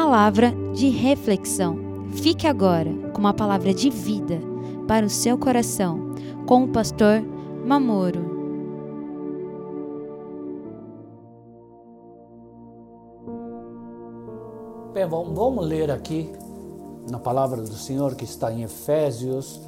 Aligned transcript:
palavra 0.00 0.54
de 0.72 0.90
reflexão. 0.90 1.76
Fique 2.12 2.46
agora 2.46 2.88
com 3.12 3.18
uma 3.18 3.34
palavra 3.34 3.74
de 3.74 3.90
vida 3.90 4.38
para 4.86 5.04
o 5.04 5.10
seu 5.10 5.36
coração, 5.36 6.14
com 6.46 6.62
o 6.62 6.68
pastor 6.68 7.20
Mamoro. 7.66 8.20
Bem, 14.94 15.04
vamos 15.08 15.66
ler 15.66 15.90
aqui 15.90 16.30
na 17.10 17.18
palavra 17.18 17.60
do 17.60 17.74
Senhor 17.74 18.14
que 18.14 18.24
está 18.24 18.52
em 18.52 18.62
Efésios, 18.62 19.60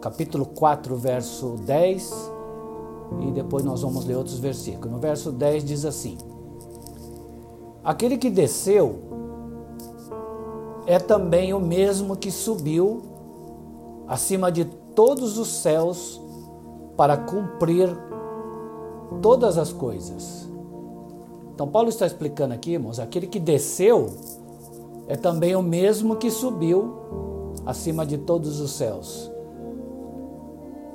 capítulo 0.00 0.46
4, 0.46 0.94
verso 0.94 1.56
10, 1.66 2.32
e 3.26 3.32
depois 3.32 3.64
nós 3.64 3.82
vamos 3.82 4.04
ler 4.04 4.16
outros 4.16 4.38
versículos. 4.38 4.92
No 4.92 5.00
verso 5.00 5.32
10 5.32 5.64
diz 5.64 5.84
assim: 5.84 6.16
Aquele 7.82 8.16
que 8.16 8.30
desceu 8.30 9.21
é 10.86 10.98
também 10.98 11.54
o 11.54 11.60
mesmo 11.60 12.16
que 12.16 12.30
subiu 12.30 13.02
acima 14.06 14.50
de 14.50 14.64
todos 14.64 15.38
os 15.38 15.48
céus 15.48 16.20
para 16.96 17.16
cumprir 17.16 17.88
todas 19.20 19.58
as 19.58 19.72
coisas. 19.72 20.48
Então, 21.54 21.68
Paulo 21.68 21.88
está 21.88 22.06
explicando 22.06 22.54
aqui, 22.54 22.72
irmãos, 22.72 22.98
aquele 22.98 23.26
que 23.26 23.38
desceu 23.38 24.06
é 25.06 25.16
também 25.16 25.54
o 25.54 25.62
mesmo 25.62 26.16
que 26.16 26.30
subiu 26.30 26.94
acima 27.66 28.04
de 28.04 28.18
todos 28.18 28.60
os 28.60 28.72
céus. 28.72 29.30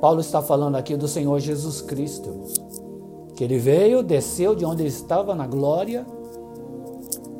Paulo 0.02 0.20
está 0.20 0.42
falando 0.42 0.76
aqui 0.76 0.96
do 0.96 1.08
Senhor 1.08 1.40
Jesus 1.40 1.82
Cristo, 1.82 2.34
que 3.36 3.44
ele 3.44 3.58
veio, 3.58 4.04
desceu 4.04 4.56
de 4.56 4.66
onde 4.66 4.84
ele 4.84 4.90
estava 4.90 5.34
na 5.34 5.48
glória, 5.48 6.06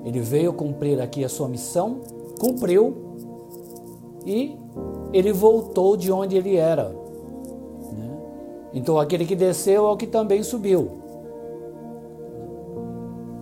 ele 0.04 0.20
veio 0.20 0.54
cumprir 0.54 1.02
aqui 1.02 1.24
a 1.24 1.30
sua 1.30 1.48
missão, 1.48 2.00
cumpriu 2.40 2.96
e 4.26 4.58
ele 5.14 5.32
voltou 5.32 5.96
de 5.98 6.12
onde 6.12 6.36
ele 6.36 6.56
era. 6.56 6.90
Né? 7.92 8.18
Então 8.74 9.00
aquele 9.00 9.26
que 9.26 9.36
desceu 9.36 9.88
é 9.88 9.92
o 9.92 9.98
que 9.98 10.08
também 10.08 10.44
subiu 10.44 10.90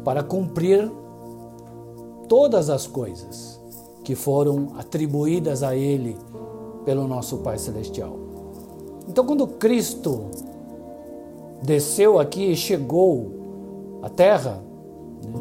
para 0.04 0.22
cumprir 0.24 0.92
todas 2.28 2.70
as 2.70 2.86
coisas 2.86 3.60
que 4.04 4.14
foram 4.14 4.70
atribuídas 4.78 5.64
a 5.64 5.76
ele 5.76 6.16
pelo 6.86 7.08
nosso 7.08 7.38
Pai 7.38 7.58
Celestial. 7.58 8.26
Então, 9.08 9.26
quando 9.26 9.48
Cristo 9.48 10.26
desceu 11.62 12.20
aqui 12.20 12.52
e 12.52 12.56
chegou 12.56 13.32
à 14.04 14.10
terra, 14.10 14.62
né, 15.24 15.32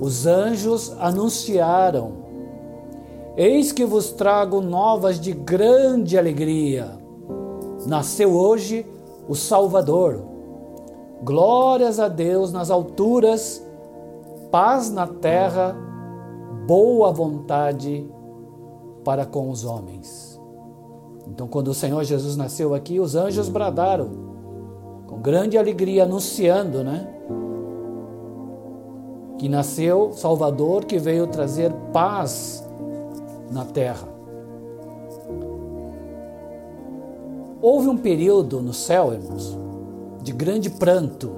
os 0.00 0.26
anjos 0.26 0.94
anunciaram: 0.98 2.12
Eis 3.40 3.72
que 3.72 3.86
vos 3.86 4.12
trago 4.12 4.60
novas 4.60 5.18
de 5.18 5.32
grande 5.32 6.18
alegria. 6.18 6.90
Nasceu 7.86 8.34
hoje 8.34 8.84
o 9.26 9.34
Salvador. 9.34 10.22
Glórias 11.22 11.98
a 11.98 12.06
Deus 12.06 12.52
nas 12.52 12.70
alturas, 12.70 13.66
paz 14.50 14.92
na 14.92 15.06
terra, 15.06 15.74
boa 16.66 17.10
vontade 17.12 18.06
para 19.02 19.24
com 19.24 19.48
os 19.48 19.64
homens. 19.64 20.38
Então, 21.26 21.48
quando 21.48 21.68
o 21.68 21.74
Senhor 21.74 22.04
Jesus 22.04 22.36
nasceu 22.36 22.74
aqui, 22.74 23.00
os 23.00 23.14
anjos 23.14 23.48
bradaram 23.48 24.10
com 25.06 25.18
grande 25.18 25.56
alegria, 25.56 26.04
anunciando, 26.04 26.84
né? 26.84 27.08
Que 29.38 29.48
nasceu 29.48 30.12
Salvador, 30.12 30.84
que 30.84 30.98
veio 30.98 31.26
trazer 31.26 31.72
paz 31.90 32.68
na 33.50 33.64
terra. 33.64 34.08
Houve 37.62 37.88
um 37.88 37.96
período 37.96 38.62
no 38.62 38.72
céu, 38.72 39.12
irmãos, 39.12 39.58
de 40.22 40.32
grande 40.32 40.70
pranto, 40.70 41.30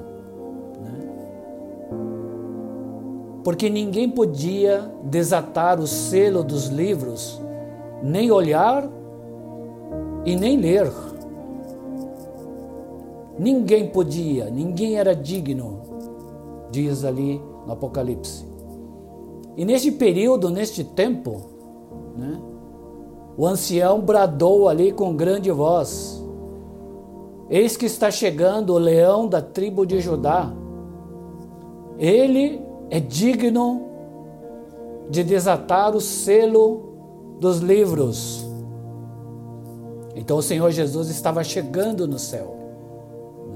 né? 0.80 1.00
porque 3.42 3.68
ninguém 3.68 4.08
podia 4.08 4.88
desatar 5.02 5.80
o 5.80 5.86
selo 5.86 6.44
dos 6.44 6.66
livros, 6.66 7.40
nem 8.02 8.30
olhar 8.30 8.88
e 10.24 10.36
nem 10.36 10.56
ler. 10.58 10.92
Ninguém 13.36 13.88
podia, 13.88 14.48
ninguém 14.48 14.98
era 14.98 15.16
digno, 15.16 15.80
diz 16.70 17.04
ali 17.04 17.40
no 17.66 17.72
Apocalipse. 17.72 18.46
E 19.56 19.64
neste 19.64 19.90
período, 19.90 20.50
neste 20.50 20.84
tempo, 20.84 21.51
né, 22.16 22.40
o 23.36 23.46
ancião 23.46 24.00
bradou 24.00 24.68
ali 24.68 24.92
com 24.92 25.14
grande 25.14 25.50
voz: 25.50 26.22
Eis 27.48 27.76
que 27.76 27.86
está 27.86 28.10
chegando 28.10 28.74
o 28.74 28.78
leão 28.78 29.28
da 29.28 29.40
tribo 29.40 29.86
de 29.86 30.00
Judá. 30.00 30.52
Ele 31.98 32.60
é 32.90 32.98
digno 32.98 33.88
de 35.10 35.22
desatar 35.22 35.94
o 35.94 36.00
selo 36.00 37.36
dos 37.38 37.58
livros 37.58 38.52
então 40.14 40.36
o 40.36 40.42
Senhor 40.42 40.70
Jesus 40.70 41.08
estava 41.08 41.42
chegando 41.42 42.06
no 42.06 42.18
céu. 42.18 42.56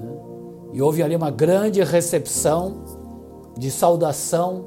Né? 0.00 0.08
E 0.72 0.82
houve 0.82 1.02
ali 1.02 1.14
uma 1.14 1.30
grande 1.30 1.82
recepção 1.82 2.82
de 3.56 3.70
saudação 3.70 4.64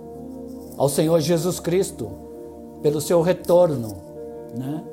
ao 0.78 0.88
Senhor 0.88 1.20
Jesus 1.20 1.60
Cristo 1.60 2.10
pelo 2.82 3.02
seu 3.02 3.22
retorno. 3.22 3.96
Né? 4.56 4.84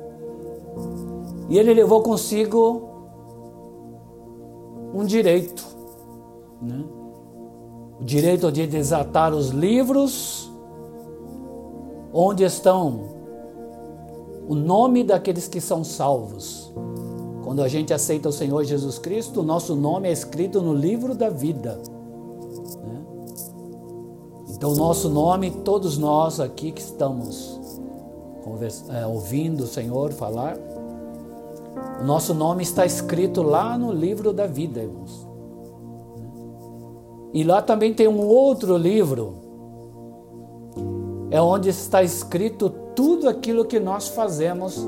E 1.49 1.57
ele 1.57 1.73
levou 1.73 2.01
consigo 2.01 2.89
um 4.93 5.05
direito, 5.05 5.65
né? 6.61 6.83
o 7.99 8.03
direito 8.03 8.51
de 8.51 8.67
desatar 8.67 9.33
os 9.33 9.49
livros 9.49 10.51
onde 12.13 12.43
estão 12.43 13.17
o 14.47 14.55
nome 14.55 15.03
daqueles 15.03 15.47
que 15.47 15.59
são 15.59 15.83
salvos. 15.83 16.71
Quando 17.43 17.61
a 17.61 17.67
gente 17.67 17.93
aceita 17.93 18.29
o 18.29 18.31
Senhor 18.31 18.63
Jesus 18.63 18.97
Cristo, 18.97 19.41
o 19.41 19.43
nosso 19.43 19.75
nome 19.75 20.09
é 20.09 20.11
escrito 20.11 20.61
no 20.61 20.73
livro 20.73 21.15
da 21.15 21.29
vida. 21.29 21.79
Né? 22.83 23.05
Então, 24.49 24.71
o 24.71 24.75
nosso 24.75 25.09
nome, 25.09 25.51
todos 25.51 25.97
nós 25.97 26.39
aqui 26.39 26.71
que 26.71 26.81
estamos 26.81 27.56
ouvindo 29.07 29.63
o 29.63 29.67
Senhor 29.67 30.11
falar, 30.11 30.57
o 32.01 32.03
nosso 32.03 32.33
nome 32.33 32.63
está 32.63 32.85
escrito 32.85 33.41
lá 33.41 33.77
no 33.77 33.91
livro 33.91 34.31
da 34.31 34.45
vida, 34.47 34.81
irmãos. 34.81 35.27
E 37.33 37.43
lá 37.43 37.61
também 37.61 37.93
tem 37.93 38.07
um 38.07 38.25
outro 38.25 38.77
livro, 38.77 39.35
é 41.29 41.41
onde 41.41 41.69
está 41.69 42.01
escrito 42.01 42.69
tudo 42.95 43.27
aquilo 43.27 43.65
que 43.65 43.79
nós 43.79 44.07
fazemos 44.07 44.87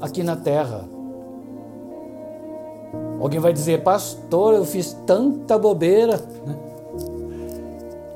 aqui 0.00 0.22
na 0.22 0.36
terra. 0.36 0.84
Alguém 3.20 3.40
vai 3.40 3.52
dizer, 3.52 3.82
pastor, 3.82 4.54
eu 4.54 4.64
fiz 4.64 4.92
tanta 5.06 5.58
bobeira. 5.58 6.20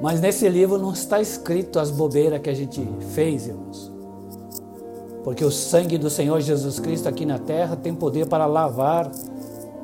Mas 0.00 0.20
nesse 0.20 0.48
livro 0.48 0.78
não 0.78 0.92
está 0.92 1.20
escrito 1.20 1.78
as 1.78 1.90
bobeiras 1.90 2.40
que 2.40 2.50
a 2.50 2.54
gente 2.54 2.86
fez, 3.14 3.48
irmãos. 3.48 3.97
Porque 5.28 5.44
o 5.44 5.50
sangue 5.50 5.98
do 5.98 6.08
Senhor 6.08 6.40
Jesus 6.40 6.80
Cristo 6.80 7.06
aqui 7.06 7.26
na 7.26 7.38
terra 7.38 7.76
tem 7.76 7.94
poder 7.94 8.26
para 8.28 8.46
lavar, 8.46 9.10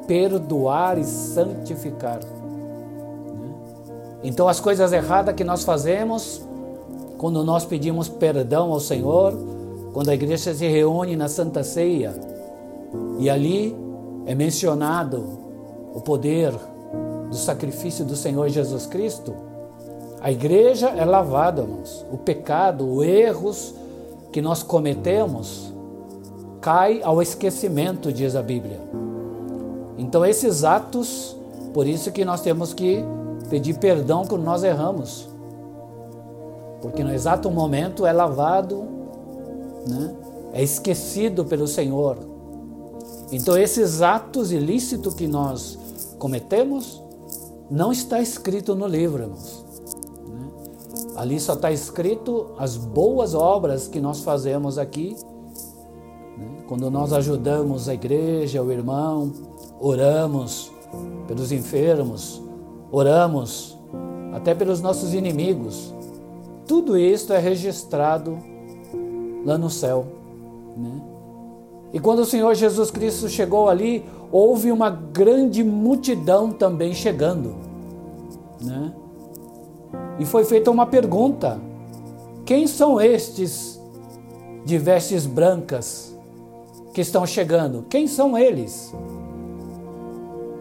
perdoar 0.06 0.96
e 0.96 1.04
santificar. 1.04 2.20
Então 4.22 4.48
as 4.48 4.58
coisas 4.58 4.90
erradas 4.90 5.34
que 5.34 5.44
nós 5.44 5.62
fazemos, 5.62 6.40
quando 7.18 7.44
nós 7.44 7.62
pedimos 7.66 8.08
perdão 8.08 8.72
ao 8.72 8.80
Senhor, 8.80 9.34
quando 9.92 10.08
a 10.08 10.14
igreja 10.14 10.54
se 10.54 10.66
reúne 10.66 11.14
na 11.14 11.28
Santa 11.28 11.62
Ceia 11.62 12.14
e 13.18 13.28
ali 13.28 13.76
é 14.24 14.34
mencionado 14.34 15.28
o 15.94 16.00
poder 16.00 16.54
do 17.28 17.36
sacrifício 17.36 18.02
do 18.02 18.16
Senhor 18.16 18.48
Jesus 18.48 18.86
Cristo, 18.86 19.34
a 20.22 20.32
igreja 20.32 20.88
é 20.88 21.04
lavada, 21.04 21.60
irmãos. 21.60 22.02
O 22.10 22.16
pecado, 22.16 22.90
os 22.90 23.04
erros 23.04 23.83
que 24.34 24.42
nós 24.42 24.62
cometemos 24.62 25.72
cai 26.60 27.00
ao 27.02 27.22
esquecimento, 27.22 28.12
diz 28.12 28.36
a 28.36 28.42
Bíblia. 28.42 28.80
Então 29.96 30.26
esses 30.26 30.64
atos, 30.64 31.34
por 31.72 31.86
isso 31.86 32.12
que 32.12 32.24
nós 32.24 32.42
temos 32.42 32.74
que 32.74 33.02
pedir 33.48 33.78
perdão 33.78 34.24
quando 34.26 34.42
nós 34.42 34.62
erramos 34.62 35.32
porque 36.84 37.02
no 37.02 37.14
exato 37.14 37.50
momento 37.50 38.04
é 38.04 38.12
lavado, 38.12 38.84
né? 39.88 40.14
é 40.52 40.62
esquecido 40.62 41.42
pelo 41.42 41.66
Senhor. 41.66 42.18
Então, 43.32 43.56
esses 43.56 44.02
atos 44.02 44.52
ilícitos 44.52 45.14
que 45.14 45.26
nós 45.26 45.78
cometemos 46.18 47.02
não 47.70 47.90
está 47.90 48.20
escrito 48.20 48.74
no 48.74 48.86
livro, 48.86 49.22
irmãos. 49.22 49.63
Ali 51.16 51.38
só 51.38 51.54
está 51.54 51.70
escrito 51.70 52.52
as 52.58 52.76
boas 52.76 53.34
obras 53.34 53.86
que 53.86 54.00
nós 54.00 54.20
fazemos 54.20 54.78
aqui. 54.78 55.16
Né? 56.36 56.64
Quando 56.66 56.90
nós 56.90 57.12
ajudamos 57.12 57.88
a 57.88 57.94
igreja, 57.94 58.62
o 58.62 58.72
irmão, 58.72 59.32
oramos 59.80 60.72
pelos 61.28 61.52
enfermos, 61.52 62.42
oramos 62.90 63.78
até 64.32 64.54
pelos 64.54 64.80
nossos 64.80 65.14
inimigos. 65.14 65.94
Tudo 66.66 66.96
isso 66.98 67.32
é 67.32 67.38
registrado 67.38 68.38
lá 69.44 69.56
no 69.56 69.70
céu. 69.70 70.06
Né? 70.76 71.00
E 71.92 72.00
quando 72.00 72.20
o 72.20 72.26
Senhor 72.26 72.54
Jesus 72.54 72.90
Cristo 72.90 73.28
chegou 73.28 73.68
ali, 73.68 74.04
houve 74.32 74.72
uma 74.72 74.90
grande 74.90 75.62
multidão 75.62 76.50
também 76.50 76.92
chegando. 76.92 77.54
Né? 78.60 78.92
E 80.18 80.24
foi 80.24 80.44
feita 80.44 80.70
uma 80.70 80.86
pergunta: 80.86 81.60
quem 82.44 82.66
são 82.66 83.00
estes 83.00 83.80
de 84.64 84.78
vestes 84.78 85.26
brancas 85.26 86.14
que 86.92 87.00
estão 87.00 87.26
chegando? 87.26 87.84
Quem 87.88 88.06
são 88.06 88.36
eles? 88.36 88.94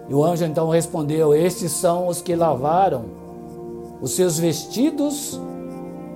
E 0.10 0.14
o 0.14 0.24
anjo 0.24 0.46
então 0.46 0.70
respondeu: 0.70 1.34
Estes 1.34 1.72
são 1.72 2.08
os 2.08 2.22
que 2.22 2.36
lavaram 2.36 3.06
os 4.02 4.12
seus 4.12 4.38
vestidos 4.38 5.40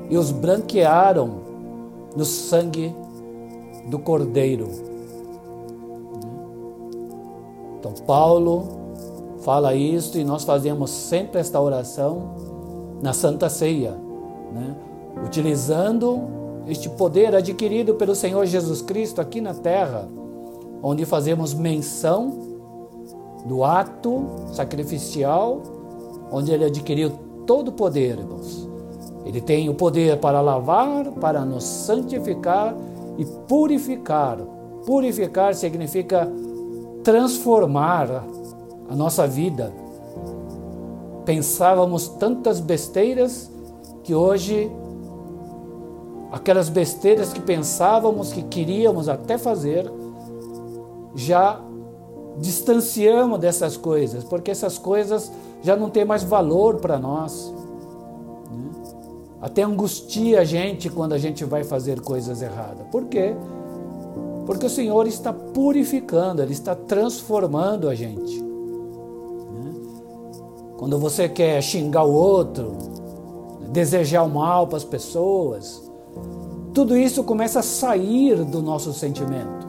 e 0.09 0.17
os 0.17 0.31
branquearam 0.31 1.47
no 2.15 2.25
sangue 2.25 2.93
do 3.87 3.99
Cordeiro. 3.99 4.69
Então, 7.79 7.93
Paulo 8.05 8.67
fala 9.41 9.73
isso 9.75 10.17
e 10.17 10.23
nós 10.23 10.43
fazemos 10.43 10.89
sempre 10.89 11.39
esta 11.39 11.61
oração 11.61 12.35
na 13.01 13.13
Santa 13.13 13.49
Ceia, 13.49 13.95
né? 14.53 14.75
utilizando 15.25 16.21
este 16.67 16.89
poder 16.89 17.35
adquirido 17.35 17.95
pelo 17.95 18.15
Senhor 18.15 18.45
Jesus 18.45 18.81
Cristo 18.81 19.21
aqui 19.21 19.39
na 19.39 19.53
terra, 19.53 20.07
onde 20.81 21.05
fazemos 21.05 21.53
menção 21.53 22.47
do 23.45 23.63
ato 23.63 24.25
sacrificial, 24.53 25.61
onde 26.31 26.51
ele 26.51 26.65
adquiriu 26.65 27.11
todo 27.45 27.69
o 27.69 27.71
poder, 27.71 28.19
irmãos. 28.19 28.67
Ele 29.25 29.41
tem 29.41 29.69
o 29.69 29.73
poder 29.73 30.19
para 30.19 30.41
lavar, 30.41 31.05
para 31.13 31.43
nos 31.43 31.63
santificar 31.63 32.75
e 33.17 33.25
purificar. 33.25 34.37
Purificar 34.85 35.53
significa 35.53 36.29
transformar 37.03 38.25
a 38.89 38.95
nossa 38.95 39.27
vida 39.27 39.73
pensávamos 41.27 42.07
tantas 42.07 42.61
besteiras 42.61 43.51
que 44.01 44.15
hoje 44.15 44.71
aquelas 46.31 46.69
besteiras 46.69 47.33
que 47.33 47.41
pensávamos 47.41 48.31
que 48.31 48.43
queríamos 48.43 49.09
até 49.09 49.37
fazer 49.37 49.91
já 51.13 51.61
distanciamos 52.37 53.39
dessas 53.39 53.75
coisas, 53.75 54.23
porque 54.23 54.51
essas 54.51 54.77
coisas 54.77 55.29
já 55.61 55.75
não 55.75 55.89
têm 55.89 56.05
mais 56.05 56.23
valor 56.23 56.77
para 56.77 56.97
nós. 56.97 57.53
Né? 58.49 58.69
Até 59.41 59.63
angustia 59.63 60.39
a 60.39 60.45
gente 60.45 60.89
quando 60.89 61.11
a 61.11 61.17
gente 61.17 61.43
vai 61.43 61.65
fazer 61.65 61.99
coisas 61.99 62.41
erradas. 62.41 62.87
Por 62.89 63.03
quê? 63.05 63.35
Porque 64.45 64.65
o 64.65 64.69
Senhor 64.69 65.05
está 65.05 65.33
purificando, 65.33 66.41
Ele 66.41 66.53
está 66.53 66.73
transformando 66.73 67.89
a 67.89 67.95
gente. 67.95 68.46
Quando 70.77 70.99
você 70.99 71.27
quer 71.27 71.61
xingar 71.61 72.03
o 72.03 72.13
outro, 72.13 72.77
desejar 73.71 74.23
o 74.23 74.29
mal 74.29 74.67
para 74.67 74.77
as 74.77 74.83
pessoas, 74.83 75.81
tudo 76.73 76.95
isso 76.95 77.23
começa 77.23 77.59
a 77.59 77.63
sair 77.63 78.45
do 78.45 78.61
nosso 78.61 78.93
sentimento. 78.93 79.67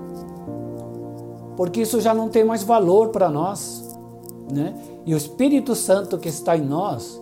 Porque 1.57 1.81
isso 1.81 2.01
já 2.01 2.13
não 2.13 2.29
tem 2.29 2.45
mais 2.45 2.63
valor 2.63 3.09
para 3.09 3.31
nós. 3.31 3.97
Né? 4.53 4.75
E 5.07 5.15
o 5.15 5.17
Espírito 5.17 5.75
Santo 5.75 6.19
que 6.19 6.29
está 6.29 6.57
em 6.57 6.65
nós, 6.65 7.21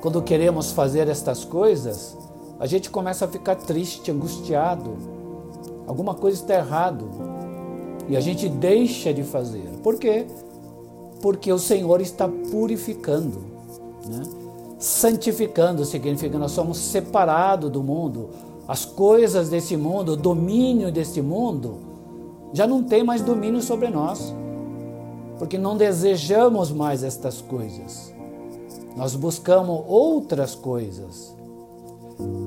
quando 0.00 0.22
queremos 0.22 0.72
fazer 0.72 1.08
estas 1.08 1.44
coisas, 1.44 2.16
a 2.58 2.66
gente 2.66 2.90
começa 2.90 3.26
a 3.26 3.28
ficar 3.28 3.56
triste, 3.56 4.10
angustiado. 4.10 4.96
Alguma 5.86 6.14
coisa 6.14 6.40
está 6.40 6.54
errado. 6.54 7.08
E 8.08 8.16
a 8.16 8.20
gente 8.20 8.48
deixa 8.48 9.12
de 9.12 9.22
fazer. 9.22 9.68
Por 9.82 9.98
quê? 9.98 10.26
Porque 11.20 11.52
o 11.52 11.58
Senhor 11.58 12.00
está 12.00 12.28
purificando, 12.28 13.38
né? 14.06 14.22
santificando 14.78 15.84
significa 15.84 16.38
nós 16.38 16.52
somos 16.52 16.78
separados 16.78 17.70
do 17.70 17.82
mundo, 17.82 18.30
as 18.66 18.84
coisas 18.84 19.48
desse 19.48 19.76
mundo, 19.76 20.12
o 20.12 20.16
domínio 20.16 20.90
desse 20.90 21.20
mundo, 21.20 21.78
já 22.52 22.66
não 22.66 22.82
tem 22.82 23.04
mais 23.04 23.20
domínio 23.20 23.60
sobre 23.60 23.88
nós, 23.88 24.34
porque 25.38 25.58
não 25.58 25.76
desejamos 25.76 26.70
mais 26.70 27.02
estas 27.02 27.40
coisas, 27.40 28.12
nós 28.96 29.14
buscamos 29.14 29.82
outras 29.86 30.54
coisas. 30.54 31.34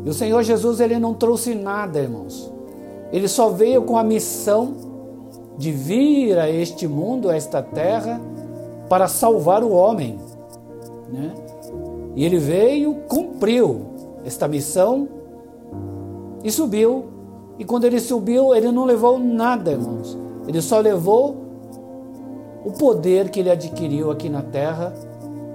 E 0.05 0.09
o 0.09 0.13
Senhor 0.13 0.43
Jesus 0.43 0.79
ele 0.79 0.99
não 0.99 1.13
trouxe 1.13 1.55
nada, 1.55 1.99
irmãos. 1.99 2.51
Ele 3.11 3.27
só 3.27 3.49
veio 3.49 3.83
com 3.83 3.97
a 3.97 4.03
missão 4.03 4.75
de 5.57 5.71
vir 5.71 6.37
a 6.37 6.49
este 6.49 6.87
mundo, 6.87 7.29
a 7.29 7.35
esta 7.35 7.61
terra, 7.61 8.19
para 8.93 9.07
salvar 9.07 9.63
o 9.63 9.71
homem. 9.71 10.19
Né? 11.11 11.33
E 12.15 12.23
ele 12.23 12.37
veio, 12.37 12.93
cumpriu 13.07 13.87
esta 14.23 14.47
missão 14.47 15.09
e 16.43 16.51
subiu. 16.51 17.05
E 17.57 17.65
quando 17.65 17.85
ele 17.85 17.99
subiu, 17.99 18.53
ele 18.53 18.71
não 18.71 18.85
levou 18.85 19.17
nada, 19.17 19.71
irmãos. 19.71 20.15
Ele 20.47 20.61
só 20.61 20.79
levou 20.79 21.35
o 22.63 22.71
poder 22.73 23.31
que 23.31 23.39
ele 23.39 23.49
adquiriu 23.49 24.11
aqui 24.11 24.29
na 24.29 24.43
terra, 24.43 24.93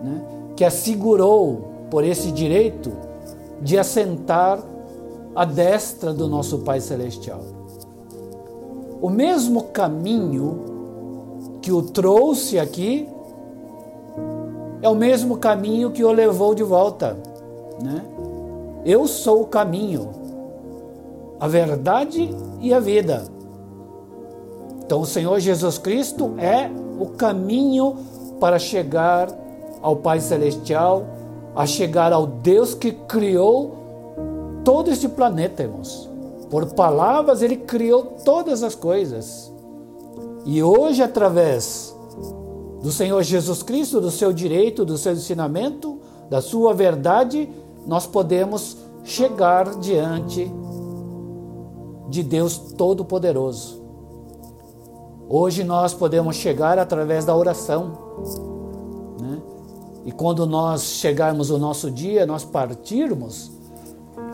né? 0.02 0.20
que 0.56 0.64
assegurou 0.64 1.60
por 1.92 2.02
esse 2.02 2.32
direito 2.32 2.90
de 3.62 3.78
assentar 3.78 4.58
à 5.32 5.44
destra 5.44 6.12
do 6.12 6.26
nosso 6.26 6.58
Pai 6.58 6.80
Celestial. 6.80 7.42
O 9.00 9.08
mesmo 9.08 9.62
caminho 9.66 11.60
que 11.62 11.70
o 11.70 11.82
trouxe 11.82 12.58
aqui 12.58 13.06
é 14.80 14.88
o 14.88 14.94
mesmo 14.94 15.38
caminho 15.38 15.90
que 15.90 16.04
o 16.04 16.12
levou 16.12 16.54
de 16.54 16.62
volta. 16.62 17.16
Né? 17.82 18.02
Eu 18.84 19.06
sou 19.06 19.42
o 19.42 19.46
caminho, 19.46 20.10
a 21.40 21.48
verdade 21.48 22.30
e 22.60 22.72
a 22.72 22.80
vida. 22.80 23.24
Então, 24.84 25.00
o 25.00 25.06
Senhor 25.06 25.38
Jesus 25.40 25.76
Cristo 25.78 26.34
é 26.38 26.70
o 26.98 27.06
caminho 27.06 27.96
para 28.40 28.58
chegar 28.58 29.28
ao 29.82 29.96
Pai 29.96 30.20
Celestial, 30.20 31.04
a 31.54 31.66
chegar 31.66 32.12
ao 32.12 32.26
Deus 32.26 32.74
que 32.74 32.92
criou 32.92 33.76
todo 34.64 34.90
este 34.90 35.08
planeta, 35.08 35.62
irmãos. 35.62 36.08
Por 36.50 36.72
palavras, 36.72 37.42
Ele 37.42 37.56
criou 37.56 38.16
todas 38.24 38.62
as 38.62 38.74
coisas. 38.74 39.52
E 40.46 40.62
hoje, 40.62 41.02
através 41.02 41.94
do 42.82 42.92
Senhor 42.92 43.22
Jesus 43.22 43.62
Cristo, 43.62 44.00
do 44.00 44.10
seu 44.10 44.32
direito, 44.32 44.84
do 44.84 44.96
seu 44.96 45.12
ensinamento, 45.12 45.98
da 46.30 46.40
sua 46.40 46.72
verdade, 46.72 47.48
nós 47.86 48.06
podemos 48.06 48.76
chegar 49.04 49.76
diante 49.76 50.50
de 52.08 52.22
Deus 52.22 52.58
Todo-Poderoso. 52.76 53.82
Hoje 55.28 55.64
nós 55.64 55.92
podemos 55.92 56.36
chegar 56.36 56.78
através 56.78 57.24
da 57.24 57.34
oração. 57.36 57.98
Né? 59.20 59.42
E 60.06 60.12
quando 60.12 60.46
nós 60.46 60.82
chegarmos 60.82 61.50
o 61.50 61.58
nosso 61.58 61.90
dia, 61.90 62.24
nós 62.24 62.44
partirmos, 62.44 63.50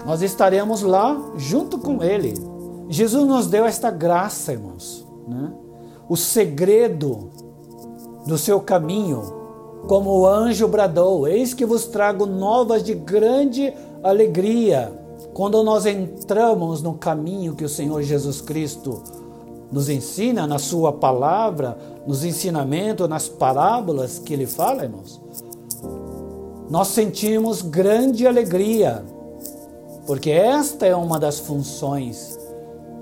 nós 0.07 0.23
estaremos 0.23 0.83
lá 0.83 1.17
junto 1.37 1.79
com 1.79 2.03
Ele. 2.03 2.35
Jesus 2.89 3.27
nos 3.27 3.47
deu 3.47 3.65
esta 3.65 3.91
graça, 3.91 4.53
irmãos. 4.53 5.07
Né? 5.27 5.53
O 6.09 6.17
segredo 6.17 7.31
do 8.27 8.39
seu 8.39 8.61
caminho, 8.61 9.23
como 9.87 10.11
o 10.11 10.27
anjo 10.27 10.67
bradou: 10.69 11.29
Eis 11.29 11.53
que 11.53 11.67
vos 11.67 11.87
trago 11.87 12.27
novas 12.27 12.83
de 12.83 12.95
grande 12.95 13.73
alegria. 14.03 14.93
Quando 15.33 15.63
nós 15.63 15.85
entramos 15.85 16.81
no 16.81 16.95
caminho 16.95 17.55
que 17.55 17.65
o 17.65 17.69
Senhor 17.69 18.03
Jesus 18.03 18.41
Cristo 18.41 19.03
nos 19.71 19.89
ensina, 19.89 20.47
na 20.47 20.59
Sua 20.59 20.93
palavra, 20.93 21.77
nos 22.07 22.25
ensinamentos, 22.25 23.09
nas 23.09 23.29
parábolas 23.29 24.19
que 24.19 24.33
Ele 24.33 24.47
fala, 24.47 24.85
irmãos, 24.85 25.21
nós 26.71 26.89
sentimos 26.89 27.63
grande 27.63 28.27
alegria, 28.27 29.05
porque 30.07 30.31
esta 30.31 30.87
é 30.87 30.95
uma 30.95 31.19
das 31.19 31.41
funções 31.41 32.39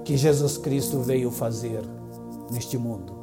que 0.04 0.16
Jesus 0.16 0.56
Cristo 0.56 1.00
veio 1.00 1.30
fazer 1.30 1.82
neste 2.50 2.78
mundo. 2.78 3.21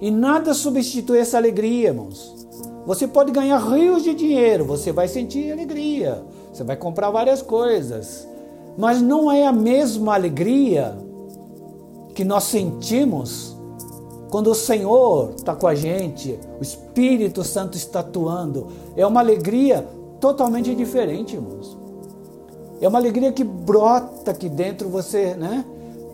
E 0.00 0.10
nada 0.10 0.54
substitui 0.54 1.18
essa 1.18 1.36
alegria, 1.36 1.88
irmãos. 1.88 2.46
Você 2.86 3.06
pode 3.06 3.30
ganhar 3.30 3.58
rios 3.58 4.02
de 4.02 4.14
dinheiro, 4.14 4.64
você 4.64 4.92
vai 4.92 5.06
sentir 5.06 5.52
alegria. 5.52 6.22
você 6.52 6.64
vai 6.64 6.76
comprar 6.76 7.10
várias 7.10 7.42
coisas, 7.42 8.26
mas 8.76 9.02
não 9.02 9.30
é 9.30 9.46
a 9.46 9.52
mesma 9.52 10.14
alegria 10.14 10.96
que 12.14 12.24
nós 12.24 12.44
sentimos 12.44 13.56
quando 14.30 14.50
o 14.50 14.54
Senhor 14.54 15.34
está 15.36 15.54
com 15.54 15.66
a 15.66 15.74
gente, 15.74 16.38
o 16.58 16.62
Espírito 16.62 17.42
Santo 17.44 17.76
está 17.76 18.00
atuando. 18.00 18.68
É 18.96 19.04
uma 19.04 19.20
alegria 19.20 19.86
totalmente 20.20 20.74
diferente, 20.74 21.34
irmãos. 21.34 21.76
É 22.80 22.88
uma 22.88 22.98
alegria 22.98 23.32
que 23.32 23.44
brota 23.44 24.30
aqui 24.30 24.48
dentro 24.48 24.88
você, 24.88 25.34
né? 25.34 25.64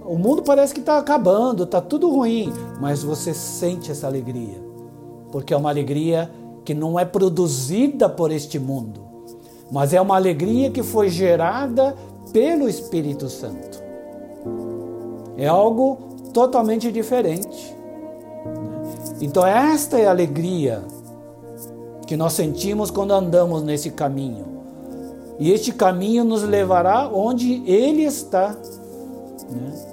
O 0.06 0.16
mundo 0.16 0.42
parece 0.42 0.72
que 0.72 0.80
está 0.80 0.98
acabando, 0.98 1.64
está 1.64 1.80
tudo 1.80 2.08
ruim, 2.08 2.52
mas 2.80 3.02
você 3.02 3.34
sente 3.34 3.90
essa 3.90 4.06
alegria, 4.06 4.62
porque 5.32 5.52
é 5.52 5.56
uma 5.56 5.68
alegria 5.68 6.30
que 6.64 6.74
não 6.74 6.98
é 6.98 7.04
produzida 7.04 8.08
por 8.08 8.30
este 8.30 8.58
mundo, 8.58 9.00
mas 9.70 9.92
é 9.92 10.00
uma 10.00 10.14
alegria 10.14 10.70
que 10.70 10.82
foi 10.82 11.08
gerada 11.08 11.96
pelo 12.32 12.68
Espírito 12.68 13.28
Santo. 13.28 13.82
É 15.36 15.46
algo 15.46 15.98
totalmente 16.32 16.92
diferente. 16.92 17.74
Então, 19.20 19.44
esta 19.46 19.98
é 19.98 20.06
a 20.06 20.10
alegria 20.10 20.82
que 22.06 22.16
nós 22.16 22.32
sentimos 22.34 22.90
quando 22.90 23.12
andamos 23.12 23.62
nesse 23.62 23.90
caminho. 23.90 24.44
E 25.38 25.50
este 25.50 25.72
caminho 25.72 26.24
nos 26.24 26.42
levará 26.42 27.08
onde 27.08 27.62
Ele 27.66 28.02
está. 28.02 28.56
Né? 29.50 29.85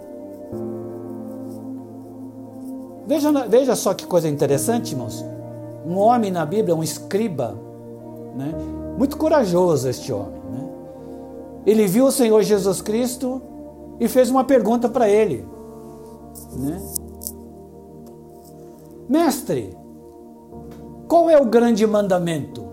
Veja, 3.06 3.32
veja 3.48 3.76
só 3.76 3.94
que 3.94 4.06
coisa 4.06 4.28
interessante, 4.30 4.94
irmãos. 4.94 5.24
Um 5.86 5.98
homem 5.98 6.32
na 6.32 6.46
Bíblia, 6.46 6.76
um 6.76 6.84
escriba, 6.84 7.56
né? 8.36 8.54
muito 8.98 9.18
corajoso 9.18 9.90
este 9.90 10.14
homem. 10.14 10.42
Né? 10.52 10.70
Ele 11.66 11.88
viu 11.88 12.06
o 12.06 12.12
Senhor 12.12 12.42
Jesus 12.44 12.82
Cristo 12.82 13.42
e 14.00 14.08
fez 14.08 14.30
uma 14.30 14.44
pergunta 14.44 14.88
para 14.88 15.10
ele. 15.10 15.46
Né? 16.54 16.82
Mestre, 19.10 19.76
qual 21.08 21.30
é 21.30 21.38
o 21.38 21.46
grande 21.46 21.86
mandamento? 21.86 22.64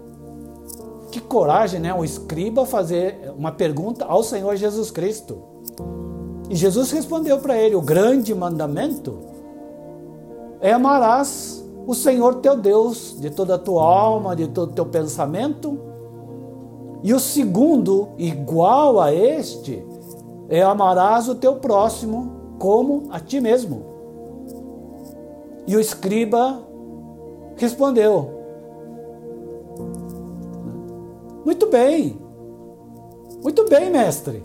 Que 1.10 1.20
coragem, 1.20 1.80
né? 1.80 1.92
Um 1.92 2.04
escriba 2.04 2.64
fazer 2.64 3.32
uma 3.36 3.50
pergunta 3.50 4.04
ao 4.04 4.22
Senhor 4.22 4.54
Jesus 4.54 4.92
Cristo. 4.92 5.42
E 6.48 6.54
Jesus 6.54 6.92
respondeu 6.92 7.38
para 7.38 7.58
ele: 7.58 7.74
o 7.74 7.82
grande 7.82 8.32
mandamento 8.32 9.29
é 10.60 10.72
amarás 10.72 11.64
o 11.86 11.94
Senhor 11.94 12.36
teu 12.36 12.56
Deus 12.56 13.16
de 13.18 13.30
toda 13.30 13.54
a 13.54 13.58
tua 13.58 13.82
alma, 13.82 14.36
de 14.36 14.46
todo 14.48 14.70
o 14.70 14.74
teu 14.74 14.86
pensamento. 14.86 15.78
E 17.02 17.14
o 17.14 17.18
segundo, 17.18 18.10
igual 18.18 19.00
a 19.00 19.12
este, 19.12 19.84
é 20.48 20.62
amarás 20.62 21.28
o 21.28 21.34
teu 21.34 21.56
próximo 21.56 22.30
como 22.58 23.08
a 23.10 23.18
ti 23.18 23.40
mesmo. 23.40 23.82
E 25.66 25.74
o 25.74 25.80
escriba 25.80 26.60
respondeu: 27.56 28.30
Muito 31.44 31.66
bem, 31.66 32.20
muito 33.42 33.66
bem, 33.66 33.90
mestre. 33.90 34.42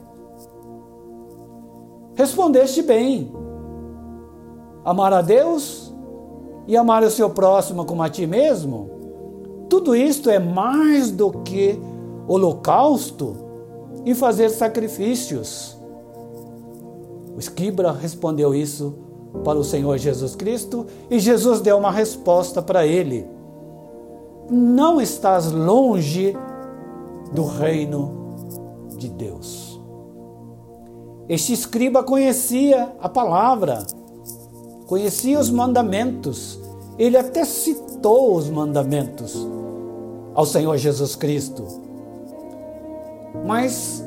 Respondeste 2.15 2.81
bem. 2.81 3.31
Amar 4.85 5.11
a 5.11 5.21
Deus 5.21 5.84
e 6.67 6.75
amar 6.75 7.03
o 7.03 7.09
seu 7.09 7.29
próximo 7.29 7.85
como 7.85 8.01
a 8.01 8.09
ti 8.09 8.25
mesmo, 8.25 8.89
tudo 9.69 9.95
isto 9.95 10.29
é 10.29 10.39
mais 10.39 11.11
do 11.11 11.31
que 11.31 11.79
holocausto 12.27 13.35
e 14.05 14.13
fazer 14.13 14.49
sacrifícios. 14.49 15.77
O 17.35 17.39
escriba 17.39 17.91
respondeu 17.91 18.53
isso 18.53 18.95
para 19.43 19.59
o 19.59 19.63
Senhor 19.63 19.97
Jesus 19.97 20.35
Cristo 20.35 20.85
e 21.09 21.19
Jesus 21.19 21.59
deu 21.59 21.77
uma 21.77 21.91
resposta 21.91 22.61
para 22.61 22.85
ele: 22.85 23.27
Não 24.49 25.01
estás 25.01 25.51
longe 25.51 26.35
do 27.33 27.43
reino 27.43 28.35
de 28.97 29.09
Deus. 29.09 29.81
Este 31.27 31.53
escriba 31.53 32.03
conhecia 32.03 32.93
a 32.99 33.09
palavra, 33.09 33.85
conhecia 34.87 35.39
os 35.39 35.49
mandamentos, 35.49 36.59
ele 36.97 37.17
até 37.17 37.43
citou 37.43 38.35
os 38.35 38.49
mandamentos 38.49 39.35
ao 40.33 40.45
Senhor 40.45 40.77
Jesus 40.77 41.15
Cristo. 41.15 41.65
Mas 43.45 44.03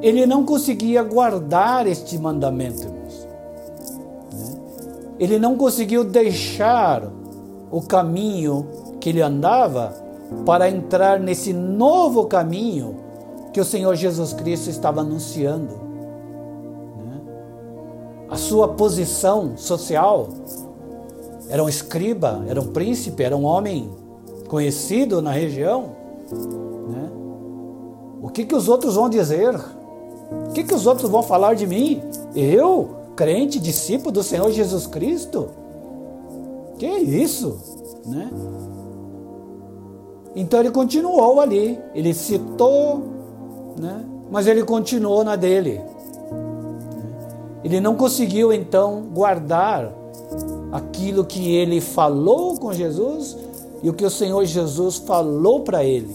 ele 0.00 0.26
não 0.26 0.44
conseguia 0.44 1.02
guardar 1.02 1.86
este 1.86 2.18
mandamento, 2.18 2.82
irmãos. 2.82 3.28
Ele 5.18 5.38
não 5.38 5.56
conseguiu 5.56 6.04
deixar 6.04 7.08
o 7.70 7.80
caminho 7.80 8.66
que 9.00 9.08
ele 9.08 9.22
andava 9.22 9.94
para 10.44 10.68
entrar 10.68 11.20
nesse 11.20 11.52
novo 11.52 12.26
caminho 12.26 12.96
que 13.52 13.60
o 13.60 13.64
Senhor 13.64 13.94
Jesus 13.94 14.32
Cristo 14.32 14.70
estava 14.70 15.02
anunciando. 15.02 15.91
A 18.32 18.36
sua 18.36 18.66
posição 18.66 19.58
social 19.58 20.26
era 21.50 21.62
um 21.62 21.68
escriba, 21.68 22.42
era 22.48 22.58
um 22.58 22.68
príncipe, 22.68 23.22
era 23.22 23.36
um 23.36 23.44
homem 23.44 23.90
conhecido 24.48 25.20
na 25.20 25.30
região. 25.30 25.90
Né? 26.88 27.10
O 28.22 28.30
que, 28.30 28.46
que 28.46 28.54
os 28.54 28.70
outros 28.70 28.94
vão 28.94 29.10
dizer? 29.10 29.54
O 30.48 30.52
que, 30.54 30.64
que 30.64 30.72
os 30.72 30.86
outros 30.86 31.10
vão 31.10 31.22
falar 31.22 31.52
de 31.52 31.66
mim? 31.66 32.00
Eu, 32.34 32.88
crente, 33.14 33.60
discípulo 33.60 34.10
do 34.10 34.22
Senhor 34.22 34.50
Jesus 34.50 34.86
Cristo? 34.86 35.50
Que 36.78 36.86
isso? 36.86 37.60
Né? 38.06 38.30
Então 40.34 40.58
ele 40.58 40.70
continuou 40.70 41.38
ali, 41.38 41.78
ele 41.94 42.14
citou, 42.14 43.02
né? 43.78 44.02
mas 44.30 44.46
ele 44.46 44.62
continuou 44.64 45.22
na 45.22 45.36
dele. 45.36 45.91
Ele 47.64 47.80
não 47.80 47.94
conseguiu 47.94 48.52
então 48.52 49.04
guardar 49.12 49.92
aquilo 50.72 51.24
que 51.24 51.54
ele 51.54 51.80
falou 51.80 52.58
com 52.58 52.72
Jesus 52.72 53.36
e 53.82 53.90
o 53.90 53.94
que 53.94 54.04
o 54.04 54.10
Senhor 54.10 54.44
Jesus 54.44 54.96
falou 54.96 55.60
para 55.60 55.84
ele. 55.84 56.14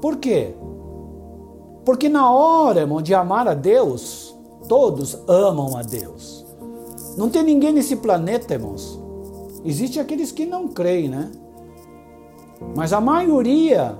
Por 0.00 0.16
quê? 0.16 0.54
Porque 1.84 2.08
na 2.08 2.30
hora, 2.30 2.80
irmão, 2.80 3.02
de 3.02 3.14
amar 3.14 3.48
a 3.48 3.54
Deus, 3.54 4.34
todos 4.68 5.18
amam 5.26 5.76
a 5.76 5.82
Deus. 5.82 6.46
Não 7.16 7.28
tem 7.28 7.42
ninguém 7.42 7.72
nesse 7.72 7.96
planeta, 7.96 8.54
irmãos. 8.54 8.98
Existem 9.64 10.00
aqueles 10.00 10.32
que 10.32 10.46
não 10.46 10.68
creem, 10.68 11.08
né? 11.08 11.30
Mas 12.76 12.92
a 12.92 13.00
maioria, 13.00 13.98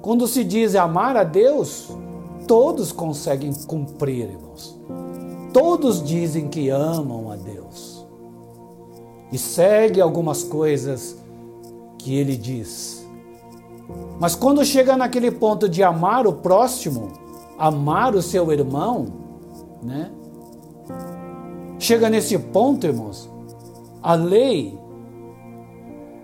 quando 0.00 0.26
se 0.26 0.44
diz 0.44 0.74
amar 0.74 1.16
a 1.16 1.24
Deus, 1.24 1.88
todos 2.46 2.92
conseguem 2.92 3.52
cumprir, 3.66 4.30
irmãos. 4.30 4.79
Todos 5.52 6.02
dizem 6.02 6.48
que 6.48 6.68
amam 6.68 7.30
a 7.30 7.36
Deus. 7.36 8.06
E 9.32 9.38
segue 9.38 10.00
algumas 10.00 10.42
coisas 10.42 11.16
que 11.98 12.14
ele 12.14 12.36
diz. 12.36 13.06
Mas 14.18 14.34
quando 14.34 14.64
chega 14.64 14.96
naquele 14.96 15.30
ponto 15.30 15.68
de 15.68 15.82
amar 15.82 16.26
o 16.26 16.32
próximo, 16.32 17.08
amar 17.58 18.14
o 18.14 18.22
seu 18.22 18.52
irmão, 18.52 19.06
né? 19.82 20.10
Chega 21.78 22.10
nesse 22.10 22.38
ponto, 22.38 22.86
irmãos, 22.86 23.28
a 24.02 24.14
lei 24.14 24.78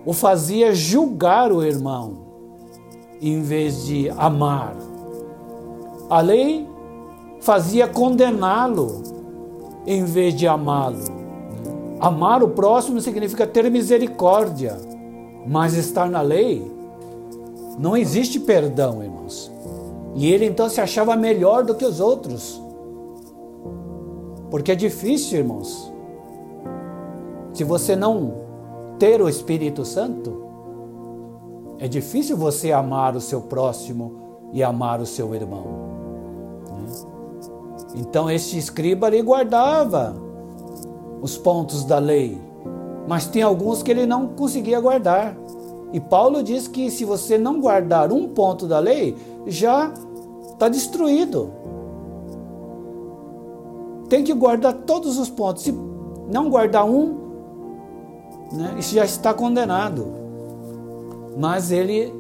o 0.05 0.13
fazia 0.13 0.75
julgar 0.75 1.51
o 1.51 1.65
irmão 1.65 2.19
em 3.21 3.43
vez 3.43 3.87
de 3.87 4.09
amar. 4.11 4.77
A 6.09 6.21
lei 6.21 6.69
fazia 7.41 7.89
condená-lo 7.89 9.16
em 9.87 10.05
vez 10.05 10.35
de 10.35 10.47
amá-lo. 10.47 11.05
Amar 12.01 12.43
o 12.43 12.49
próximo 12.49 13.01
significa 13.01 13.47
ter 13.47 13.71
misericórdia, 13.71 14.77
mas 15.47 15.75
estar 15.75 16.11
na 16.11 16.21
lei 16.21 16.71
não 17.79 17.97
existe 17.97 18.41
perdão, 18.41 19.03
irmãos. 19.03 19.51
E 20.15 20.33
ele 20.33 20.47
então 20.47 20.69
se 20.69 20.81
achava 20.81 21.15
melhor 21.15 21.65
do 21.65 21.75
que 21.75 21.85
os 21.85 22.01
outros. 22.01 22.61
Porque 24.51 24.73
é 24.73 24.75
difícil, 24.75 25.39
irmãos. 25.39 25.93
Se 27.53 27.65
você 27.65 27.95
não 27.95 28.35
ter 28.99 29.21
o 29.21 29.29
Espírito 29.29 29.85
Santo, 29.85 30.45
é 31.79 31.87
difícil 31.87 32.37
você 32.37 32.73
amar 32.73 33.15
o 33.15 33.21
seu 33.21 33.43
próximo 33.43 34.49
e 34.53 34.63
amar 34.63 35.01
o 35.01 35.07
seu 35.07 35.35
irmão. 35.35 35.96
Então 37.97 38.31
este 38.31 38.59
escriba 38.59 39.07
ali 39.07 39.23
guardava 39.23 40.15
os 41.23 41.39
pontos 41.39 41.83
da 41.85 41.99
lei, 41.99 42.39
mas 43.09 43.27
tem 43.27 43.43
alguns 43.43 43.83
que 43.83 43.91
ele 43.91 44.05
não 44.05 44.29
conseguia 44.29 44.79
guardar. 44.79 45.37
E 45.93 46.01
Paulo 46.01 46.43
diz 46.43 46.69
que 46.69 46.91
se 46.91 47.05
você 47.05 47.39
não 47.39 47.61
guardar 47.61 48.13
um 48.13 48.29
ponto 48.29 48.67
da 48.67 48.79
lei, 48.79 49.17
já 49.47 49.93
está 50.53 50.69
destruído. 50.69 51.51
Tem 54.09 54.23
que 54.23 54.35
guardar 54.35 54.73
todos 54.73 55.19
os 55.19 55.31
pontos. 55.31 55.63
Se 55.63 55.75
não 56.31 56.51
guardar 56.51 56.85
um, 56.85 57.17
né, 58.53 58.75
isso 58.79 58.95
já 58.95 59.05
está 59.05 59.33
condenado. 59.33 60.07
Mas 61.39 61.71
ele, 61.71 62.13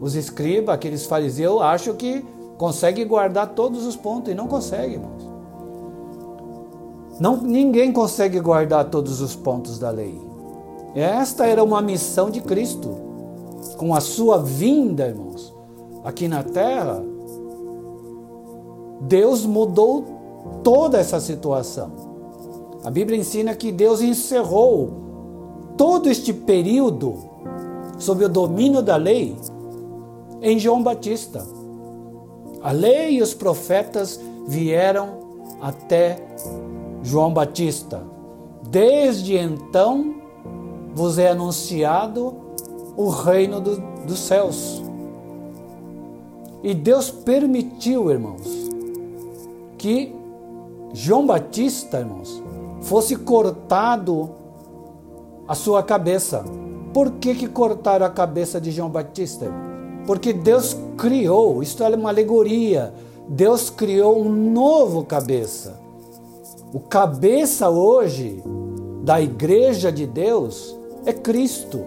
os 0.00 0.14
escribas, 0.14 0.74
aqueles 0.74 1.06
fariseus, 1.06 1.60
acham 1.62 1.94
que 1.94 2.24
consegue 2.56 3.04
guardar 3.04 3.54
todos 3.54 3.84
os 3.86 3.96
pontos 3.96 4.32
e 4.32 4.34
não 4.34 4.46
consegue, 4.46 4.94
irmãos. 4.94 5.26
Não, 7.18 7.36
ninguém 7.38 7.92
consegue 7.92 8.40
guardar 8.40 8.90
todos 8.90 9.20
os 9.20 9.34
pontos 9.34 9.78
da 9.78 9.90
lei. 9.90 10.20
Esta 10.94 11.46
era 11.46 11.62
uma 11.62 11.80
missão 11.80 12.30
de 12.30 12.40
Cristo. 12.40 12.90
Com 13.76 13.94
a 13.94 14.00
sua 14.00 14.38
vinda, 14.38 15.06
irmãos, 15.06 15.54
aqui 16.04 16.28
na 16.28 16.42
terra, 16.42 17.02
Deus 19.00 19.44
mudou 19.44 20.04
toda 20.62 20.98
essa 20.98 21.20
situação. 21.20 21.90
A 22.84 22.90
Bíblia 22.90 23.18
ensina 23.18 23.54
que 23.54 23.72
Deus 23.72 24.00
encerrou 24.00 24.90
todo 25.76 26.08
este 26.08 26.32
período 26.32 27.16
sob 27.98 28.24
o 28.24 28.28
domínio 28.28 28.82
da 28.82 28.96
lei 28.96 29.36
em 30.40 30.58
João 30.58 30.82
Batista. 30.82 31.55
A 32.66 32.72
lei 32.72 33.18
e 33.18 33.22
os 33.22 33.32
profetas 33.32 34.20
vieram 34.44 35.20
até 35.60 36.20
João 37.00 37.32
Batista. 37.32 38.02
Desde 38.68 39.36
então 39.36 40.16
vos 40.92 41.16
é 41.16 41.28
anunciado 41.28 42.34
o 42.96 43.08
reino 43.08 43.60
do, 43.60 43.76
dos 44.04 44.18
céus. 44.18 44.82
E 46.60 46.74
Deus 46.74 47.08
permitiu, 47.08 48.10
irmãos, 48.10 48.42
que 49.78 50.12
João 50.92 51.24
Batista, 51.24 52.00
irmãos, 52.00 52.42
fosse 52.80 53.14
cortado 53.14 54.28
a 55.46 55.54
sua 55.54 55.84
cabeça. 55.84 56.44
Por 56.92 57.12
que, 57.12 57.32
que 57.32 57.46
cortaram 57.46 58.04
a 58.04 58.10
cabeça 58.10 58.60
de 58.60 58.72
João 58.72 58.90
Batista? 58.90 59.46
Porque 60.06 60.32
Deus 60.32 60.76
criou, 60.96 61.62
isto 61.62 61.82
é 61.82 61.88
uma 61.88 62.10
alegoria, 62.10 62.94
Deus 63.28 63.68
criou 63.68 64.20
um 64.20 64.52
novo 64.52 65.04
cabeça. 65.04 65.78
O 66.72 66.80
cabeça 66.80 67.68
hoje 67.68 68.42
da 69.02 69.20
igreja 69.20 69.90
de 69.90 70.06
Deus 70.06 70.76
é 71.04 71.12
Cristo. 71.12 71.84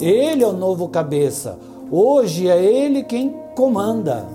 Ele 0.00 0.42
é 0.42 0.46
o 0.46 0.52
novo 0.52 0.88
cabeça. 0.88 1.58
Hoje 1.90 2.48
é 2.48 2.62
Ele 2.62 3.02
quem 3.02 3.34
comanda. 3.54 4.26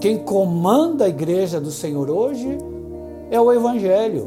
Quem 0.00 0.18
comanda 0.18 1.06
a 1.06 1.08
igreja 1.08 1.60
do 1.60 1.70
Senhor 1.70 2.10
hoje 2.10 2.58
é 3.30 3.40
o 3.40 3.52
Evangelho. 3.52 4.26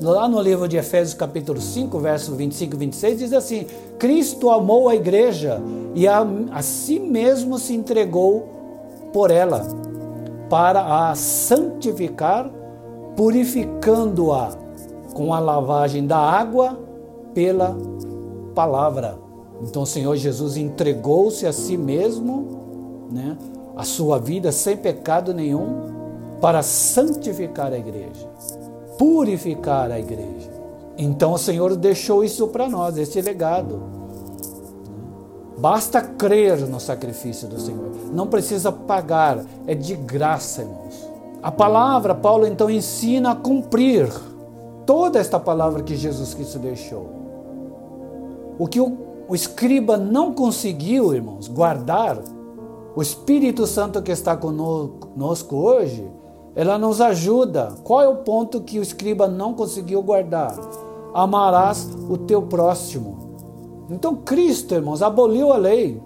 Lá 0.00 0.28
no 0.28 0.40
livro 0.40 0.68
de 0.68 0.76
Efésios, 0.76 1.14
capítulo 1.14 1.60
5, 1.60 1.98
verso 1.98 2.34
25 2.36 2.74
e 2.74 2.78
26, 2.78 3.18
diz 3.18 3.32
assim: 3.32 3.66
Cristo 3.98 4.48
amou 4.48 4.88
a 4.88 4.94
igreja 4.94 5.60
e 5.92 6.06
a, 6.06 6.24
a 6.52 6.62
si 6.62 7.00
mesmo 7.00 7.58
se 7.58 7.74
entregou 7.74 8.48
por 9.12 9.32
ela, 9.32 9.66
para 10.48 11.08
a 11.08 11.14
santificar, 11.16 12.48
purificando-a 13.16 14.50
com 15.14 15.34
a 15.34 15.40
lavagem 15.40 16.06
da 16.06 16.18
água 16.18 16.78
pela 17.34 17.76
palavra. 18.54 19.18
Então 19.62 19.82
o 19.82 19.86
Senhor 19.86 20.14
Jesus 20.16 20.56
entregou-se 20.56 21.44
a 21.44 21.52
si 21.52 21.76
mesmo, 21.76 23.08
né, 23.10 23.36
a 23.76 23.82
sua 23.82 24.20
vida 24.20 24.52
sem 24.52 24.76
pecado 24.76 25.34
nenhum, 25.34 25.98
para 26.40 26.62
santificar 26.62 27.72
a 27.72 27.78
igreja, 27.78 28.27
purificar 28.98 29.90
a 29.90 29.98
igreja. 29.98 30.50
Então 30.98 31.32
o 31.32 31.38
Senhor 31.38 31.76
deixou 31.76 32.24
isso 32.24 32.48
para 32.48 32.68
nós, 32.68 32.98
esse 32.98 33.20
legado. 33.22 33.80
Basta 35.56 36.02
crer 36.02 36.58
no 36.66 36.80
sacrifício 36.80 37.48
do 37.48 37.58
Senhor. 37.58 37.90
Não 38.12 38.26
precisa 38.26 38.70
pagar, 38.70 39.44
é 39.66 39.74
de 39.74 39.94
graça, 39.94 40.62
irmãos. 40.62 41.08
A 41.40 41.52
palavra, 41.52 42.14
Paulo 42.14 42.46
então 42.46 42.68
ensina 42.68 43.30
a 43.30 43.36
cumprir 43.36 44.10
toda 44.84 45.18
esta 45.18 45.38
palavra 45.38 45.82
que 45.82 45.94
Jesus 45.94 46.34
Cristo 46.34 46.58
deixou. 46.58 47.06
O 48.58 48.66
que 48.66 48.80
o, 48.80 48.96
o 49.28 49.34
escriba 49.34 49.96
não 49.96 50.32
conseguiu, 50.32 51.14
irmãos, 51.14 51.46
guardar, 51.46 52.18
o 52.96 53.02
Espírito 53.02 53.66
Santo 53.66 54.02
que 54.02 54.10
está 54.10 54.36
conosco 54.36 55.54
hoje, 55.54 56.04
ela 56.58 56.76
nos 56.76 57.00
ajuda. 57.00 57.72
Qual 57.84 58.02
é 58.02 58.08
o 58.08 58.16
ponto 58.16 58.60
que 58.60 58.80
o 58.80 58.82
escriba 58.82 59.28
não 59.28 59.54
conseguiu 59.54 60.02
guardar? 60.02 60.58
Amarás 61.14 61.88
o 62.10 62.18
teu 62.18 62.42
próximo. 62.42 63.86
Então 63.88 64.16
Cristo, 64.16 64.74
irmãos, 64.74 65.00
aboliu 65.00 65.52
a 65.52 65.56
lei. 65.56 66.02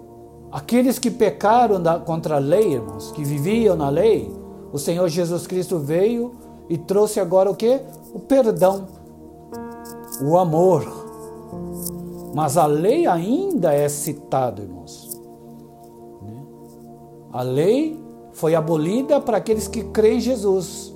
Aqueles 0.51 0.99
que 0.99 1.09
pecaram 1.09 1.81
contra 2.05 2.35
a 2.35 2.39
lei, 2.39 2.73
irmãos, 2.73 3.11
que 3.13 3.23
viviam 3.23 3.75
na 3.75 3.89
lei, 3.89 4.31
o 4.71 4.77
Senhor 4.77 5.07
Jesus 5.09 5.47
Cristo 5.47 5.79
veio 5.79 6.35
e 6.69 6.77
trouxe 6.77 7.19
agora 7.19 7.49
o 7.49 7.55
que? 7.55 7.81
O 8.13 8.19
perdão, 8.19 8.85
o 10.21 10.37
amor, 10.37 10.85
mas 12.35 12.57
a 12.57 12.67
lei 12.67 13.07
ainda 13.07 13.73
é 13.73 13.89
citada, 13.89 14.61
irmãos. 14.61 15.19
Né? 16.21 16.45
A 17.31 17.41
lei 17.41 18.02
foi 18.33 18.55
abolida 18.55 19.19
para 19.21 19.37
aqueles 19.37 19.67
que 19.67 19.83
creem 19.83 20.17
em 20.17 20.21
Jesus. 20.21 20.93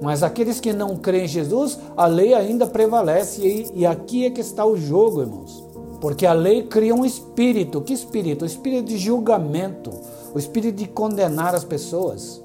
Mas 0.00 0.22
aqueles 0.22 0.60
que 0.60 0.72
não 0.72 0.96
creem 0.96 1.24
em 1.24 1.28
Jesus, 1.28 1.78
a 1.96 2.06
lei 2.06 2.34
ainda 2.34 2.66
prevalece. 2.66 3.70
E, 3.74 3.86
aqui 3.86 4.26
é 4.26 4.30
que 4.30 4.40
está 4.40 4.64
o 4.64 4.76
jogo, 4.76 5.20
irmãos. 5.20 5.64
Porque 6.00 6.26
a 6.26 6.32
lei 6.32 6.64
cria 6.64 6.94
um 6.94 7.04
espírito. 7.04 7.80
Que 7.80 7.94
espírito? 7.94 8.42
O 8.42 8.46
espírito 8.46 8.84
de 8.84 8.98
julgamento. 8.98 9.90
O 10.34 10.38
espírito 10.38 10.76
de 10.76 10.86
condenar 10.86 11.54
as 11.54 11.64
pessoas. 11.64 12.42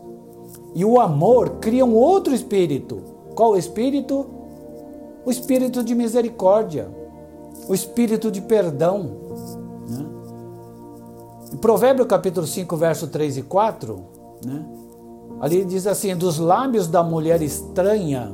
E 0.73 0.85
o 0.85 0.99
amor 0.99 1.57
cria 1.59 1.85
um 1.85 1.95
outro 1.95 2.33
espírito. 2.33 3.01
Qual 3.35 3.51
o 3.51 3.57
espírito? 3.57 4.25
O 5.25 5.31
espírito 5.31 5.83
de 5.83 5.93
misericórdia 5.93 7.01
o 7.67 7.73
espírito 7.73 8.31
de 8.31 8.41
perdão. 8.41 9.60
Provérbio 11.61 12.07
capítulo 12.07 12.47
5, 12.47 12.75
verso 12.75 13.07
3 13.07 13.37
e 13.37 13.41
4, 13.43 13.99
né? 14.43 14.65
ali 15.39 15.63
diz 15.63 15.85
assim: 15.85 16.15
dos 16.15 16.39
lábios 16.39 16.87
da 16.87 17.03
mulher 17.03 17.41
estranha, 17.41 18.31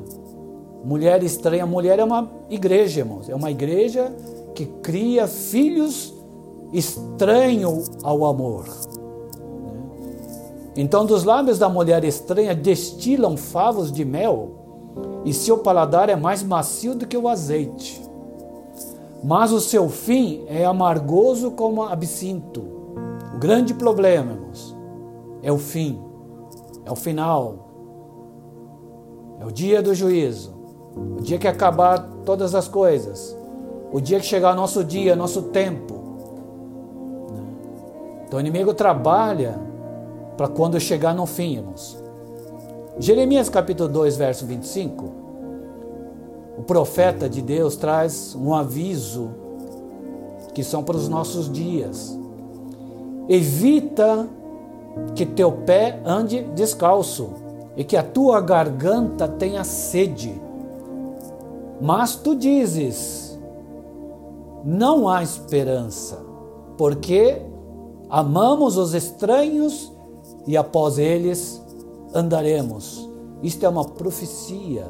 mulher 0.84 1.22
estranha, 1.22 1.66
mulher 1.66 2.00
é 2.00 2.04
uma 2.04 2.30
igreja, 2.50 3.02
irmãos, 3.02 3.28
é 3.28 3.36
uma 3.36 3.52
igreja 3.52 4.16
que 4.56 4.66
cria 4.66 5.28
filhos 5.28 6.13
estranhos 6.72 7.92
ao 8.02 8.24
amor. 8.26 8.66
Então, 10.76 11.06
dos 11.06 11.24
lábios 11.24 11.60
da 11.60 11.68
mulher 11.68 12.04
estranha 12.06 12.56
destilam 12.56 13.36
favos 13.36 13.92
de 13.92 14.06
mel, 14.06 14.52
e 15.26 15.34
seu 15.34 15.58
paladar 15.58 16.10
é 16.10 16.16
mais 16.16 16.42
macio 16.42 16.96
do 16.96 17.06
que 17.06 17.18
o 17.18 17.28
azeite 17.28 18.08
mas 19.24 19.52
o 19.52 19.60
seu 19.60 19.90
fim 19.90 20.44
é 20.48 20.66
amargoso 20.66 21.52
como 21.52 21.84
absinto. 21.84 22.77
O 23.38 23.39
grande 23.39 23.76
problema, 23.76 24.32
irmãos, 24.32 24.76
é 25.43 25.52
o 25.52 25.60
fim, 25.60 26.02
é 26.84 26.91
o 26.91 26.95
final, 26.95 27.67
é 29.39 29.45
o 29.45 29.52
dia 29.52 29.80
do 29.80 29.93
juízo, 29.93 30.56
o 31.19 31.21
dia 31.21 31.38
que 31.38 31.47
acabar 31.47 32.00
todas 32.26 32.56
as 32.56 32.67
coisas, 32.67 33.38
o 33.93 34.02
dia 34.02 34.19
que 34.19 34.26
chegar 34.26 34.56
nosso 34.56 34.84
dia, 34.84 35.15
nosso 35.15 35.43
tempo. 35.43 35.93
Então 38.26 38.38
o 38.38 38.39
inimigo 38.39 38.73
trabalha 38.73 39.60
para 40.36 40.47
quando 40.47 40.80
chegar 40.80 41.13
no 41.13 41.28
fim, 41.28 41.58
irmãos. 41.58 41.95
Jeremias 42.97 43.50
capítulo 43.50 43.88
2, 43.88 44.17
verso 44.17 44.47
25 44.47 45.28
o 46.58 46.63
profeta 46.63 47.30
de 47.30 47.39
Deus 47.39 47.76
traz 47.76 48.34
um 48.34 48.56
aviso 48.56 49.30
que 50.56 50.63
são 50.63 50.84
para 50.84 50.97
os 50.97 51.08
nossos 51.08 51.52
dias. 51.52 52.17
Evita 53.30 54.28
que 55.16 55.26
teu 55.26 55.52
pé 55.52 56.02
ande 56.06 56.44
descalço 56.56 57.30
e 57.76 57.84
que 57.84 57.98
a 57.98 58.04
tua 58.04 58.42
garganta 58.42 59.28
tenha 59.28 59.63
sede. 59.63 60.42
Mas 61.82 62.16
tu 62.16 62.36
dizes: 62.36 63.38
não 64.63 65.08
há 65.08 65.22
esperança, 65.22 66.18
porque 66.78 67.42
amamos 68.10 68.78
os 68.78 68.94
estranhos 68.94 69.92
e 70.46 70.56
após 70.58 70.98
eles 70.98 71.62
andaremos. 72.13 73.08
Isto 73.44 73.66
é 73.66 73.70
uma 73.70 73.86
profecia 73.86 74.88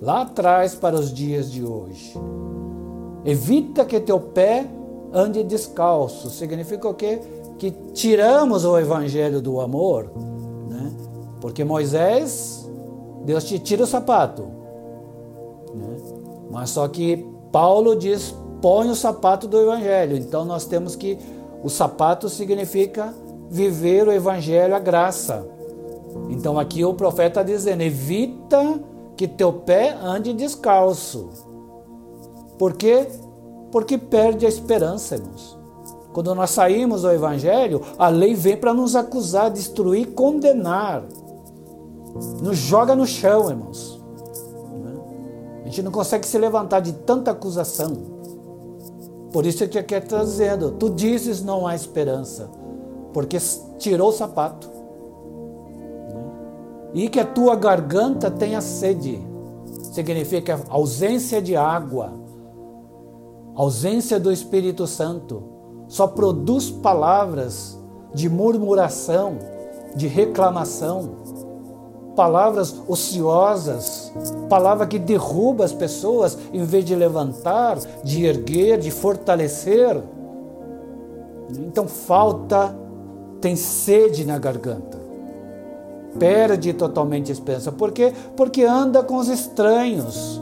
lá 0.00 0.22
atrás 0.22 0.74
para 0.74 0.94
os 0.96 1.12
dias 1.12 1.50
de 1.50 1.64
hoje. 1.64 2.14
Evita 3.24 3.84
que 3.84 4.00
teu 4.00 4.20
pé 4.20 4.66
ande 5.12 5.42
descalço. 5.42 6.30
Significa 6.30 6.88
o 6.88 6.94
quê? 6.94 7.20
Que 7.58 7.70
tiramos 7.92 8.64
o 8.64 8.78
evangelho 8.78 9.40
do 9.40 9.60
amor, 9.60 10.10
né? 10.68 10.92
Porque 11.40 11.64
Moisés, 11.64 12.68
Deus 13.24 13.44
te 13.44 13.58
tira 13.58 13.84
o 13.84 13.86
sapato. 13.86 14.42
Né? 15.74 15.96
Mas 16.50 16.70
só 16.70 16.86
que 16.88 17.26
Paulo 17.50 17.96
diz: 17.96 18.34
põe 18.60 18.88
o 18.88 18.94
sapato 18.94 19.46
do 19.46 19.58
evangelho. 19.58 20.16
Então 20.16 20.44
nós 20.44 20.64
temos 20.64 20.96
que. 20.96 21.18
O 21.62 21.68
sapato 21.68 22.28
significa 22.28 23.14
viver 23.50 24.06
o 24.06 24.12
evangelho, 24.12 24.74
a 24.74 24.78
graça. 24.78 25.46
Então 26.28 26.58
aqui 26.58 26.84
o 26.84 26.94
profeta 26.94 27.40
está 27.40 27.42
dizendo: 27.42 27.82
evita 27.82 28.80
que 29.16 29.26
teu 29.26 29.52
pé 29.52 29.96
ande 30.02 30.32
descalço. 30.32 31.28
Por 32.58 32.74
quê? 32.74 33.06
Porque 33.70 33.98
perde 33.98 34.46
a 34.46 34.48
esperança, 34.48 35.16
irmãos. 35.16 35.56
Quando 36.16 36.34
nós 36.34 36.50
saímos 36.50 37.02
do 37.02 37.10
Evangelho, 37.10 37.82
a 37.98 38.08
lei 38.08 38.34
vem 38.34 38.56
para 38.56 38.72
nos 38.72 38.96
acusar, 38.96 39.50
destruir, 39.50 40.14
condenar. 40.14 41.04
Nos 42.42 42.56
joga 42.56 42.96
no 42.96 43.06
chão, 43.06 43.50
irmãos. 43.50 44.00
A 45.62 45.66
gente 45.66 45.82
não 45.82 45.92
consegue 45.92 46.26
se 46.26 46.38
levantar 46.38 46.80
de 46.80 46.92
tanta 46.92 47.32
acusação. 47.32 47.94
Por 49.30 49.44
isso 49.44 49.62
é 49.62 49.66
que 49.66 49.78
aqui 49.78 49.94
está 49.94 50.24
dizendo: 50.24 50.70
tu 50.70 50.88
dizes 50.88 51.42
não 51.42 51.66
há 51.66 51.74
esperança, 51.74 52.48
porque 53.12 53.36
tirou 53.78 54.08
o 54.08 54.12
sapato. 54.12 54.70
E 56.94 57.10
que 57.10 57.20
a 57.20 57.26
tua 57.26 57.56
garganta 57.56 58.30
tenha 58.30 58.62
sede, 58.62 59.20
significa 59.92 60.58
ausência 60.70 61.42
de 61.42 61.54
água 61.54 62.25
ausência 63.56 64.20
do 64.20 64.30
Espírito 64.30 64.86
Santo, 64.86 65.42
só 65.88 66.06
produz 66.06 66.70
palavras 66.70 67.78
de 68.12 68.28
murmuração, 68.28 69.38
de 69.94 70.06
reclamação, 70.06 71.10
palavras 72.14 72.74
ociosas, 72.86 74.12
palavra 74.48 74.86
que 74.86 74.98
derruba 74.98 75.64
as 75.64 75.72
pessoas 75.72 76.36
em 76.52 76.64
vez 76.64 76.84
de 76.84 76.94
levantar, 76.94 77.78
de 78.04 78.26
erguer, 78.26 78.78
de 78.78 78.90
fortalecer. 78.90 80.02
Então 81.50 81.88
falta, 81.88 82.76
tem 83.40 83.56
sede 83.56 84.24
na 84.24 84.38
garganta. 84.38 84.98
Perde 86.18 86.72
totalmente 86.72 87.30
a 87.30 87.34
esperança. 87.34 87.70
Por 87.70 87.92
quê? 87.92 88.12
Porque 88.36 88.64
anda 88.64 89.02
com 89.02 89.16
os 89.16 89.28
estranhos 89.28 90.40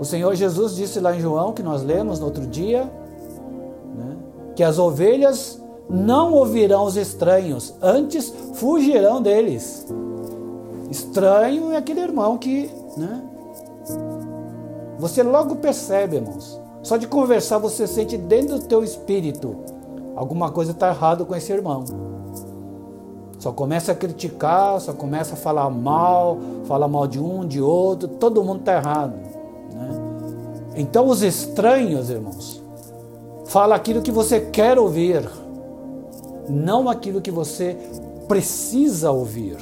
o 0.00 0.04
Senhor 0.04 0.34
Jesus 0.34 0.74
disse 0.74 0.98
lá 0.98 1.14
em 1.14 1.20
João, 1.20 1.52
que 1.52 1.62
nós 1.62 1.82
lemos 1.82 2.18
no 2.18 2.26
outro 2.26 2.44
dia, 2.46 2.90
né, 3.96 4.16
que 4.56 4.64
as 4.64 4.78
ovelhas 4.78 5.62
não 5.88 6.32
ouvirão 6.32 6.84
os 6.84 6.96
estranhos, 6.96 7.74
antes 7.80 8.32
fugirão 8.54 9.22
deles. 9.22 9.86
Estranho 10.90 11.70
é 11.70 11.76
aquele 11.76 12.00
irmão 12.00 12.36
que, 12.36 12.68
né, 12.96 13.22
você 14.98 15.22
logo 15.22 15.56
percebe, 15.56 16.16
irmãos. 16.16 16.60
Só 16.82 16.96
de 16.96 17.06
conversar 17.06 17.58
você 17.58 17.86
sente 17.86 18.16
dentro 18.16 18.58
do 18.58 18.64
teu 18.64 18.82
espírito 18.82 19.56
alguma 20.20 20.50
coisa 20.50 20.72
está 20.72 20.88
errado 20.88 21.24
com 21.24 21.34
esse 21.34 21.50
irmão. 21.50 21.82
Só 23.38 23.52
começa 23.52 23.92
a 23.92 23.94
criticar, 23.94 24.78
só 24.78 24.92
começa 24.92 25.32
a 25.32 25.36
falar 25.36 25.70
mal, 25.70 26.36
falar 26.64 26.88
mal 26.88 27.06
de 27.06 27.18
um, 27.18 27.46
de 27.46 27.58
outro, 27.58 28.06
todo 28.06 28.44
mundo 28.44 28.60
está 28.60 28.76
errado. 28.76 29.14
Então 30.74 31.08
os 31.08 31.22
estranhos, 31.22 32.10
irmãos, 32.10 32.62
fala 33.46 33.74
aquilo 33.74 34.02
que 34.02 34.12
você 34.12 34.40
quer 34.40 34.78
ouvir, 34.78 35.28
não 36.48 36.88
aquilo 36.88 37.20
que 37.20 37.30
você 37.30 37.76
precisa 38.28 39.10
ouvir. 39.10 39.56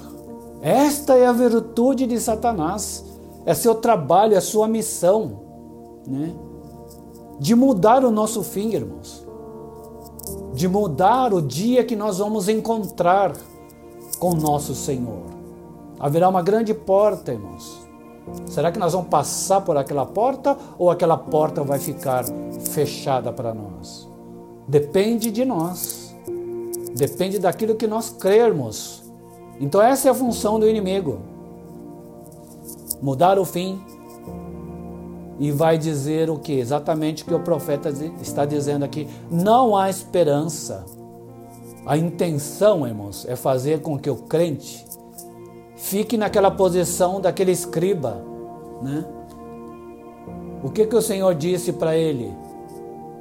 Esta 0.61 1.17
é 1.17 1.27
a 1.27 1.33
virtude 1.33 2.07
de 2.07 2.21
Satanás, 2.21 3.05
é 3.47 3.55
seu 3.55 3.75
trabalho, 3.75 4.35
é 4.35 4.41
sua 4.41 4.69
missão, 4.69 5.41
né? 6.07 6.35
De 7.39 7.55
mudar 7.55 8.05
o 8.05 8.11
nosso 8.11 8.43
fim, 8.43 8.75
irmãos. 8.75 9.25
De 10.53 10.67
mudar 10.67 11.33
o 11.33 11.41
dia 11.41 11.85
que 11.85 11.95
nós 11.95 12.19
vamos 12.19 12.49
encontrar 12.49 13.33
com 14.19 14.35
nosso 14.35 14.75
Senhor. 14.75 15.23
Haverá 15.99 16.29
uma 16.29 16.43
grande 16.43 16.75
porta, 16.75 17.33
irmãos. 17.33 17.78
Será 18.47 18.73
que 18.73 18.79
nós 18.79 18.93
vamos 18.93 19.09
passar 19.09 19.61
por 19.61 19.77
aquela 19.77 20.07
porta 20.07 20.57
ou 20.79 20.91
aquela 20.91 21.17
porta 21.17 21.63
vai 21.63 21.79
ficar 21.79 22.25
fechada 22.73 23.33
para 23.33 23.55
nós? 23.55 24.09
Depende 24.67 25.31
de 25.31 25.45
nós. 25.45 26.15
Depende 26.97 27.39
daquilo 27.39 27.75
que 27.75 27.87
nós 27.87 28.11
crermos. 28.11 29.05
Então, 29.61 29.81
essa 29.81 30.09
é 30.09 30.11
a 30.11 30.15
função 30.15 30.59
do 30.59 30.69
inimigo: 30.69 31.19
mudar 33.01 33.39
o 33.39 33.45
fim. 33.45 33.81
E 35.41 35.53
vai 35.53 35.79
dizer 35.79 36.29
o 36.31 36.37
que? 36.37 36.53
Exatamente 36.55 37.23
o 37.23 37.27
que 37.27 37.35
o 37.35 37.39
profeta 37.39 37.91
está 38.21 38.45
dizendo 38.45 38.85
aqui. 38.85 39.07
Não 39.31 39.77
há 39.77 39.89
esperança. 39.89 40.85
A 41.87 41.97
intenção, 41.97 42.85
irmãos, 42.87 43.25
é 43.29 43.37
fazer 43.37 43.81
com 43.81 43.97
que 43.97 44.11
o 44.11 44.17
crente 44.17 44.85
Fique 45.79 46.17
naquela 46.17 46.51
posição 46.51 47.21
daquele 47.21 47.53
escriba, 47.53 48.21
né? 48.83 49.05
O 50.63 50.71
que 50.71 50.85
que 50.85 50.97
o 50.97 51.01
Senhor 51.01 51.33
disse 51.37 51.73
para 51.73 51.97
ele? 51.97 52.35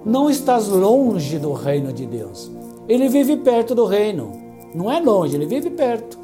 Não 0.03 0.27
estás 0.27 0.67
longe 0.67 1.37
do 1.37 1.53
reino 1.53 1.93
de 1.93 2.07
Deus. 2.07 2.51
Ele 2.89 3.07
vive 3.07 3.37
perto 3.37 3.75
do 3.75 3.85
reino. 3.85 4.31
Não 4.73 4.91
é 4.91 4.99
longe, 4.99 5.35
ele 5.35 5.45
vive 5.45 5.69
perto, 5.69 6.17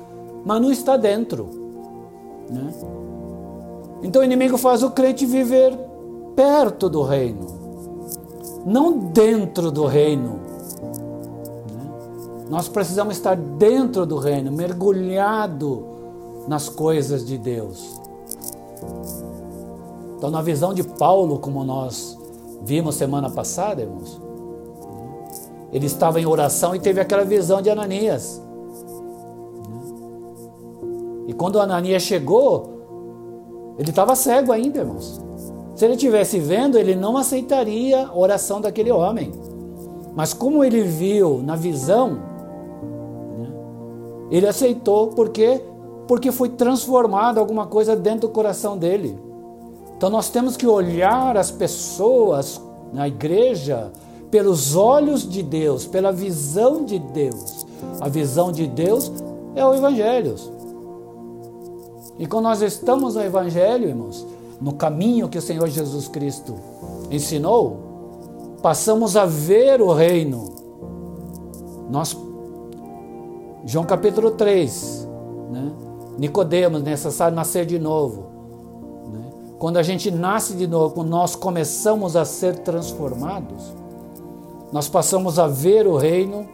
mas 0.43 0.59
não 0.59 0.71
está 0.71 0.97
dentro. 0.97 1.47
Né? 2.49 2.73
Então 4.01 4.21
o 4.21 4.25
inimigo 4.25 4.57
faz 4.57 4.81
o 4.81 4.89
crente 4.89 5.27
viver 5.27 5.77
perto 6.35 6.89
do 6.89 7.03
reino, 7.03 7.45
não 8.65 8.97
dentro 8.97 9.71
do 9.71 9.85
reino. 9.85 10.39
Né? 11.71 11.91
Nós 12.49 12.67
precisamos 12.67 13.15
estar 13.15 13.35
dentro 13.35 14.03
do 14.05 14.17
reino, 14.17 14.51
mergulhado 14.51 15.92
nas 16.47 16.69
coisas 16.69 17.25
de 17.25 17.37
Deus. 17.37 17.99
Então, 20.17 20.29
na 20.29 20.41
visão 20.41 20.73
de 20.73 20.83
Paulo, 20.83 21.39
como 21.39 21.63
nós 21.63 22.17
vimos 22.63 22.95
semana 22.95 23.29
passada, 23.29 23.81
irmãos, 23.81 24.21
ele 25.71 25.85
estava 25.85 26.21
em 26.21 26.25
oração 26.25 26.75
e 26.75 26.79
teve 26.79 27.01
aquela 27.01 27.25
visão 27.25 27.61
de 27.61 27.69
Ananias. 27.69 28.41
E 31.27 31.33
quando 31.33 31.59
Ananias 31.59 32.03
chegou, 32.03 32.73
ele 33.77 33.89
estava 33.89 34.15
cego 34.15 34.51
ainda, 34.51 34.79
irmãos. 34.79 35.21
Se 35.75 35.85
ele 35.85 35.97
tivesse 35.97 36.39
vendo, 36.39 36.77
ele 36.77 36.95
não 36.95 37.17
aceitaria 37.17 38.05
a 38.05 38.15
oração 38.15 38.61
daquele 38.61 38.91
homem. 38.91 39.31
Mas 40.15 40.33
como 40.33 40.63
ele 40.63 40.83
viu 40.83 41.41
na 41.43 41.55
visão, 41.55 42.19
né, 43.39 43.51
ele 44.29 44.47
aceitou 44.47 45.07
porque 45.07 45.59
porque 46.07 46.31
foi 46.31 46.49
transformado 46.49 47.39
alguma 47.39 47.67
coisa 47.67 47.95
dentro 47.95 48.27
do 48.27 48.29
coração 48.29 48.77
dele. 48.77 49.17
Então 49.97 50.09
nós 50.09 50.29
temos 50.29 50.57
que 50.57 50.67
olhar 50.67 51.37
as 51.37 51.49
pessoas 51.49 52.61
na 52.91 53.07
igreja 53.07 53.91
pelos 54.29 54.75
olhos 54.75 55.27
de 55.27 55.41
Deus, 55.43 55.85
pela 55.85 56.11
visão 56.11 56.83
de 56.83 56.99
Deus. 56.99 57.65
A 58.01 58.09
visão 58.09 58.51
de 58.51 58.67
Deus 58.67 59.11
é 59.55 59.65
o 59.65 59.73
Evangelho. 59.73 60.35
E 62.17 62.25
quando 62.25 62.45
nós 62.45 62.61
estamos 62.61 63.15
no 63.15 63.21
Evangelho, 63.21 63.89
irmãos, 63.89 64.25
no 64.59 64.73
caminho 64.73 65.29
que 65.29 65.37
o 65.37 65.41
Senhor 65.41 65.67
Jesus 65.67 66.07
Cristo 66.07 66.55
ensinou, 67.09 68.57
passamos 68.61 69.15
a 69.17 69.25
ver 69.25 69.81
o 69.81 69.91
reino. 69.93 70.45
Nós, 71.89 72.17
João 73.65 73.85
capítulo 73.85 74.31
3, 74.31 75.07
né? 75.51 75.71
Nicodemos, 76.17 76.83
necessário 76.83 77.35
nascer 77.35 77.65
de 77.65 77.79
novo. 77.79 78.25
Né? 79.11 79.31
Quando 79.59 79.77
a 79.77 79.83
gente 79.83 80.11
nasce 80.11 80.53
de 80.53 80.67
novo, 80.67 80.95
quando 80.95 81.09
nós 81.09 81.35
começamos 81.35 82.15
a 82.15 82.25
ser 82.25 82.59
transformados, 82.59 83.73
nós 84.71 84.87
passamos 84.87 85.37
a 85.37 85.47
ver 85.47 85.87
o 85.87 85.97
reino, 85.97 86.47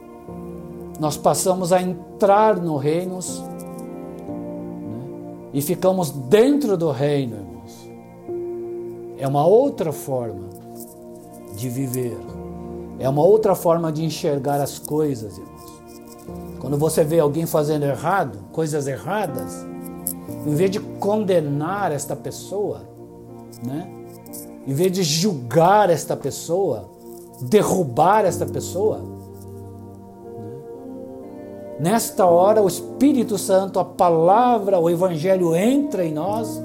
nós 1.00 1.16
passamos 1.16 1.72
a 1.72 1.82
entrar 1.82 2.58
no 2.58 2.76
reino 2.76 3.16
né? 3.16 5.08
e 5.54 5.62
ficamos 5.62 6.10
dentro 6.10 6.76
do 6.78 6.92
reino, 6.92 7.38
irmãos. 7.38 7.90
É 9.18 9.28
uma 9.28 9.46
outra 9.46 9.92
forma 9.92 10.50
de 11.56 11.70
viver, 11.70 12.18
é 13.00 13.08
uma 13.08 13.24
outra 13.24 13.56
forma 13.56 13.92
de 13.92 14.04
enxergar 14.04 14.62
as 14.62 14.80
coisas, 14.80 15.38
irmãos. 15.38 15.59
Quando 16.60 16.78
você 16.78 17.04
vê 17.04 17.20
alguém 17.20 17.46
fazendo 17.46 17.86
errado, 17.86 18.38
coisas 18.52 18.88
erradas, 18.88 19.66
em 20.46 20.54
vez 20.54 20.70
de 20.70 20.80
condenar 20.80 21.92
esta 21.92 22.16
pessoa, 22.16 22.82
né? 23.66 23.88
em 24.68 24.74
vez 24.74 24.92
de 24.92 25.04
julgar 25.04 25.90
esta 25.90 26.16
pessoa, 26.16 26.90
derrubar 27.42 28.26
esta 28.26 28.46
pessoa, 28.46 29.02
nesta 31.80 32.26
hora 32.26 32.62
o 32.62 32.68
Espírito 32.68 33.38
Santo, 33.38 33.80
a 33.80 33.86
palavra, 33.86 34.80
o 34.80 34.90
Evangelho 34.90 35.56
entra 35.56 36.06
em 36.06 36.14
nós 36.14 36.62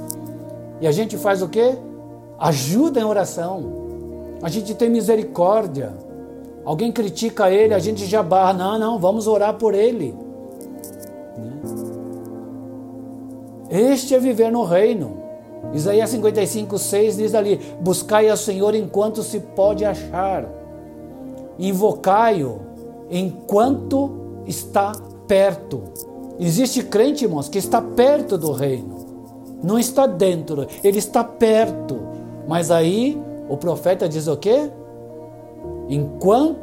e 0.81 0.87
a 0.87 0.93
gente 0.93 1.17
faz 1.17 1.41
o 1.41 1.49
quê? 1.49 1.79
Ajuda 2.39 3.01
em 3.01 3.05
oração. 3.05 3.85
A 4.43 4.49
gente 4.49 4.75
tem 4.75 4.91
misericórdia. 4.91 5.95
Alguém 6.65 6.91
critica 6.91 7.51
ele, 7.51 7.75
a 7.75 7.79
gente 7.79 8.07
já 8.07 8.23
barra. 8.23 8.53
Não, 8.53 8.79
não, 8.79 8.99
vamos 8.99 9.27
orar 9.27 9.55
por 9.55 9.75
ele. 9.75 10.15
Este 13.71 14.15
é 14.15 14.19
viver 14.19 14.51
no 14.51 14.65
reino. 14.65 15.25
Isaías 15.73 16.11
55, 16.11 16.79
6 16.79 17.17
diz 17.17 17.35
ali: 17.35 17.61
Buscai 17.81 18.29
ao 18.29 18.37
Senhor 18.37 18.75
enquanto 18.75 19.23
se 19.23 19.41
pode 19.41 19.85
achar, 19.85 20.49
invocai-o 21.59 22.61
enquanto 23.11 24.43
está 24.47 24.93
perto. 25.27 25.83
Existe 26.39 26.83
crente, 26.83 27.25
irmãos, 27.25 27.49
que 27.49 27.59
está 27.59 27.81
perto 27.81 28.37
do 28.37 28.53
reino, 28.53 28.97
não 29.63 29.79
está 29.79 30.07
dentro, 30.07 30.67
ele 30.83 30.99
está 30.99 31.25
perto. 31.25 31.99
Mas 32.47 32.71
aí 32.71 33.21
o 33.49 33.57
profeta 33.57 34.09
diz 34.09 34.27
o 34.27 34.37
quê? 34.37 34.71
Enquanto, 35.89 36.57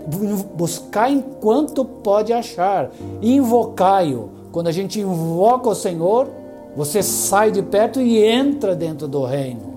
buscar 0.56 1.12
enquanto 1.12 1.86
pode 1.86 2.34
achar, 2.34 2.92
invocai-o. 3.22 4.30
Quando 4.52 4.68
a 4.68 4.72
gente 4.72 5.00
invoca 5.00 5.70
o 5.70 5.76
Senhor, 5.76 6.30
você 6.76 7.04
sai 7.04 7.52
de 7.52 7.62
perto 7.62 8.02
e 8.02 8.24
entra 8.24 8.76
dentro 8.76 9.08
do 9.08 9.24
reino. 9.24 9.72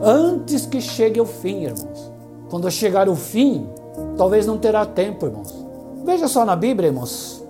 Antes 0.00 0.66
que 0.66 0.80
chegue 0.80 1.20
o 1.20 1.26
fim, 1.26 1.64
irmãos. 1.64 2.12
Quando 2.50 2.70
chegar 2.70 3.08
o 3.08 3.16
fim, 3.16 3.68
talvez 4.16 4.46
não 4.46 4.58
terá 4.58 4.86
tempo, 4.86 5.26
irmãos. 5.26 5.54
Veja 6.04 6.28
só 6.28 6.44
na 6.44 6.56
Bíblia, 6.56 6.88
irmãos. 6.88 7.44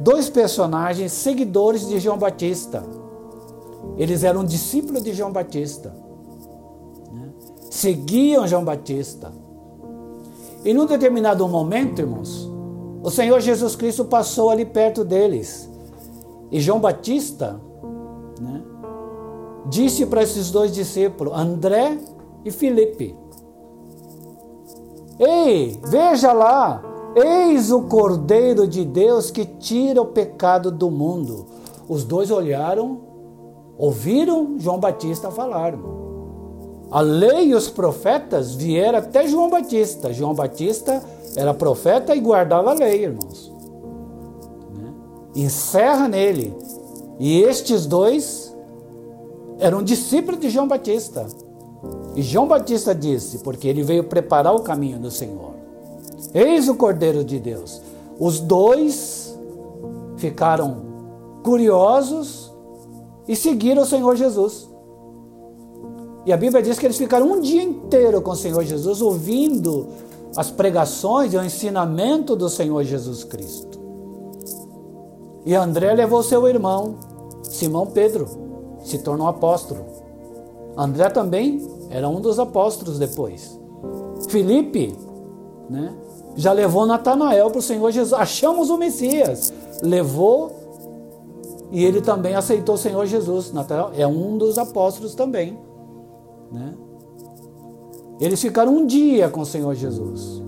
Dois 0.00 0.28
personagens 0.28 1.12
seguidores 1.12 1.86
de 1.86 2.00
João 2.00 2.18
Batista. 2.18 2.82
Eles 3.96 4.24
eram 4.24 4.44
discípulos 4.44 5.02
de 5.04 5.12
João 5.12 5.30
Batista. 5.30 5.94
Né? 7.12 7.28
Seguiam 7.70 8.46
João 8.46 8.64
Batista. 8.64 9.30
E 10.64 10.72
num 10.72 10.86
determinado 10.86 11.46
momento, 11.46 12.00
irmãos, 12.00 12.50
o 13.02 13.10
Senhor 13.10 13.38
Jesus 13.40 13.76
Cristo 13.76 14.06
passou 14.06 14.48
ali 14.48 14.64
perto 14.64 15.04
deles. 15.04 15.70
E 16.50 16.58
João 16.58 16.80
Batista 16.80 17.60
né, 18.40 18.62
disse 19.68 20.06
para 20.06 20.22
esses 20.22 20.50
dois 20.50 20.72
discípulos, 20.72 21.36
André 21.36 21.98
e 22.44 22.50
Filipe: 22.50 23.14
Ei, 25.18 25.78
veja 25.84 26.32
lá, 26.32 26.82
eis 27.14 27.70
o 27.70 27.82
Cordeiro 27.82 28.66
de 28.66 28.86
Deus 28.86 29.30
que 29.30 29.44
tira 29.44 30.00
o 30.00 30.06
pecado 30.06 30.70
do 30.70 30.90
mundo. 30.90 31.44
Os 31.86 32.04
dois 32.04 32.30
olharam, 32.30 33.00
ouviram 33.76 34.58
João 34.58 34.80
Batista 34.80 35.30
falar. 35.30 35.74
A 36.94 37.00
lei 37.00 37.48
e 37.48 37.54
os 37.54 37.68
profetas 37.68 38.54
vieram 38.54 39.00
até 39.00 39.26
João 39.26 39.50
Batista. 39.50 40.12
João 40.12 40.32
Batista 40.32 41.02
era 41.36 41.52
profeta 41.52 42.14
e 42.14 42.20
guardava 42.20 42.70
a 42.70 42.74
lei, 42.74 43.02
irmãos 43.02 43.54
encerra 45.34 46.08
nele. 46.08 46.54
E 47.18 47.40
estes 47.42 47.86
dois 47.86 48.54
eram 49.58 49.82
discípulos 49.82 50.40
de 50.40 50.48
João 50.48 50.68
Batista. 50.68 51.26
E 52.14 52.22
João 52.22 52.46
Batista 52.46 52.94
disse, 52.94 53.38
porque 53.38 53.68
ele 53.68 53.82
veio 53.82 54.04
preparar 54.04 54.54
o 54.54 54.60
caminho 54.60 54.98
do 54.98 55.10
Senhor. 55.10 55.54
Eis 56.32 56.68
o 56.68 56.74
Cordeiro 56.74 57.24
de 57.24 57.38
Deus. 57.38 57.80
Os 58.18 58.40
dois 58.40 59.36
ficaram 60.16 60.82
curiosos 61.42 62.52
e 63.26 63.34
seguiram 63.34 63.82
o 63.82 63.86
Senhor 63.86 64.16
Jesus. 64.16 64.68
E 66.26 66.32
a 66.32 66.36
Bíblia 66.36 66.62
diz 66.62 66.78
que 66.78 66.86
eles 66.86 66.96
ficaram 66.96 67.30
um 67.30 67.40
dia 67.40 67.62
inteiro 67.62 68.22
com 68.22 68.30
o 68.30 68.36
Senhor 68.36 68.64
Jesus, 68.64 69.02
ouvindo 69.02 69.88
as 70.36 70.50
pregações 70.50 71.32
e 71.32 71.36
o 71.36 71.44
ensinamento 71.44 72.34
do 72.34 72.48
Senhor 72.48 72.82
Jesus 72.84 73.24
Cristo. 73.24 73.78
E 75.44 75.54
André 75.54 75.92
levou 75.92 76.22
seu 76.22 76.48
irmão, 76.48 76.96
Simão 77.42 77.86
Pedro, 77.86 78.26
se 78.82 78.98
tornou 78.98 79.26
apóstolo. 79.26 79.84
André 80.76 81.10
também 81.10 81.66
era 81.90 82.08
um 82.08 82.20
dos 82.20 82.38
apóstolos 82.38 82.98
depois. 82.98 83.58
Felipe, 84.28 84.96
né, 85.68 85.94
já 86.34 86.52
levou 86.52 86.86
Natanael 86.86 87.50
para 87.50 87.58
o 87.58 87.62
Senhor 87.62 87.90
Jesus. 87.92 88.18
Achamos 88.18 88.70
o 88.70 88.78
Messias. 88.78 89.52
Levou 89.82 90.50
e 91.70 91.84
ele 91.84 92.00
também 92.00 92.34
aceitou 92.34 92.74
o 92.74 92.78
Senhor 92.78 93.04
Jesus. 93.06 93.52
Natanael 93.52 93.92
é 93.96 94.06
um 94.06 94.38
dos 94.38 94.58
apóstolos 94.58 95.14
também. 95.14 95.58
Né? 96.52 96.74
Eles 98.20 98.40
ficaram 98.40 98.74
um 98.74 98.86
dia 98.86 99.28
com 99.28 99.40
o 99.40 99.46
Senhor 99.46 99.74
Jesus. 99.74 100.42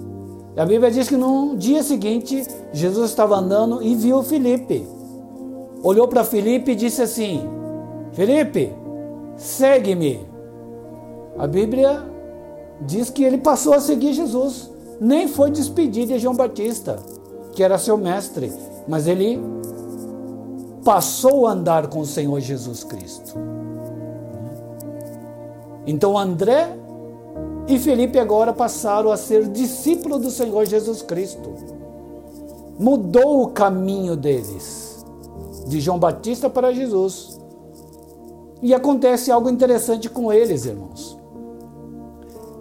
A 0.56 0.64
Bíblia 0.64 0.90
diz 0.90 1.08
que 1.08 1.16
no 1.16 1.56
dia 1.56 1.82
seguinte, 1.82 2.46
Jesus 2.72 3.10
estava 3.10 3.36
andando 3.36 3.82
e 3.82 3.94
viu 3.94 4.22
Felipe. 4.22 4.86
Olhou 5.82 6.08
para 6.08 6.24
Felipe 6.24 6.72
e 6.72 6.76
disse 6.76 7.02
assim: 7.02 7.42
Felipe, 8.12 8.72
segue-me. 9.36 10.26
A 11.38 11.46
Bíblia 11.46 12.02
diz 12.80 13.10
que 13.10 13.22
ele 13.22 13.38
passou 13.38 13.74
a 13.74 13.80
seguir 13.80 14.14
Jesus. 14.14 14.70
Nem 14.98 15.28
foi 15.28 15.50
despedir 15.50 16.06
de 16.06 16.18
João 16.18 16.34
Batista, 16.34 16.96
que 17.52 17.62
era 17.62 17.76
seu 17.76 17.98
mestre, 17.98 18.50
mas 18.88 19.06
ele 19.06 19.38
passou 20.82 21.46
a 21.46 21.52
andar 21.52 21.88
com 21.88 22.00
o 22.00 22.06
Senhor 22.06 22.40
Jesus 22.40 22.82
Cristo. 22.82 23.34
Então 25.86 26.18
André 26.18 26.76
e 27.68 27.78
Felipe 27.78 28.18
agora 28.18 28.52
passaram 28.52 29.10
a 29.10 29.16
ser 29.16 29.48
discípulos 29.48 30.20
do 30.20 30.30
Senhor 30.30 30.66
Jesus 30.66 31.02
Cristo. 31.02 31.54
Mudou 32.78 33.42
o 33.42 33.48
caminho 33.48 34.16
deles, 34.16 35.04
de 35.66 35.80
João 35.80 35.98
Batista 35.98 36.50
para 36.50 36.72
Jesus. 36.72 37.40
E 38.62 38.74
acontece 38.74 39.30
algo 39.30 39.48
interessante 39.48 40.08
com 40.08 40.32
eles, 40.32 40.64
irmãos. 40.64 41.16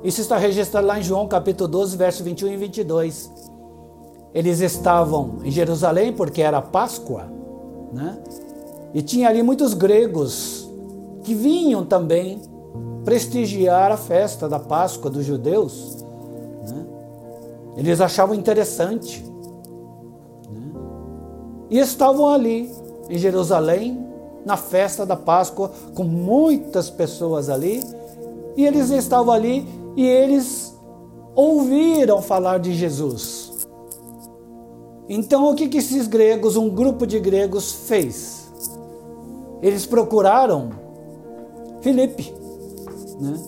Isso 0.04 0.22
está 0.22 0.38
registrado 0.38 0.86
lá 0.86 1.00
em 1.00 1.04
João 1.04 1.28
capítulo 1.28 1.68
12, 1.68 1.98
verso 1.98 2.24
21 2.24 2.50
e 2.50 2.58
22. 2.58 3.32
Eles 4.34 4.60
estavam 4.60 5.40
em 5.44 5.52
Jerusalém 5.52 6.14
porque 6.14 6.42
era 6.42 6.62
Páscoa, 6.62 7.32
né? 7.92 8.18
E 8.94 9.02
tinha 9.02 9.30
ali 9.30 9.42
muitos 9.42 9.74
gregos 9.74 10.70
que 11.24 11.34
vinham 11.34 11.86
também 11.86 12.40
prestigiar 13.06 13.92
a 13.92 13.98
festa 13.98 14.50
da 14.50 14.60
Páscoa 14.60 15.12
dos 15.12 15.24
judeus. 15.24 16.04
Né? 16.68 16.86
Eles 17.78 18.02
achavam 18.02 18.36
interessante. 18.36 19.24
Né? 20.52 20.72
E 21.70 21.78
estavam 21.78 22.28
ali, 22.28 22.74
em 23.08 23.18
Jerusalém, 23.18 24.04
na 24.44 24.58
festa 24.58 25.06
da 25.06 25.16
Páscoa, 25.16 25.72
com 25.94 26.04
muitas 26.04 26.90
pessoas 26.90 27.48
ali. 27.48 27.82
E 28.58 28.66
eles 28.66 28.90
estavam 28.90 29.32
ali 29.32 29.68
e 29.96 30.06
eles 30.06 30.76
ouviram 31.36 32.22
falar 32.22 32.58
de 32.58 32.74
Jesus. 32.74 33.54
Então, 35.08 35.52
o 35.52 35.56
que, 35.56 35.68
que 35.68 35.78
esses 35.78 36.08
gregos, 36.08 36.56
um 36.56 36.70
grupo 36.70 37.06
de 37.06 37.20
gregos, 37.20 37.72
fez? 37.72 38.52
Eles 39.62 39.86
procuraram 39.86 40.72
Filipe 41.82 42.45
né? 43.20 43.40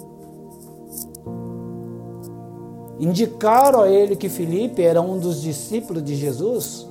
Indicaram 2.99 3.82
a 3.82 3.89
ele 3.89 4.15
que 4.15 4.27
Felipe 4.27 4.82
era 4.82 5.01
um 5.01 5.19
dos 5.19 5.41
discípulos 5.41 6.03
de 6.03 6.15
Jesus, 6.15 6.88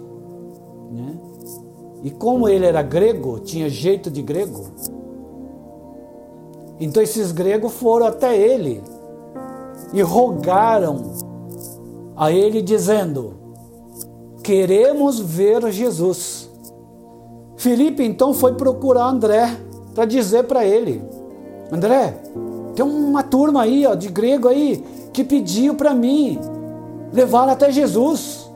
né? 0.90 1.18
e 2.04 2.10
como 2.10 2.48
ele 2.48 2.64
era 2.64 2.82
grego, 2.82 3.40
tinha 3.40 3.68
jeito 3.68 4.10
de 4.10 4.22
grego, 4.22 4.66
então 6.78 7.02
esses 7.02 7.32
gregos 7.32 7.72
foram 7.72 8.06
até 8.06 8.36
ele 8.36 8.82
e 9.92 10.02
rogaram 10.02 11.12
a 12.16 12.30
ele, 12.30 12.62
dizendo: 12.62 13.34
Queremos 14.42 15.18
ver 15.18 15.70
Jesus. 15.70 16.50
Felipe 17.56 18.04
então 18.04 18.34
foi 18.34 18.54
procurar 18.54 19.08
André 19.08 19.56
para 19.94 20.04
dizer 20.04 20.44
para 20.44 20.64
ele: 20.64 21.02
André, 21.72 22.22
tem 22.76 22.84
uma 22.84 23.22
turma 23.22 23.62
aí, 23.62 23.86
ó, 23.86 23.94
de 23.94 24.08
grego 24.08 24.48
aí, 24.48 24.84
que 25.10 25.24
pediu 25.24 25.74
para 25.74 25.94
mim 25.94 26.38
levar 27.10 27.48
até 27.48 27.72
Jesus. 27.72 28.50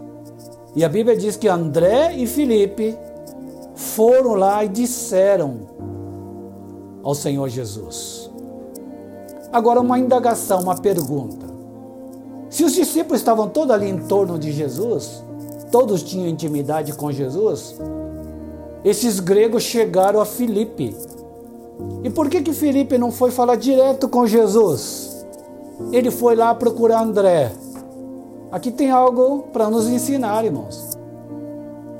E 0.76 0.84
a 0.84 0.88
Bíblia 0.88 1.16
diz 1.16 1.36
que 1.36 1.48
André 1.48 2.14
e 2.16 2.26
Felipe 2.26 2.96
foram 3.74 4.34
lá 4.34 4.62
e 4.62 4.68
disseram 4.68 5.60
ao 7.02 7.14
Senhor 7.14 7.48
Jesus. 7.48 8.30
Agora, 9.50 9.80
uma 9.80 9.98
indagação, 9.98 10.60
uma 10.60 10.76
pergunta. 10.76 11.46
Se 12.50 12.62
os 12.62 12.74
discípulos 12.74 13.20
estavam 13.20 13.48
todos 13.48 13.74
ali 13.74 13.88
em 13.88 13.98
torno 13.98 14.38
de 14.38 14.52
Jesus, 14.52 15.24
todos 15.72 16.02
tinham 16.02 16.28
intimidade 16.28 16.92
com 16.92 17.10
Jesus, 17.10 17.76
esses 18.84 19.18
gregos 19.18 19.62
chegaram 19.62 20.20
a 20.20 20.26
Filipe. 20.26 20.94
E 22.02 22.10
por 22.10 22.28
que 22.28 22.42
que 22.42 22.52
Filipe 22.52 22.96
não 22.96 23.12
foi 23.12 23.30
falar 23.30 23.56
direto 23.56 24.08
com 24.08 24.26
Jesus? 24.26 25.26
Ele 25.92 26.10
foi 26.10 26.34
lá 26.34 26.54
procurar 26.54 27.02
André. 27.02 27.52
Aqui 28.50 28.70
tem 28.70 28.90
algo 28.90 29.44
para 29.52 29.68
nos 29.70 29.86
ensinar, 29.86 30.44
irmãos. 30.44 30.98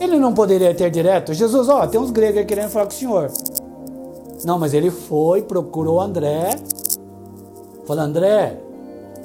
Ele 0.01 0.19
não 0.19 0.33
poderia 0.33 0.75
ter 0.75 0.91
direto, 0.91 1.35
Jesus, 1.35 1.69
ó, 1.69 1.87
tem 1.87 2.01
uns 2.01 2.11
gregos 2.11 2.45
querendo 2.45 2.71
falar 2.71 2.87
com 2.87 2.93
o 2.93 2.95
senhor. 2.95 3.31
Não, 4.45 4.59
mas 4.59 4.73
ele 4.73 4.91
foi, 4.91 5.43
procurou 5.43 6.01
André, 6.01 6.59
falou, 7.87 8.03
André, 8.03 8.59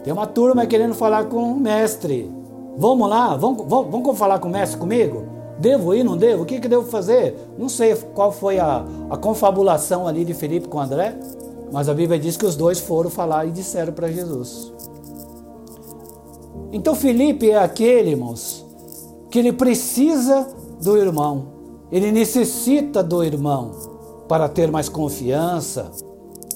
tem 0.04 0.12
uma 0.12 0.28
turma 0.28 0.66
querendo 0.66 0.94
falar 0.94 1.26
com 1.26 1.38
o 1.38 1.56
mestre. 1.56 2.30
Vamos 2.78 3.10
lá, 3.10 3.38
vamos, 3.38 3.66
vamos, 3.66 3.90
vamos 3.90 4.18
falar 4.18 4.40
com 4.40 4.50
o 4.50 4.52
mestre 4.52 4.78
comigo? 4.78 5.35
Devo 5.60 5.94
ir, 5.94 6.04
não 6.04 6.18
devo? 6.18 6.44
O 6.44 6.46
que, 6.46 6.60
que 6.60 6.68
devo 6.68 6.90
fazer? 6.90 7.36
Não 7.58 7.70
sei 7.70 7.96
qual 8.14 8.32
foi 8.32 8.60
a, 8.60 8.86
a 9.10 9.18
confabulação 9.18 10.08
ali 10.08 10.26
de 10.26 10.34
Felipe 10.34 10.68
com 10.68 10.80
André, 10.80 11.18
mas 11.72 11.88
a 11.88 11.94
Bíblia 11.94 12.20
diz 12.20 12.36
que 12.36 12.46
os 12.46 12.56
dois 12.56 12.80
foram 12.80 13.10
falar 13.10 13.46
e 13.46 13.52
disseram 13.52 13.94
para 13.94 14.12
Jesus. 14.12 14.74
Então 16.72 16.94
Felipe 16.94 17.50
é 17.50 17.58
aquele, 17.58 18.12
irmãos, 18.12 18.66
que 19.30 19.40
ele 19.40 19.54
precisa 19.54 20.48
do 20.82 20.98
irmão, 20.98 21.48
ele 21.92 22.12
necessita 22.12 23.02
do 23.02 23.24
irmão 23.24 23.72
para 24.28 24.50
ter 24.50 24.70
mais 24.70 24.90
confiança, 24.90 25.92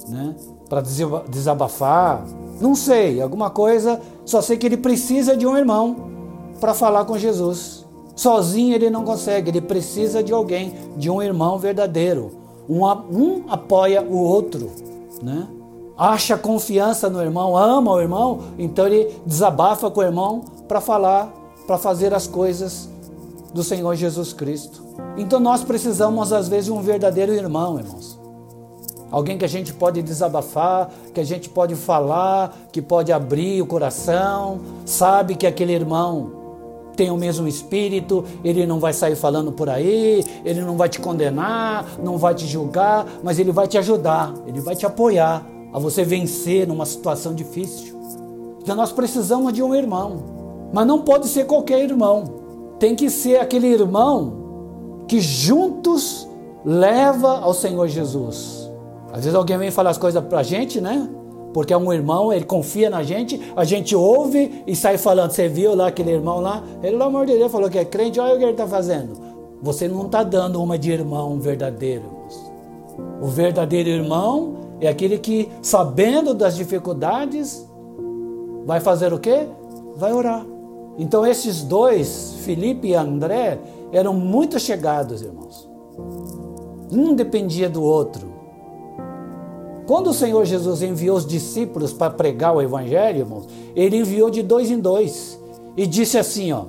né? 0.08 0.36
para 0.68 0.82
desabafar, 1.28 2.26
não 2.62 2.76
sei, 2.76 3.22
alguma 3.22 3.50
coisa, 3.50 4.00
só 4.24 4.42
sei 4.42 4.58
que 4.58 4.66
ele 4.68 4.78
precisa 4.78 5.36
de 5.36 5.48
um 5.48 5.58
irmão 5.58 6.10
para 6.60 6.74
falar 6.74 7.06
com 7.06 7.18
Jesus. 7.18 7.86
Sozinho 8.20 8.76
ele 8.76 8.90
não 8.90 9.06
consegue, 9.06 9.50
ele 9.50 9.62
precisa 9.62 10.22
de 10.22 10.34
alguém, 10.34 10.74
de 10.98 11.10
um 11.10 11.22
irmão 11.22 11.58
verdadeiro. 11.58 12.32
Um, 12.68 12.84
um 12.86 13.44
apoia 13.48 14.02
o 14.02 14.18
outro, 14.18 14.70
né? 15.24 15.48
acha 15.98 16.38
confiança 16.38 17.10
no 17.10 17.22
irmão, 17.22 17.56
ama 17.56 17.94
o 17.94 18.02
irmão, 18.02 18.42
então 18.58 18.86
ele 18.88 19.10
desabafa 19.26 19.90
com 19.90 20.02
o 20.02 20.04
irmão 20.04 20.44
para 20.68 20.82
falar, 20.82 21.32
para 21.66 21.78
fazer 21.78 22.14
as 22.14 22.28
coisas 22.28 22.90
do 23.54 23.64
Senhor 23.64 23.96
Jesus 23.96 24.34
Cristo. 24.34 24.84
Então 25.16 25.40
nós 25.40 25.64
precisamos 25.64 26.34
às 26.34 26.50
vezes 26.50 26.66
de 26.66 26.74
um 26.74 26.82
verdadeiro 26.82 27.32
irmão, 27.34 27.80
irmãos. 27.80 28.20
Alguém 29.10 29.38
que 29.38 29.46
a 29.46 29.50
gente 29.50 29.74
pode 29.74 30.02
desabafar, 30.02 30.92
que 31.14 31.22
a 31.22 31.26
gente 31.26 31.48
pode 31.48 31.74
falar, 31.74 32.54
que 32.70 32.82
pode 32.82 33.14
abrir 33.14 33.62
o 33.62 33.66
coração, 33.66 34.60
sabe 34.86 35.36
que 35.36 35.48
aquele 35.48 35.72
irmão 35.72 36.39
tem 37.00 37.10
o 37.10 37.16
mesmo 37.16 37.48
espírito, 37.48 38.26
ele 38.44 38.66
não 38.66 38.78
vai 38.78 38.92
sair 38.92 39.16
falando 39.16 39.54
por 39.54 39.70
aí, 39.70 40.22
ele 40.44 40.60
não 40.60 40.76
vai 40.76 40.90
te 40.90 41.00
condenar, 41.00 41.86
não 42.04 42.18
vai 42.18 42.36
te 42.36 42.46
julgar, 42.46 43.08
mas 43.24 43.40
ele 43.40 43.54
vai 43.54 43.70
te 43.70 43.78
ajudar, 43.78 44.34
ele 44.46 44.60
vai 44.60 44.76
te 44.76 44.86
apoiar 44.86 45.48
a 45.72 45.80
você 45.80 46.04
vencer 46.04 46.68
numa 46.68 46.86
situação 46.86 47.34
difícil. 47.34 47.98
Então 48.62 48.76
nós 48.76 48.92
precisamos 48.92 49.54
de 49.54 49.64
um 49.64 49.74
irmão, 49.74 50.70
mas 50.74 50.86
não 50.86 51.00
pode 51.00 51.30
ser 51.30 51.46
qualquer 51.46 51.82
irmão. 51.86 52.26
Tem 52.80 52.98
que 52.98 53.10
ser 53.10 53.38
aquele 53.38 53.68
irmão 53.68 55.06
que 55.08 55.22
juntos 55.22 56.28
leva 56.66 57.40
ao 57.40 57.54
Senhor 57.54 57.88
Jesus. 57.88 58.70
Às 59.14 59.24
vezes 59.24 59.36
alguém 59.36 59.58
vem 59.58 59.72
falar 59.72 59.92
as 59.92 59.98
coisas 59.98 60.22
pra 60.26 60.44
gente, 60.44 60.82
né? 60.82 61.10
Porque 61.54 61.74
é 61.74 61.78
um 61.78 61.92
irmão, 61.92 62.32
ele 62.32 62.46
confia 62.46 62.90
na 62.90 63.02
gente, 63.02 63.40
a 63.56 63.64
gente 63.64 63.96
ouve 63.96 64.64
e 64.68 64.76
sai 64.76 64.98
falando. 64.98 65.32
Você 65.32 65.48
viu 65.48 65.76
lá 65.76 65.88
aquele 65.88 66.12
irmão 66.12 66.40
lá? 66.40 66.64
Ele, 66.84 66.92
pelo 66.92 67.04
amor 67.04 67.26
de 67.26 67.38
Deus, 67.38 67.52
falou 67.52 67.70
que 67.70 67.78
é 67.78 67.86
crente, 67.86 68.20
olha 68.20 68.36
o 68.36 68.38
que 68.38 68.44
ele 68.44 68.52
está 68.52 68.68
fazendo. 68.68 69.14
Você 69.62 69.88
não 69.88 70.06
está 70.06 70.24
dando 70.24 70.62
uma 70.62 70.78
de 70.78 70.92
irmão 70.92 71.40
verdadeiro. 71.40 72.06
O 73.22 73.28
verdadeiro 73.28 73.90
irmão 73.90 74.56
é 74.80 74.88
aquele 74.88 75.18
que, 75.18 75.50
sabendo 75.62 76.34
das 76.34 76.56
dificuldades, 76.56 77.68
vai 78.66 78.80
fazer 78.80 79.12
o 79.12 79.20
quê? 79.20 79.48
Vai 79.96 80.14
orar. 80.14 80.46
Então 80.98 81.26
esses 81.26 81.64
dois, 81.64 82.36
Felipe 82.42 82.90
e 82.90 82.96
André, 82.96 83.58
eram 83.92 84.14
muito 84.14 84.60
chegados, 84.60 85.22
irmãos. 85.22 85.68
Um 86.92 87.14
dependia 87.16 87.70
do 87.70 87.84
outro. 87.84 88.39
Quando 89.90 90.12
o 90.12 90.14
Senhor 90.14 90.46
Jesus 90.46 90.84
enviou 90.84 91.18
os 91.18 91.26
discípulos 91.26 91.92
para 91.92 92.12
pregar 92.12 92.56
o 92.56 92.62
Evangelho, 92.62 93.22
irmãos, 93.22 93.48
ele 93.76 93.98
enviou 93.98 94.30
de 94.30 94.44
dois 94.44 94.70
em 94.70 94.80
dois 94.80 95.40
e 95.76 95.88
disse 95.88 96.16
assim: 96.16 96.52
ó, 96.52 96.66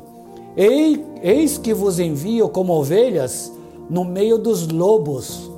Eis 0.57 1.59
que 1.59 1.75
vos 1.75 2.01
envio 2.01 2.49
como 2.49 2.73
ovelhas 2.73 3.53
no 3.91 4.07
meio 4.07 4.39
dos 4.39 4.67
lobos. 4.67 5.51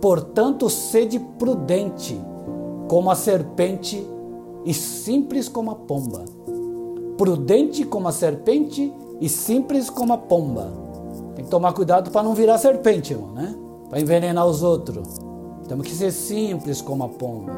Portanto, 0.00 0.70
sede 0.70 1.18
prudente 1.18 2.16
como 2.86 3.10
a 3.10 3.16
serpente 3.16 4.06
e 4.64 4.72
simples 4.72 5.48
como 5.48 5.72
a 5.72 5.74
pomba. 5.74 6.24
Prudente 7.16 7.84
como 7.84 8.06
a 8.06 8.12
serpente 8.12 8.92
e 9.20 9.28
simples 9.28 9.90
como 9.90 10.12
a 10.12 10.18
pomba. 10.18 10.70
Tem 11.34 11.44
que 11.44 11.50
tomar 11.50 11.72
cuidado 11.72 12.12
para 12.12 12.22
não 12.22 12.32
virar 12.32 12.58
serpente, 12.58 13.12
irmão, 13.12 13.32
né? 13.32 13.56
Para 13.90 14.00
envenenar 14.00 14.46
os 14.46 14.62
outros. 14.62 15.27
Temos 15.68 15.86
que 15.86 15.94
ser 15.94 16.10
simples 16.10 16.80
como 16.80 17.04
a 17.04 17.08
pomba. 17.08 17.52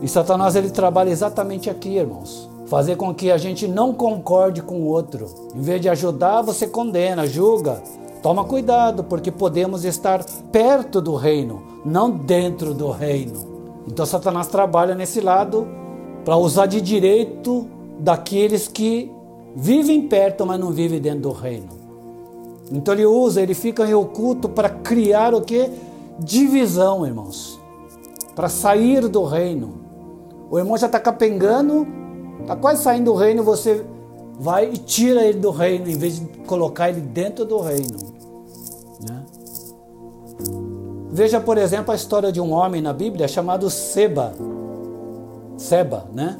E 0.00 0.08
Satanás 0.08 0.56
ele 0.56 0.70
trabalha 0.70 1.10
exatamente 1.10 1.68
aqui, 1.68 1.96
irmãos. 1.96 2.48
Fazer 2.66 2.96
com 2.96 3.14
que 3.14 3.30
a 3.30 3.36
gente 3.36 3.68
não 3.68 3.92
concorde 3.92 4.62
com 4.62 4.76
o 4.80 4.86
outro. 4.86 5.26
Em 5.54 5.60
vez 5.60 5.80
de 5.80 5.88
ajudar, 5.88 6.40
você 6.40 6.66
condena, 6.66 7.26
julga. 7.26 7.82
Toma 8.22 8.44
cuidado, 8.44 9.04
porque 9.04 9.30
podemos 9.30 9.84
estar 9.84 10.24
perto 10.50 11.02
do 11.02 11.14
reino, 11.16 11.62
não 11.84 12.10
dentro 12.10 12.72
do 12.72 12.90
reino. 12.90 13.40
Então 13.86 14.06
Satanás 14.06 14.46
trabalha 14.46 14.94
nesse 14.94 15.20
lado 15.20 15.66
para 16.24 16.36
usar 16.36 16.66
de 16.66 16.80
direito 16.80 17.66
daqueles 17.98 18.68
que 18.68 19.10
vivem 19.54 20.08
perto, 20.08 20.46
mas 20.46 20.60
não 20.60 20.70
vivem 20.70 21.00
dentro 21.00 21.22
do 21.22 21.32
reino. 21.32 21.68
Então 22.72 22.94
ele 22.94 23.04
usa, 23.04 23.42
ele 23.42 23.54
fica 23.54 23.84
em 23.84 23.94
oculto 23.94 24.48
para 24.48 24.68
criar 24.68 25.34
o 25.34 25.40
que? 25.40 25.68
Divisão, 26.20 27.06
irmãos, 27.06 27.60
para 28.34 28.48
sair 28.48 29.08
do 29.08 29.24
reino. 29.24 29.80
O 30.50 30.58
irmão 30.58 30.76
já 30.76 30.86
está 30.86 30.98
capengando, 30.98 31.86
está 32.40 32.56
quase 32.56 32.82
saindo 32.82 33.12
do 33.12 33.14
reino, 33.14 33.42
você 33.42 33.84
vai 34.38 34.70
e 34.70 34.78
tira 34.78 35.24
ele 35.24 35.38
do 35.38 35.50
reino, 35.50 35.88
em 35.88 35.96
vez 35.96 36.18
de 36.18 36.26
colocar 36.46 36.88
ele 36.88 37.00
dentro 37.00 37.44
do 37.44 37.58
reino. 37.60 37.98
Né? 39.06 39.24
Veja, 41.10 41.40
por 41.40 41.58
exemplo, 41.58 41.92
a 41.92 41.94
história 41.94 42.32
de 42.32 42.40
um 42.40 42.52
homem 42.52 42.80
na 42.80 42.92
Bíblia 42.92 43.28
chamado 43.28 43.68
Seba. 43.68 44.32
Seba, 45.56 46.06
né? 46.12 46.38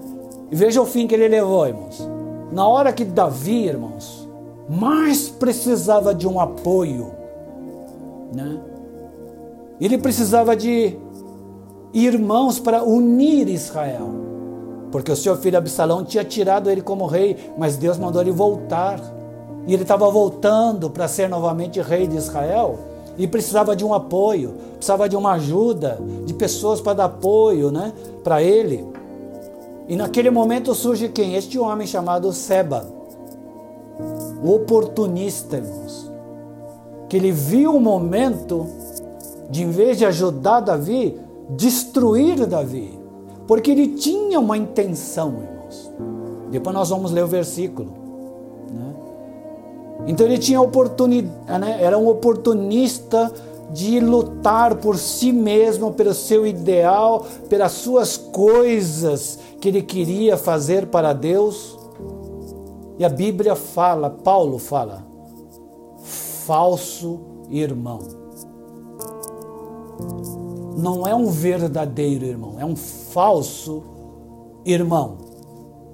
E 0.50 0.56
veja 0.56 0.80
o 0.80 0.86
fim 0.86 1.06
que 1.06 1.14
ele 1.14 1.28
levou, 1.28 1.66
irmãos. 1.66 2.08
Na 2.50 2.66
hora 2.66 2.92
que 2.92 3.04
Davi, 3.04 3.66
irmãos, 3.66 4.28
mais 4.68 5.28
precisava 5.28 6.14
de 6.14 6.26
um 6.26 6.40
apoio, 6.40 7.12
né? 8.34 8.69
Ele 9.80 9.96
precisava 9.96 10.54
de 10.54 10.96
irmãos 11.92 12.60
para 12.60 12.82
unir 12.82 13.48
Israel. 13.48 14.08
Porque 14.92 15.10
o 15.10 15.16
seu 15.16 15.36
filho 15.36 15.56
Absalão 15.56 16.04
tinha 16.04 16.24
tirado 16.24 16.70
ele 16.70 16.82
como 16.82 17.06
rei, 17.06 17.36
mas 17.56 17.76
Deus 17.76 17.96
mandou 17.96 18.20
ele 18.20 18.32
voltar. 18.32 19.00
E 19.66 19.72
ele 19.72 19.82
estava 19.82 20.10
voltando 20.10 20.90
para 20.90 21.08
ser 21.08 21.28
novamente 21.28 21.80
rei 21.80 22.06
de 22.06 22.16
Israel 22.16 22.78
e 23.16 23.26
precisava 23.26 23.76
de 23.76 23.84
um 23.84 23.92
apoio, 23.92 24.54
precisava 24.76 25.08
de 25.08 25.16
uma 25.16 25.32
ajuda, 25.32 25.98
de 26.24 26.32
pessoas 26.32 26.80
para 26.80 26.94
dar 26.94 27.04
apoio 27.04 27.70
né, 27.70 27.92
para 28.24 28.42
ele. 28.42 28.86
E 29.86 29.96
naquele 29.96 30.30
momento 30.30 30.74
surge 30.74 31.08
quem? 31.08 31.34
Este 31.34 31.58
homem 31.58 31.86
chamado 31.86 32.32
Seba, 32.32 32.86
o 34.42 34.54
oportunista, 34.54 35.56
irmãos, 35.58 36.10
que 37.08 37.16
ele 37.16 37.32
viu 37.32 37.76
o 37.76 37.80
momento 37.80 38.66
de 39.50 39.62
em 39.64 39.70
vez 39.70 39.98
de 39.98 40.06
ajudar 40.06 40.60
Davi, 40.60 41.18
destruir 41.50 42.46
Davi. 42.46 42.98
Porque 43.46 43.70
ele 43.72 43.88
tinha 43.88 44.38
uma 44.38 44.56
intenção, 44.56 45.34
irmãos. 45.42 45.90
Depois 46.50 46.74
nós 46.74 46.88
vamos 46.88 47.10
ler 47.10 47.24
o 47.24 47.26
versículo. 47.26 47.92
Né? 48.72 48.94
Então 50.06 50.24
ele 50.24 50.38
tinha 50.38 50.60
oportunidade, 50.60 51.60
né? 51.60 51.82
era 51.82 51.98
um 51.98 52.08
oportunista 52.08 53.32
de 53.72 54.00
lutar 54.00 54.76
por 54.76 54.96
si 54.96 55.32
mesmo, 55.32 55.92
pelo 55.92 56.14
seu 56.14 56.46
ideal, 56.46 57.26
pelas 57.48 57.72
suas 57.72 58.16
coisas 58.16 59.38
que 59.60 59.68
ele 59.68 59.82
queria 59.82 60.36
fazer 60.36 60.86
para 60.86 61.12
Deus. 61.12 61.78
E 62.98 63.04
a 63.04 63.08
Bíblia 63.08 63.56
fala, 63.56 64.10
Paulo 64.10 64.58
fala, 64.58 65.04
falso 66.46 67.20
irmão. 67.48 68.19
Não 70.76 71.06
é 71.06 71.14
um 71.14 71.26
verdadeiro 71.26 72.24
irmão, 72.24 72.56
é 72.58 72.64
um 72.64 72.76
falso 72.76 73.82
irmão. 74.64 75.18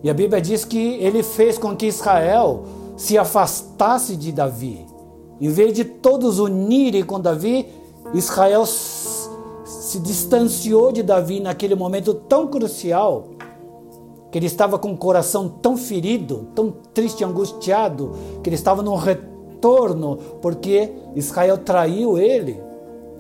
E 0.03 0.11
a 0.11 0.15
Bíblia 0.15 0.41
diz 0.41 0.65
que 0.65 0.95
ele 0.95 1.23
fez 1.23 1.59
com 1.59 1.75
que 1.75 1.87
Israel 1.87 2.65
se 2.97 3.19
afastasse 3.19 4.17
de 4.17 4.33
Davi. 4.33 4.87
Em 5.41 5.49
vez 5.49 5.73
de 5.75 5.85
todos 5.85 6.39
unirem 6.39 7.03
com 7.03 7.21
Davi, 7.21 7.67
Israel 8.15 8.65
se 8.67 9.99
distanciou 10.01 10.93
de 10.93 11.03
Davi 11.03 11.41
naquele 11.41 11.75
momento 11.75 12.15
tão 12.15 12.47
crucial, 12.47 13.29
que 14.31 14.39
ele 14.39 14.47
estava 14.47 14.79
com 14.79 14.93
o 14.93 14.97
coração 14.97 15.49
tão 15.49 15.77
ferido, 15.77 16.49
tão 16.55 16.73
triste, 16.93 17.25
angustiado, 17.25 18.13
que 18.43 18.49
ele 18.49 18.57
estava 18.57 18.83
num 18.83 18.95
retorno, 18.95 20.17
porque 20.41 20.93
Israel 21.15 21.59
traiu 21.59 22.19
ele. 22.19 22.66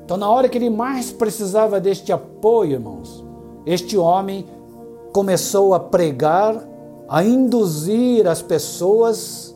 Então, 0.06 0.16
na 0.16 0.30
hora 0.30 0.48
que 0.48 0.56
ele 0.56 0.70
mais 0.70 1.10
precisava 1.10 1.80
deste 1.80 2.12
apoio, 2.12 2.74
irmãos, 2.74 3.24
este 3.66 3.98
homem 3.98 4.46
começou 5.12 5.74
a 5.74 5.80
pregar, 5.80 6.64
a 7.08 7.24
induzir 7.24 8.24
as 8.28 8.40
pessoas, 8.40 9.52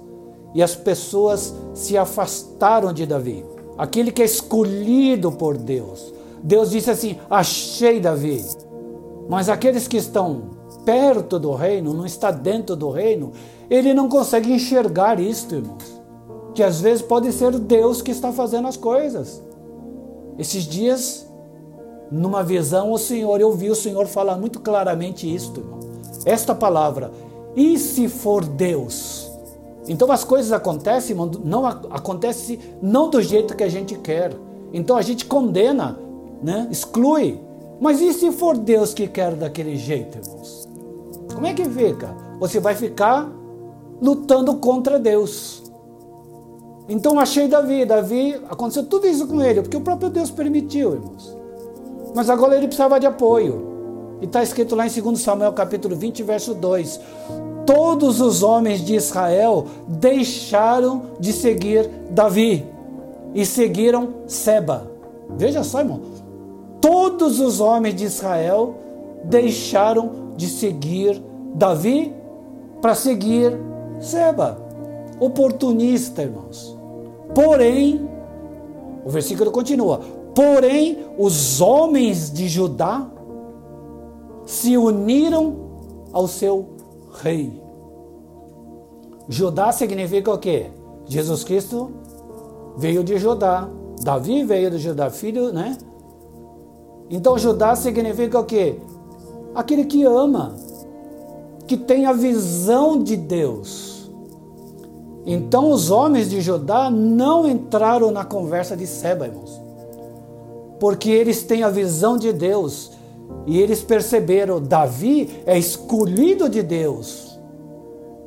e 0.53 0.61
as 0.61 0.75
pessoas 0.75 1.55
se 1.73 1.97
afastaram 1.97 2.93
de 2.93 3.07
Davi. 3.07 3.45
Aquele 3.79 4.11
que 4.11 4.23
é 4.23 4.25
escolhido 4.25 5.31
por 5.31 5.57
Deus. 5.57 6.13
Deus 6.43 6.71
disse 6.71 6.91
assim: 6.91 7.17
Achei 7.31 8.01
Davi. 8.01 8.45
Mas 9.29 9.49
aqueles 9.49 9.87
que 9.87 9.99
estão 9.99 10.51
perto 10.85 11.39
do 11.39 11.53
reino, 11.53 11.95
não 11.95 12.05
está 12.05 12.33
dentro 12.33 12.75
do 12.75 12.91
reino, 12.91 13.31
ele 13.71 13.95
não 13.95 14.09
consegue 14.09 14.53
enxergar 14.53 15.21
isto, 15.21 15.55
irmãos. 15.55 16.03
Que 16.57 16.65
às 16.65 16.81
vezes 16.81 17.03
pode 17.03 17.31
ser 17.33 17.57
Deus 17.57 18.03
que 18.03 18.11
está 18.11 18.33
fazendo 18.33 18.67
as 18.67 18.77
coisas. 18.77 19.41
Esses 20.41 20.65
dias, 20.65 21.31
numa 22.11 22.43
visão, 22.43 22.91
o 22.93 22.97
Senhor, 22.97 23.39
eu 23.43 23.53
vi 23.53 23.69
o 23.69 23.75
Senhor 23.75 24.07
falar 24.07 24.39
muito 24.39 24.59
claramente 24.59 25.33
isto, 25.33 25.61
irmão. 25.61 25.79
Esta 26.25 26.55
palavra, 26.55 27.13
e 27.55 27.79
se 27.79 28.09
for 28.09 28.43
Deus? 28.43 29.31
Então 29.87 30.11
as 30.11 30.25
coisas 30.25 30.51
acontecem, 30.51 31.11
irmão, 31.11 31.31
não 31.45 31.67
acontece 31.67 32.59
não 32.81 33.11
do 33.11 33.21
jeito 33.21 33.55
que 33.55 33.63
a 33.63 33.69
gente 33.69 33.95
quer. 33.97 34.35
Então 34.73 34.97
a 34.97 35.03
gente 35.03 35.27
condena, 35.27 35.99
né? 36.43 36.69
Exclui. 36.71 37.39
Mas 37.79 38.01
e 38.01 38.11
se 38.15 38.33
for 38.33 38.57
Deus 38.57 38.95
que 38.95 39.07
quer 39.07 39.35
daquele 39.35 39.77
jeito, 39.77 40.17
irmãos? 40.17 40.67
Como 41.35 41.47
é 41.47 41.53
que 41.53 41.69
fica? 41.69 42.17
Você 42.39 42.59
vai 42.59 42.75
ficar 42.75 43.31
lutando 44.01 44.55
contra 44.57 44.99
Deus. 44.99 45.60
Então 46.91 47.21
achei 47.21 47.47
Davi. 47.47 47.85
Davi, 47.85 48.35
aconteceu 48.51 48.85
tudo 48.85 49.07
isso 49.07 49.29
com 49.29 49.41
ele, 49.41 49.63
porque 49.63 49.77
o 49.77 49.81
próprio 49.81 50.11
Deus 50.11 50.29
permitiu, 50.29 50.95
irmãos. 50.95 51.37
Mas 52.17 52.29
agora 52.29 52.57
ele 52.57 52.67
precisava 52.67 52.99
de 52.99 53.07
apoio. 53.07 54.19
E 54.21 54.25
está 54.25 54.43
escrito 54.43 54.75
lá 54.75 54.87
em 54.87 54.91
2 54.91 55.19
Samuel 55.21 55.53
capítulo 55.53 55.95
20, 55.95 56.25
verso 56.25 56.53
2. 56.53 57.01
Todos 57.65 58.21
os 58.21 58.43
homens 58.43 58.85
de 58.85 58.97
Israel 58.97 59.67
deixaram 59.87 61.03
de 61.21 61.33
seguir 61.33 61.89
Davi 62.11 62.67
e 63.33 63.47
seguiram 63.47 64.09
Seba. 64.27 64.91
Veja 65.37 65.63
só, 65.63 65.79
irmão. 65.79 66.01
Todos 66.81 67.39
os 67.39 67.61
homens 67.61 67.95
de 67.95 68.05
Israel 68.05 68.75
deixaram 69.23 70.33
de 70.37 70.49
seguir 70.49 71.23
Davi 71.55 72.13
para 72.83 72.97
seguir 72.97 73.57
Seba. 74.01 74.59
Oportunista, 75.21 76.23
irmãos. 76.23 76.80
Porém, 77.35 78.09
o 79.05 79.11
versículo 79.11 79.51
continua: 79.51 80.01
Porém, 80.35 80.99
os 81.19 81.61
homens 81.61 82.31
de 82.31 82.49
Judá 82.49 83.11
se 84.45 84.77
uniram 84.77 85.55
ao 86.13 86.27
seu 86.27 86.67
rei. 87.23 87.61
Judá 89.29 89.71
significa 89.71 90.33
o 90.33 90.39
quê? 90.39 90.67
Jesus 91.07 91.45
Cristo 91.45 91.91
veio 92.77 93.05
de 93.05 93.19
Judá. 93.19 93.69
Davi 94.03 94.45
veio 94.45 94.71
de 94.71 94.79
Judá, 94.79 95.11
filho, 95.11 95.53
né? 95.53 95.77
Então 97.11 97.37
Judá 97.37 97.75
significa 97.75 98.39
o 98.39 98.45
quê? 98.45 98.77
Aquele 99.55 99.85
que 99.85 100.05
ama, 100.05 100.55
que 101.67 101.77
tem 101.77 102.07
a 102.07 102.13
visão 102.13 103.03
de 103.03 103.17
Deus 103.17 103.90
então 105.27 105.71
os 105.71 105.91
homens 105.91 106.31
de 106.31 106.41
Judá 106.41 106.91
não 106.91 107.49
entraram 107.49 108.11
na 108.11 108.25
conversa 108.25 108.77
de 108.77 108.87
Seba, 108.87 109.27
irmãos. 109.27 109.61
Porque 110.79 111.11
eles 111.11 111.43
têm 111.43 111.63
a 111.63 111.69
visão 111.69 112.17
de 112.17 112.33
Deus 112.33 112.93
e 113.47 113.61
eles 113.61 113.83
perceberam, 113.83 114.61
Davi 114.61 115.43
é 115.45 115.59
escolhido 115.59 116.49
de 116.49 116.63
Deus. 116.63 117.39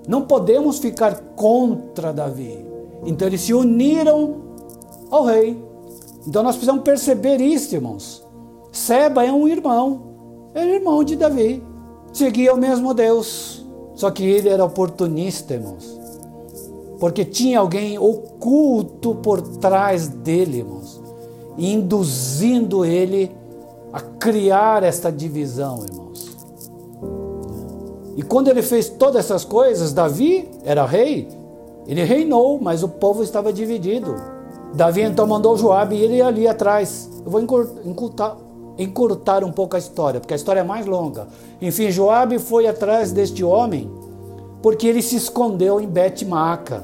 Não 0.07 0.23
podemos 0.23 0.79
ficar 0.79 1.15
contra 1.35 2.13
Davi. 2.13 2.63
Então 3.05 3.27
eles 3.27 3.41
se 3.41 3.53
uniram 3.53 4.35
ao 5.09 5.25
rei. 5.25 5.61
Então 6.27 6.43
nós 6.43 6.55
precisamos 6.55 6.83
perceber 6.83 7.41
isso, 7.41 7.73
irmãos. 7.73 8.23
Seba 8.71 9.25
é 9.25 9.31
um 9.31 9.47
irmão, 9.47 10.01
era 10.53 10.65
irmão 10.65 11.03
de 11.03 11.15
Davi, 11.15 11.63
seguia 12.11 12.53
o 12.53 12.57
mesmo 12.57 12.91
Deus, 12.91 13.63
só 13.93 14.09
que 14.09 14.25
ele 14.25 14.49
era 14.49 14.65
oportunista, 14.65 15.53
irmãos 15.53 16.02
porque 17.03 17.25
tinha 17.25 17.59
alguém 17.59 17.99
oculto 17.99 19.13
por 19.15 19.41
trás 19.41 20.07
dele, 20.07 20.59
irmãos, 20.59 21.01
induzindo 21.57 22.85
ele 22.85 23.29
a 23.91 23.99
criar 23.99 24.83
esta 24.83 25.11
divisão, 25.11 25.83
irmãos. 25.83 26.33
E 28.15 28.21
quando 28.21 28.47
ele 28.47 28.61
fez 28.61 28.87
todas 28.87 29.25
essas 29.25 29.43
coisas, 29.43 29.91
Davi 29.91 30.49
era 30.63 30.85
rei, 30.85 31.27
ele 31.85 32.05
reinou, 32.05 32.57
mas 32.61 32.83
o 32.83 32.87
povo 32.87 33.21
estava 33.21 33.51
dividido. 33.51 34.15
Davi 34.73 35.01
então 35.01 35.27
mandou 35.27 35.57
Joabe 35.57 35.97
ia 35.97 36.25
ali 36.25 36.47
atrás. 36.47 37.09
Eu 37.25 37.29
vou 37.29 37.41
encurtar, 37.41 38.37
encurtar 38.77 39.43
um 39.43 39.51
pouco 39.51 39.75
a 39.75 39.79
história, 39.79 40.21
porque 40.21 40.35
a 40.35 40.37
história 40.37 40.61
é 40.61 40.63
mais 40.63 40.85
longa. 40.85 41.27
Enfim, 41.61 41.91
Joabe 41.91 42.39
foi 42.39 42.65
atrás 42.65 43.11
deste 43.11 43.43
homem 43.43 43.91
porque 44.64 44.88
ele 44.88 45.01
se 45.01 45.18
escondeu 45.18 45.82
em 45.82 45.86
Bet-Maca. 45.86 46.82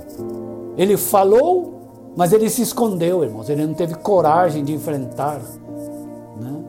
Ele 0.77 0.97
falou, 0.97 1.79
mas 2.15 2.33
ele 2.33 2.49
se 2.49 2.61
escondeu, 2.61 3.23
irmãos. 3.23 3.49
Ele 3.49 3.65
não 3.65 3.73
teve 3.73 3.95
coragem 3.95 4.65
de 4.65 4.73
enfrentar. 4.73 5.39
Né? 6.37 6.61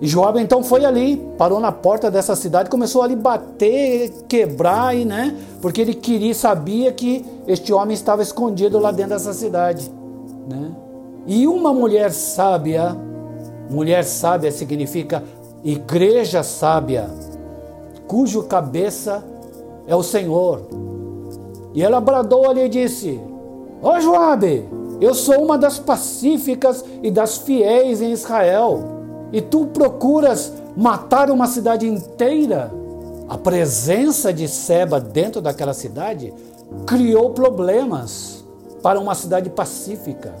E 0.00 0.08
Joab 0.08 0.40
então 0.40 0.64
foi 0.64 0.86
ali, 0.86 1.18
parou 1.36 1.60
na 1.60 1.70
porta 1.70 2.10
dessa 2.10 2.34
cidade, 2.34 2.70
começou 2.70 3.02
ali 3.02 3.14
bater, 3.14 4.10
quebrar, 4.26 4.96
e, 4.96 5.04
né? 5.04 5.36
porque 5.60 5.82
ele 5.82 5.92
queria, 5.92 6.34
sabia 6.34 6.90
que 6.92 7.26
este 7.46 7.70
homem 7.70 7.92
estava 7.92 8.22
escondido 8.22 8.78
lá 8.78 8.90
dentro 8.90 9.12
dessa 9.12 9.34
cidade. 9.34 9.92
Né? 10.48 10.72
E 11.26 11.46
uma 11.46 11.74
mulher 11.74 12.10
sábia, 12.10 12.96
mulher 13.68 14.02
sábia 14.02 14.50
significa 14.50 15.22
igreja 15.62 16.42
sábia, 16.42 17.10
cujo 18.06 18.44
cabeça 18.44 19.22
é 19.86 19.94
o 19.94 20.02
Senhor. 20.02 20.62
E 21.74 21.82
ela 21.82 22.00
bradou 22.00 22.48
ali 22.48 22.62
e 22.62 22.68
disse: 22.68 23.20
Ó 23.82 23.96
oh, 23.96 24.00
Joabe, 24.00 24.68
eu 25.00 25.14
sou 25.14 25.42
uma 25.42 25.58
das 25.58 25.78
pacíficas 25.78 26.84
e 27.02 27.10
das 27.10 27.38
fiéis 27.38 28.00
em 28.00 28.12
Israel, 28.12 28.80
e 29.32 29.40
tu 29.40 29.66
procuras 29.66 30.52
matar 30.76 31.30
uma 31.30 31.46
cidade 31.46 31.86
inteira. 31.86 32.72
A 33.28 33.38
presença 33.38 34.32
de 34.32 34.46
Seba 34.46 35.00
dentro 35.00 35.40
daquela 35.40 35.72
cidade 35.72 36.32
criou 36.86 37.30
problemas 37.30 38.44
para 38.82 39.00
uma 39.00 39.14
cidade 39.14 39.48
pacífica. 39.48 40.34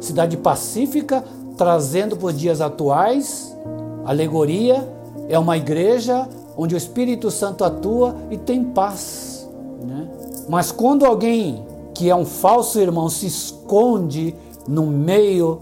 Cidade 0.00 0.36
pacífica 0.36 1.22
trazendo 1.56 2.16
para 2.16 2.26
os 2.26 2.38
dias 2.38 2.60
atuais, 2.60 3.56
alegoria, 4.04 4.86
é 5.28 5.38
uma 5.38 5.56
igreja 5.56 6.28
onde 6.56 6.74
o 6.74 6.78
Espírito 6.78 7.30
Santo 7.30 7.64
atua 7.64 8.16
e 8.30 8.36
tem 8.36 8.64
paz. 8.64 9.48
Né? 9.82 10.08
Mas 10.48 10.72
quando 10.72 11.04
alguém 11.04 11.64
que 11.94 12.10
é 12.10 12.14
um 12.14 12.24
falso 12.26 12.78
irmão 12.78 13.08
se 13.08 13.26
esconde 13.26 14.34
no 14.68 14.86
meio 14.86 15.60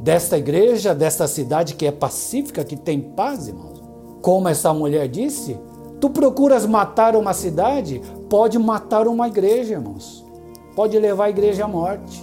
desta 0.00 0.38
igreja, 0.38 0.94
desta 0.94 1.26
cidade 1.26 1.74
que 1.74 1.86
é 1.86 1.92
pacífica, 1.92 2.64
que 2.64 2.76
tem 2.76 3.00
paz, 3.00 3.48
irmãos, 3.48 3.82
como 4.22 4.48
essa 4.48 4.72
mulher 4.72 5.08
disse, 5.08 5.58
tu 6.00 6.10
procuras 6.10 6.64
matar 6.64 7.16
uma 7.16 7.32
cidade, 7.34 8.00
pode 8.28 8.58
matar 8.58 9.06
uma 9.06 9.28
igreja, 9.28 9.74
irmãos. 9.74 10.24
Pode 10.74 10.98
levar 10.98 11.24
a 11.24 11.30
igreja 11.30 11.64
à 11.64 11.68
morte. 11.68 12.22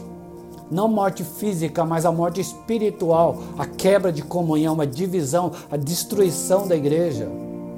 Não 0.72 0.88
morte 0.88 1.24
física, 1.24 1.86
mas 1.86 2.06
a 2.06 2.12
morte 2.12 2.42
espiritual, 2.42 3.38
a 3.58 3.66
quebra 3.66 4.12
de 4.12 4.24
comunhão, 4.24 4.80
a 4.82 4.86
divisão, 4.86 5.52
a 5.70 5.78
destruição 5.78 6.68
da 6.68 6.76
igreja. 6.76 7.30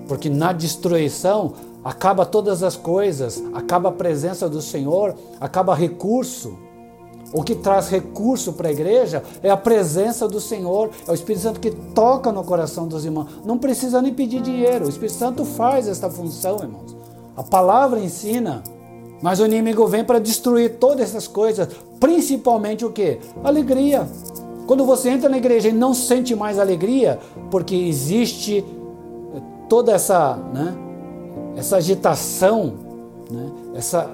Porque 0.08 0.30
na 0.30 0.54
destruição 0.54 1.54
acaba 1.84 2.26
todas 2.26 2.64
as 2.64 2.76
coisas, 2.76 3.42
acaba 3.54 3.90
a 3.90 3.92
presença 3.92 4.50
do 4.50 4.62
Senhor, 4.62 5.16
acaba 5.40 5.74
recurso. 5.74 6.58
o 7.34 7.44
que 7.44 7.56
traz 7.56 7.90
recurso 7.90 8.54
para 8.54 8.70
a 8.70 8.72
igreja 8.72 9.22
é 9.44 9.50
a 9.50 9.58
presença 9.58 10.30
do 10.30 10.40
Senhor, 10.40 10.92
é 11.06 11.12
o 11.12 11.14
Espírito 11.14 11.44
Santo 11.44 11.60
que 11.60 11.72
toca 11.72 12.32
no 12.32 12.44
coração 12.44 12.88
dos 12.88 13.04
irmãos. 13.04 13.28
Não 13.46 13.58
precisa 13.58 14.02
nem 14.02 14.14
pedir 14.14 14.42
dinheiro, 14.42 14.86
o 14.86 14.90
Espírito 14.90 15.18
Santo 15.18 15.44
faz 15.44 15.88
esta 15.88 16.10
função, 16.10 16.60
irmãos. 16.62 16.96
A 17.36 17.44
palavra 17.44 18.00
ensina, 18.00 18.64
mas 19.22 19.40
o 19.40 19.46
inimigo 19.46 19.86
vem 19.88 20.04
para 20.04 20.20
destruir 20.20 20.78
todas 20.78 21.10
essas 21.10 21.28
coisas, 21.28 21.68
principalmente 22.00 22.86
o 22.86 22.92
que? 22.92 23.20
Alegria. 23.44 24.08
Quando 24.66 24.86
você 24.86 25.10
entra 25.10 25.30
na 25.30 25.38
igreja 25.38 25.70
e 25.70 25.74
não 25.74 25.94
sente 25.94 26.36
mais 26.36 26.60
alegria, 26.60 27.20
porque 27.50 27.76
existe 27.76 28.64
toda 29.68 29.92
essa, 29.92 30.36
né, 30.54 30.76
essa 31.56 31.78
agitação, 31.78 32.74
né, 33.30 33.52
essa 33.76 34.10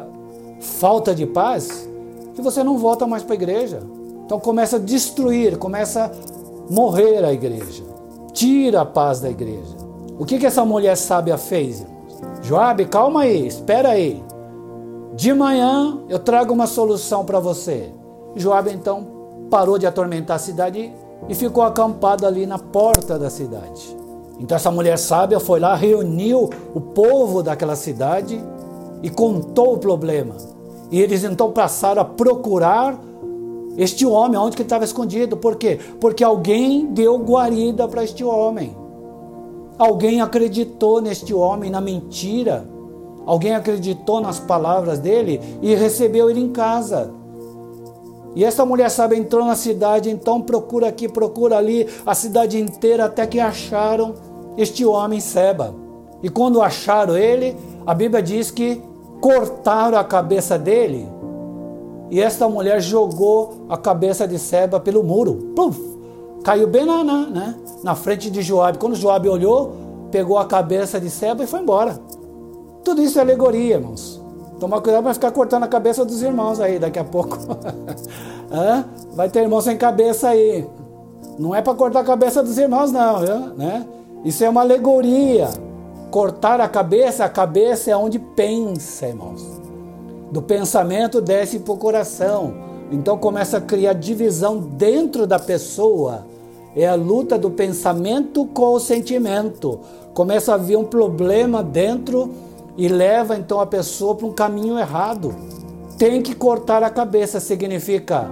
falta 0.59 1.13
de 1.13 1.25
paz, 1.25 1.87
que 2.33 2.41
você 2.41 2.63
não 2.63 2.77
volta 2.77 3.05
mais 3.05 3.23
para 3.23 3.33
a 3.33 3.35
igreja. 3.35 3.81
Então 4.25 4.39
começa 4.39 4.77
a 4.77 4.79
destruir, 4.79 5.57
começa 5.57 6.05
a 6.05 6.73
morrer 6.73 7.23
a 7.23 7.31
igreja. 7.31 7.83
Tira 8.31 8.81
a 8.81 8.85
paz 8.85 9.19
da 9.19 9.29
igreja. 9.29 9.75
O 10.17 10.25
que, 10.25 10.39
que 10.39 10.45
essa 10.45 10.65
mulher 10.65 10.95
sábia 10.95 11.37
fez, 11.37 11.81
irmãos? 11.81 11.93
Joabe, 12.41 12.85
calma 12.85 13.21
aí, 13.21 13.45
espera 13.45 13.89
aí. 13.89 14.23
De 15.15 15.33
manhã 15.33 15.99
eu 16.09 16.17
trago 16.17 16.53
uma 16.53 16.67
solução 16.67 17.23
para 17.25 17.39
você. 17.39 17.91
Joabe 18.35 18.71
então 18.71 19.05
parou 19.49 19.77
de 19.77 19.85
atormentar 19.85 20.37
a 20.37 20.39
cidade 20.39 20.91
e 21.29 21.35
ficou 21.35 21.63
acampado 21.63 22.25
ali 22.25 22.45
na 22.45 22.57
porta 22.57 23.19
da 23.19 23.29
cidade. 23.29 24.02
Então 24.39 24.55
essa 24.55 24.71
mulher 24.71 24.97
sábia 24.97 25.39
foi 25.39 25.59
lá, 25.59 25.75
reuniu 25.75 26.49
o 26.73 26.81
povo 26.81 27.43
daquela 27.43 27.75
cidade 27.75 28.41
e 29.01 29.09
contou 29.09 29.73
o 29.73 29.77
problema. 29.77 30.35
E 30.91 30.99
eles 30.99 31.23
então 31.23 31.51
passaram 31.51 32.01
a 32.01 32.05
procurar 32.05 32.99
este 33.77 34.05
homem, 34.05 34.39
onde 34.39 34.55
que 34.55 34.61
estava 34.61 34.83
escondido. 34.83 35.35
Por 35.37 35.55
quê? 35.55 35.79
Porque 35.99 36.23
alguém 36.23 36.85
deu 36.87 37.17
guarida 37.17 37.87
para 37.87 38.03
este 38.03 38.23
homem. 38.23 38.75
Alguém 39.77 40.21
acreditou 40.21 41.01
neste 41.01 41.33
homem, 41.33 41.71
na 41.71 41.81
mentira. 41.81 42.67
Alguém 43.25 43.55
acreditou 43.55 44.21
nas 44.21 44.39
palavras 44.39 44.99
dele 44.99 45.41
e 45.61 45.73
recebeu 45.73 46.29
ele 46.29 46.41
em 46.41 46.49
casa. 46.49 47.11
E 48.35 48.43
essa 48.43 48.65
mulher 48.65 48.89
sabe 48.89 49.15
entrou 49.15 49.45
na 49.45 49.55
cidade, 49.55 50.09
então 50.09 50.41
procura 50.41 50.87
aqui, 50.87 51.07
procura 51.07 51.57
ali, 51.57 51.87
a 52.05 52.15
cidade 52.15 52.59
inteira 52.59 53.05
até 53.05 53.27
que 53.27 53.39
acharam 53.39 54.15
este 54.57 54.85
homem 54.85 55.19
Seba. 55.19 55.73
E 56.21 56.29
quando 56.29 56.61
acharam 56.61 57.17
ele, 57.17 57.55
a 57.85 57.93
Bíblia 57.93 58.23
diz 58.23 58.49
que 58.49 58.81
cortaram 59.21 59.97
a 59.97 60.03
cabeça 60.03 60.57
dele 60.57 61.07
e 62.13 62.21
esta 62.21 62.47
mulher 62.47 62.79
jogou 62.79 63.65
a 63.67 63.75
cabeça 63.75 64.27
de 64.27 64.37
Seba 64.37 64.79
pelo 64.79 65.03
muro. 65.03 65.55
Caiu 66.43 66.67
bem 66.67 66.85
na, 66.85 67.03
na, 67.03 67.25
né, 67.25 67.55
na 67.81 67.95
frente 67.95 68.29
de 68.29 68.41
Joabe. 68.43 68.77
Quando 68.77 68.95
Joabe 68.95 69.27
olhou, 69.27 69.73
pegou 70.11 70.37
a 70.37 70.45
cabeça 70.45 70.99
de 70.99 71.09
Seba 71.09 71.43
e 71.43 71.47
foi 71.47 71.61
embora. 71.61 71.99
Tudo 72.83 73.01
isso 73.01 73.17
é 73.17 73.21
alegoria, 73.23 73.77
irmãos. 73.77 74.12
Tomar 74.63 74.79
cuidado 74.79 75.03
para 75.03 75.13
ficar 75.13 75.31
cortando 75.31 75.63
a 75.63 75.67
cabeça 75.67 76.05
dos 76.05 76.21
irmãos 76.21 76.57
aí 76.61 76.79
daqui 76.79 76.97
a 76.97 77.03
pouco. 77.03 77.37
Vai 79.13 79.27
ter 79.27 79.41
irmão 79.41 79.59
sem 79.59 79.75
cabeça 79.75 80.29
aí. 80.29 80.65
Não 81.37 81.53
é 81.53 81.61
para 81.61 81.73
cortar 81.73 81.99
a 81.99 82.03
cabeça 82.05 82.41
dos 82.41 82.57
irmãos, 82.57 82.89
não, 82.89 83.19
viu? 83.19 83.39
né? 83.57 83.85
Isso 84.23 84.41
é 84.41 84.47
uma 84.47 84.61
alegoria. 84.61 85.49
Cortar 86.09 86.61
a 86.61 86.69
cabeça, 86.69 87.25
a 87.25 87.29
cabeça 87.29 87.91
é 87.91 87.97
onde 87.97 88.19
pensa, 88.19 89.05
irmãos. 89.05 89.45
Do 90.31 90.41
pensamento 90.41 91.19
desce 91.19 91.59
para 91.59 91.73
o 91.73 91.77
coração. 91.77 92.53
Então 92.89 93.17
começa 93.17 93.57
a 93.57 93.61
criar 93.61 93.91
divisão 93.91 94.59
dentro 94.59 95.27
da 95.27 95.39
pessoa. 95.39 96.25
É 96.73 96.87
a 96.87 96.95
luta 96.95 97.37
do 97.37 97.51
pensamento 97.51 98.45
com 98.45 98.71
o 98.75 98.79
sentimento. 98.79 99.81
Começa 100.13 100.53
a 100.53 100.57
vir 100.57 100.77
um 100.77 100.85
problema 100.85 101.61
dentro 101.61 102.52
e 102.77 102.87
leva 102.87 103.37
então 103.37 103.59
a 103.59 103.65
pessoa 103.65 104.15
para 104.15 104.27
um 104.27 104.33
caminho 104.33 104.79
errado. 104.79 105.35
Tem 105.97 106.21
que 106.21 106.33
cortar 106.33 106.83
a 106.83 106.89
cabeça, 106.89 107.39
significa 107.39 108.29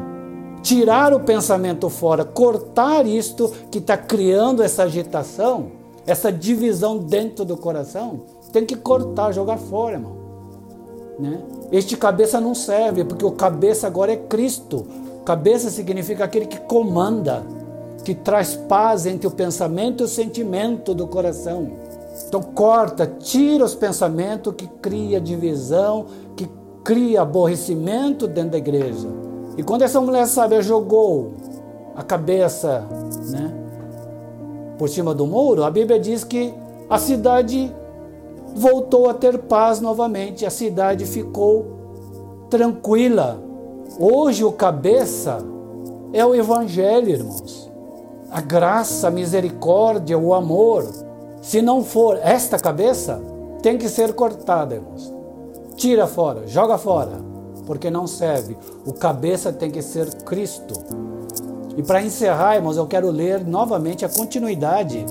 tirar 0.61 1.13
o 1.13 1.19
pensamento 1.19 1.89
fora, 1.89 2.25
cortar 2.25 3.05
isto 3.05 3.51
que 3.69 3.79
está 3.79 3.97
criando 3.97 4.61
essa 4.61 4.83
agitação 4.83 5.81
essa 6.05 6.31
divisão 6.31 6.97
dentro 6.97 7.45
do 7.45 7.55
coração, 7.55 8.21
tem 8.51 8.65
que 8.65 8.75
cortar, 8.75 9.31
jogar 9.31 9.57
fora, 9.57 9.95
irmão. 9.95 10.13
Né? 11.19 11.41
Este 11.71 11.95
cabeça 11.95 12.39
não 12.41 12.55
serve, 12.55 13.03
porque 13.03 13.25
o 13.25 13.31
cabeça 13.31 13.87
agora 13.87 14.11
é 14.11 14.17
Cristo. 14.17 14.85
Cabeça 15.23 15.69
significa 15.69 16.23
aquele 16.23 16.47
que 16.47 16.59
comanda, 16.59 17.43
que 18.03 18.15
traz 18.15 18.55
paz 18.55 19.05
entre 19.05 19.27
o 19.27 19.31
pensamento 19.31 20.01
e 20.01 20.05
o 20.05 20.07
sentimento 20.07 20.93
do 20.93 21.07
coração. 21.07 21.71
Então 22.31 22.41
corta, 22.41 23.05
tira 23.05 23.65
os 23.65 23.75
pensamentos 23.75 24.53
que 24.55 24.65
cria 24.65 25.19
divisão, 25.19 26.05
que 26.33 26.49
cria 26.81 27.23
aborrecimento 27.23 28.25
dentro 28.25 28.51
da 28.51 28.57
igreja. 28.57 29.09
E 29.57 29.63
quando 29.63 29.81
essa 29.81 29.99
mulher 29.99 30.25
sábia 30.27 30.61
jogou 30.61 31.33
a 31.93 32.01
cabeça, 32.01 32.87
né, 33.29 33.53
por 34.77 34.87
cima 34.87 35.13
do 35.13 35.27
muro, 35.27 35.65
a 35.65 35.69
Bíblia 35.69 35.99
diz 35.99 36.23
que 36.23 36.53
a 36.89 36.97
cidade 36.97 37.69
voltou 38.55 39.09
a 39.09 39.13
ter 39.13 39.37
paz 39.37 39.81
novamente, 39.81 40.45
a 40.45 40.49
cidade 40.49 41.03
ficou 41.05 41.65
tranquila. 42.49 43.43
Hoje 43.99 44.45
o 44.45 44.53
cabeça 44.53 45.39
é 46.13 46.25
o 46.25 46.33
Evangelho, 46.33 47.09
irmãos. 47.09 47.69
A 48.31 48.39
graça, 48.39 49.09
a 49.09 49.11
misericórdia, 49.11 50.17
o 50.17 50.33
amor. 50.33 51.10
Se 51.41 51.59
não 51.59 51.83
for 51.83 52.19
esta 52.21 52.59
cabeça, 52.59 53.19
tem 53.63 53.77
que 53.77 53.89
ser 53.89 54.13
cortada, 54.13 54.75
irmãos. 54.75 55.11
Tira 55.75 56.05
fora, 56.05 56.47
joga 56.47 56.77
fora, 56.77 57.19
porque 57.65 57.89
não 57.89 58.05
serve. 58.05 58.55
O 58.85 58.93
cabeça 58.93 59.51
tem 59.51 59.71
que 59.71 59.81
ser 59.81 60.13
Cristo. 60.23 60.75
E 61.75 61.81
para 61.81 62.03
encerrar, 62.03 62.55
irmãos, 62.55 62.77
eu 62.77 62.85
quero 62.85 63.09
ler 63.09 63.43
novamente 63.43 64.05
a 64.05 64.09
continuidade 64.09 65.03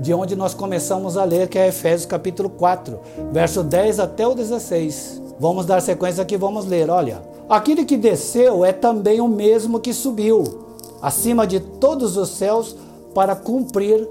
de 0.00 0.14
onde 0.14 0.34
nós 0.34 0.54
começamos 0.54 1.18
a 1.18 1.24
ler, 1.24 1.48
que 1.48 1.58
é 1.58 1.68
Efésios 1.68 2.06
capítulo 2.06 2.48
4, 2.48 2.98
verso 3.30 3.62
10 3.62 4.00
até 4.00 4.26
o 4.26 4.34
16. 4.34 5.20
Vamos 5.38 5.66
dar 5.66 5.82
sequência 5.82 6.22
aqui, 6.22 6.36
vamos 6.36 6.64
ler. 6.64 6.88
Olha, 6.88 7.20
aquele 7.46 7.84
que 7.84 7.96
desceu 7.96 8.64
é 8.64 8.72
também 8.72 9.20
o 9.20 9.28
mesmo 9.28 9.80
que 9.80 9.92
subiu 9.92 10.44
acima 11.02 11.46
de 11.46 11.60
todos 11.60 12.16
os 12.16 12.30
céus 12.30 12.74
para 13.14 13.36
cumprir 13.36 14.08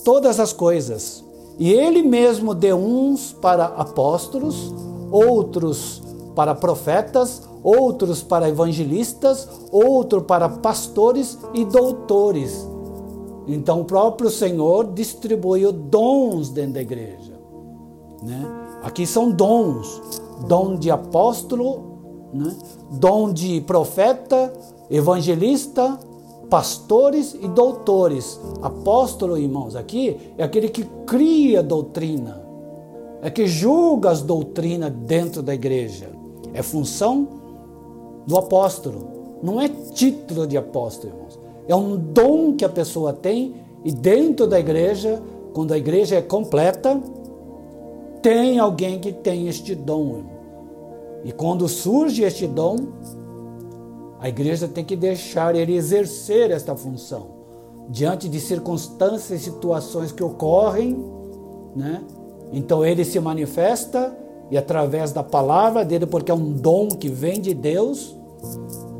todas 0.00 0.40
as 0.40 0.52
coisas. 0.52 1.24
E 1.58 1.72
ele 1.72 2.02
mesmo 2.02 2.54
deu 2.54 2.76
uns 2.76 3.32
para 3.32 3.66
apóstolos, 3.66 4.74
outros 5.10 6.02
para 6.34 6.54
profetas, 6.54 7.42
outros 7.62 8.22
para 8.22 8.48
evangelistas, 8.48 9.48
outro 9.70 10.22
para 10.22 10.48
pastores 10.48 11.38
e 11.54 11.64
doutores. 11.64 12.66
Então 13.46 13.82
o 13.82 13.84
próprio 13.84 14.30
Senhor 14.30 14.92
distribuiu 14.92 15.70
dons 15.70 16.50
dentro 16.50 16.74
da 16.74 16.82
igreja. 16.82 17.32
Né? 18.22 18.42
Aqui 18.82 19.06
são 19.06 19.30
dons: 19.30 20.00
dom 20.48 20.76
de 20.76 20.90
apóstolo, 20.90 22.30
né? 22.32 22.54
dom 22.90 23.32
de 23.32 23.60
profeta, 23.60 24.52
evangelista, 24.90 25.98
pastores 26.48 27.34
e 27.34 27.48
doutores. 27.48 28.40
Apóstolo, 28.62 29.36
irmãos, 29.38 29.76
aqui 29.76 30.16
é 30.36 30.44
aquele 30.44 30.68
que 30.68 30.84
cria 31.06 31.62
doutrina, 31.62 32.42
é 33.22 33.30
que 33.30 33.46
julga 33.46 34.10
as 34.10 34.22
doutrinas 34.22 34.92
dentro 34.92 35.42
da 35.42 35.54
igreja. 35.54 36.10
É 36.52 36.62
função 36.62 37.26
do 38.26 38.36
apóstolo. 38.36 39.38
Não 39.42 39.60
é 39.60 39.68
título 39.68 40.46
de 40.46 40.56
apóstolo, 40.56 41.12
irmãos. 41.12 41.38
É 41.66 41.74
um 41.74 41.96
dom 41.96 42.54
que 42.54 42.64
a 42.64 42.68
pessoa 42.68 43.12
tem 43.12 43.54
e 43.84 43.92
dentro 43.92 44.46
da 44.46 44.58
igreja, 44.58 45.22
quando 45.52 45.72
a 45.72 45.78
igreja 45.78 46.16
é 46.16 46.22
completa, 46.22 47.00
tem 48.22 48.58
alguém 48.58 48.98
que 48.98 49.12
tem 49.12 49.48
este 49.48 49.74
dom. 49.74 50.16
Irmão. 50.16 50.34
E 51.24 51.32
quando 51.32 51.68
surge 51.68 52.22
este 52.22 52.46
dom, 52.46 52.76
a 54.24 54.28
igreja 54.30 54.66
tem 54.66 54.82
que 54.82 54.96
deixar 54.96 55.54
ele 55.54 55.76
exercer 55.76 56.50
esta 56.50 56.74
função. 56.74 57.26
Diante 57.90 58.26
de 58.26 58.40
circunstâncias 58.40 59.42
e 59.42 59.44
situações 59.44 60.12
que 60.12 60.22
ocorrem, 60.22 60.96
né? 61.76 62.02
Então 62.50 62.82
ele 62.82 63.04
se 63.04 63.20
manifesta 63.20 64.16
e 64.50 64.56
através 64.56 65.12
da 65.12 65.22
palavra 65.22 65.84
dele, 65.84 66.06
porque 66.06 66.30
é 66.30 66.34
um 66.34 66.54
dom 66.54 66.88
que 66.88 67.06
vem 67.06 67.38
de 67.38 67.52
Deus, 67.52 68.16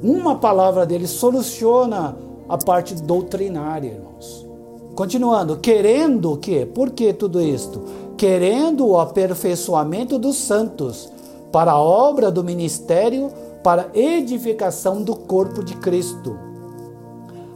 uma 0.03 0.35
palavra 0.35 0.85
dele 0.85 1.07
soluciona 1.07 2.19
a 2.47 2.59
parte 2.59 2.95
doutrinária, 2.95 3.93
irmãos. 3.93 4.47
Continuando, 4.95 5.57
querendo 5.57 6.33
o 6.33 6.37
quê? 6.37 6.67
Por 6.67 6.91
que 6.91 7.15
tudo 7.15 7.41
isto? 7.41 7.83
Querendo 8.19 8.89
o 8.89 9.01
aperfeiçoamento 9.01 10.19
dos 10.19 10.37
santos 10.37 11.11
para 11.51 11.73
a 11.73 11.81
obra 11.81 12.31
do 12.31 12.45
ministério, 12.45 13.33
para 13.65 13.89
edificação 13.95 15.03
do 15.03 15.17
corpo 15.17 15.65
de 15.65 15.75
Cristo, 15.77 16.39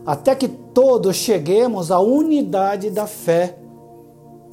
até 0.07 0.35
que 0.35 0.49
todos 0.49 1.15
cheguemos 1.17 1.91
à 1.91 2.01
unidade 2.01 2.89
da 2.89 3.07
fé 3.07 3.59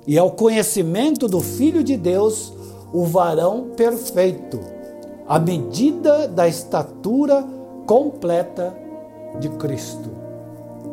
e 0.05 0.19
ao 0.19 0.31
conhecimento 0.31 1.29
do 1.29 1.39
Filho 1.39 1.81
de 1.81 1.95
Deus, 1.95 2.51
o 2.91 3.05
varão 3.05 3.69
perfeito, 3.73 4.59
à 5.25 5.39
medida 5.39 6.27
da 6.27 6.45
estatura 6.45 7.47
completa 7.87 8.75
de 9.39 9.47
Cristo. 9.47 10.09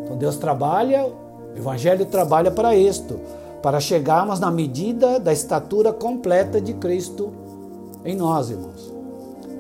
Então 0.05 0.17
Deus 0.17 0.37
trabalha, 0.37 1.05
o 1.07 1.59
Evangelho 1.59 2.07
trabalha 2.07 2.53
para 2.53 2.77
isto, 2.77 3.19
para 3.61 3.81
chegarmos 3.81 4.39
na 4.39 4.51
medida 4.51 5.19
da 5.19 5.33
estatura 5.33 5.93
completa 5.93 6.61
de 6.61 6.73
Cristo 6.75 7.33
em 8.05 8.15
nós, 8.15 8.49
irmãos. 8.49 8.92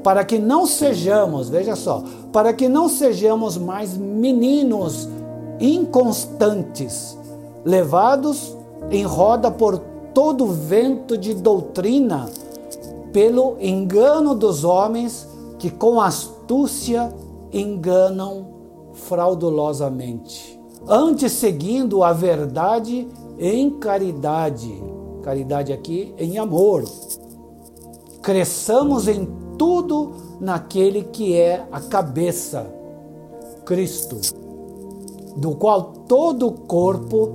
Para 0.02 0.24
que 0.24 0.38
não 0.38 0.66
sejamos, 0.66 1.48
veja 1.48 1.76
só, 1.76 2.02
para 2.32 2.52
que 2.52 2.68
não 2.68 2.88
sejamos 2.88 3.56
mais 3.56 3.96
meninos 3.96 5.08
inconstantes, 5.60 7.16
levados 7.64 8.56
em 8.90 9.04
roda 9.04 9.50
por 9.50 9.78
todo 10.12 10.46
vento 10.46 11.16
de 11.16 11.34
doutrina, 11.34 12.28
pelo 13.12 13.56
engano 13.60 14.34
dos 14.34 14.64
homens 14.64 15.28
que 15.58 15.70
com 15.70 16.00
astúcia 16.00 17.14
enganam 17.52 18.46
fraudulosamente. 18.92 20.60
Antes 20.88 21.32
seguindo 21.32 22.02
a 22.02 22.12
verdade 22.12 23.06
em 23.38 23.70
caridade, 23.70 24.82
caridade 25.22 25.72
aqui 25.72 26.12
em 26.18 26.38
amor. 26.38 26.84
Cresçamos 28.20 29.06
em 29.06 29.28
tudo 29.62 30.10
naquele 30.40 31.04
que 31.04 31.36
é 31.38 31.64
a 31.70 31.80
cabeça, 31.80 32.66
Cristo, 33.64 34.16
do 35.36 35.54
qual 35.54 35.84
todo 36.08 36.48
o 36.48 36.52
corpo, 36.52 37.32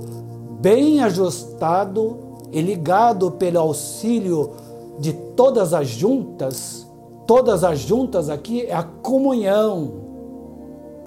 bem 0.60 1.00
ajustado 1.00 2.18
e 2.52 2.60
ligado 2.60 3.30
pelo 3.30 3.60
auxílio 3.60 4.50
de 4.98 5.14
todas 5.14 5.72
as 5.72 5.88
juntas, 5.88 6.86
todas 7.26 7.64
as 7.64 7.78
juntas 7.78 8.28
aqui 8.28 8.60
é 8.66 8.74
a 8.74 8.82
comunhão 8.82 9.92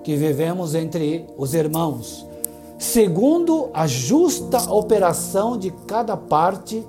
que 0.04 0.16
vivemos 0.16 0.74
entre 0.74 1.28
os 1.38 1.54
irmãos, 1.54 2.26
segundo 2.80 3.70
a 3.76 3.86
justa 3.86 4.74
operação 4.74 5.56
de 5.56 5.70
cada 5.86 6.18
parte, 6.18 6.84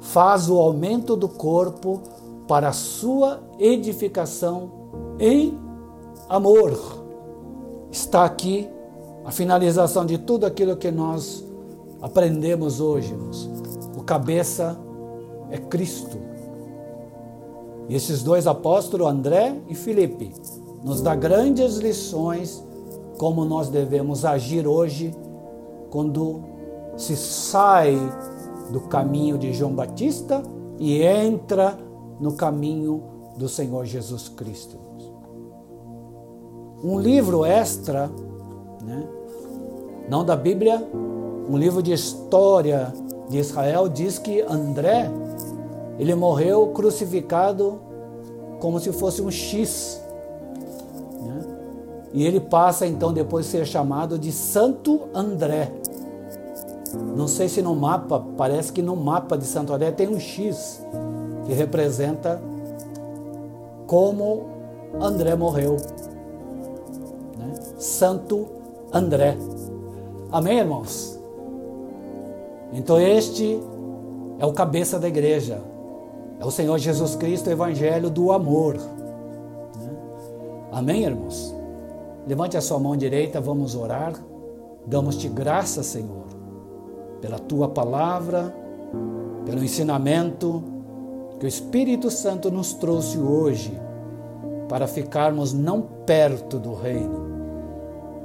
faz 0.00 0.48
o 0.48 0.60
aumento 0.60 1.16
do 1.16 1.28
corpo 1.28 2.13
para 2.46 2.68
a 2.68 2.72
sua 2.72 3.40
edificação 3.58 4.70
em 5.18 5.58
amor. 6.28 7.04
Está 7.90 8.24
aqui 8.24 8.68
a 9.24 9.30
finalização 9.30 10.04
de 10.04 10.18
tudo 10.18 10.44
aquilo 10.44 10.76
que 10.76 10.90
nós 10.90 11.44
aprendemos 12.02 12.80
hoje. 12.80 13.14
O 13.96 14.02
cabeça 14.02 14.78
é 15.50 15.58
Cristo. 15.58 16.18
E 17.88 17.94
esses 17.94 18.22
dois 18.22 18.46
apóstolos, 18.46 19.06
André 19.06 19.56
e 19.68 19.74
Filipe, 19.74 20.32
nos 20.82 21.00
dá 21.00 21.14
grandes 21.14 21.76
lições 21.76 22.62
como 23.18 23.44
nós 23.44 23.68
devemos 23.68 24.24
agir 24.24 24.66
hoje 24.66 25.14
quando 25.90 26.42
se 26.96 27.16
sai 27.16 27.96
do 28.70 28.80
caminho 28.80 29.38
de 29.38 29.52
João 29.52 29.72
Batista 29.72 30.42
e 30.78 31.02
entra 31.02 31.78
no 32.20 32.32
caminho 32.32 33.02
do 33.36 33.48
Senhor 33.48 33.84
Jesus 33.84 34.28
Cristo. 34.28 34.76
Um 36.82 36.98
livro 36.98 37.44
extra, 37.44 38.10
né, 38.82 39.08
não 40.08 40.24
da 40.24 40.36
Bíblia, 40.36 40.86
um 41.48 41.56
livro 41.56 41.82
de 41.82 41.92
história 41.92 42.92
de 43.28 43.38
Israel 43.38 43.88
diz 43.88 44.18
que 44.18 44.42
André 44.42 45.10
ele 45.98 46.14
morreu 46.14 46.68
crucificado 46.68 47.80
como 48.60 48.80
se 48.80 48.92
fosse 48.92 49.22
um 49.22 49.30
X 49.30 50.04
e 52.14 52.24
ele 52.24 52.38
passa 52.38 52.86
então 52.86 53.12
depois 53.12 53.44
a 53.48 53.50
ser 53.50 53.66
chamado 53.66 54.16
de 54.16 54.30
Santo 54.30 55.08
André. 55.12 55.72
Não 57.16 57.26
sei 57.26 57.48
se 57.48 57.60
no 57.60 57.74
mapa, 57.74 58.24
parece 58.36 58.72
que 58.72 58.80
no 58.80 58.94
mapa 58.94 59.36
de 59.36 59.44
Santo 59.44 59.72
André 59.72 59.90
tem 59.90 60.06
um 60.06 60.20
X 60.20 60.80
que 61.44 61.52
representa 61.52 62.40
como 63.86 64.46
André 65.00 65.34
morreu. 65.34 65.76
Né? 67.38 67.54
Santo 67.78 68.46
André. 68.92 69.36
Amém, 70.30 70.58
irmãos? 70.58 71.18
Então 72.72 73.00
este 73.00 73.60
é 74.38 74.46
o 74.46 74.52
cabeça 74.52 74.98
da 74.98 75.08
igreja. 75.08 75.60
É 76.40 76.44
o 76.44 76.50
Senhor 76.50 76.78
Jesus 76.78 77.14
Cristo, 77.14 77.48
o 77.48 77.52
Evangelho 77.52 78.10
do 78.10 78.32
amor. 78.32 78.74
Né? 78.76 79.90
Amém, 80.72 81.04
irmãos? 81.04 81.54
Levante 82.26 82.56
a 82.56 82.60
sua 82.60 82.78
mão 82.78 82.96
direita, 82.96 83.40
vamos 83.40 83.74
orar. 83.74 84.14
Damos-te 84.86 85.28
graça, 85.28 85.82
Senhor, 85.82 86.24
pela 87.20 87.38
tua 87.38 87.68
palavra, 87.68 88.54
pelo 89.46 89.62
ensinamento 89.62 90.62
que 91.44 91.46
o 91.46 91.48
Espírito 91.48 92.10
Santo 92.10 92.50
nos 92.50 92.72
trouxe 92.72 93.18
hoje 93.18 93.78
para 94.66 94.86
ficarmos 94.86 95.52
não 95.52 95.82
perto 95.82 96.58
do 96.58 96.72
reino, 96.72 97.20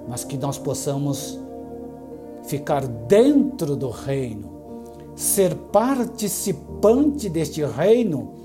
mas 0.07 0.23
que 0.23 0.37
nós 0.37 0.57
possamos 0.57 1.37
ficar 2.45 2.87
dentro 2.87 3.75
do 3.75 3.89
reino, 3.89 4.49
ser 5.17 5.53
participante 5.53 7.27
deste 7.27 7.61
reino 7.65 8.35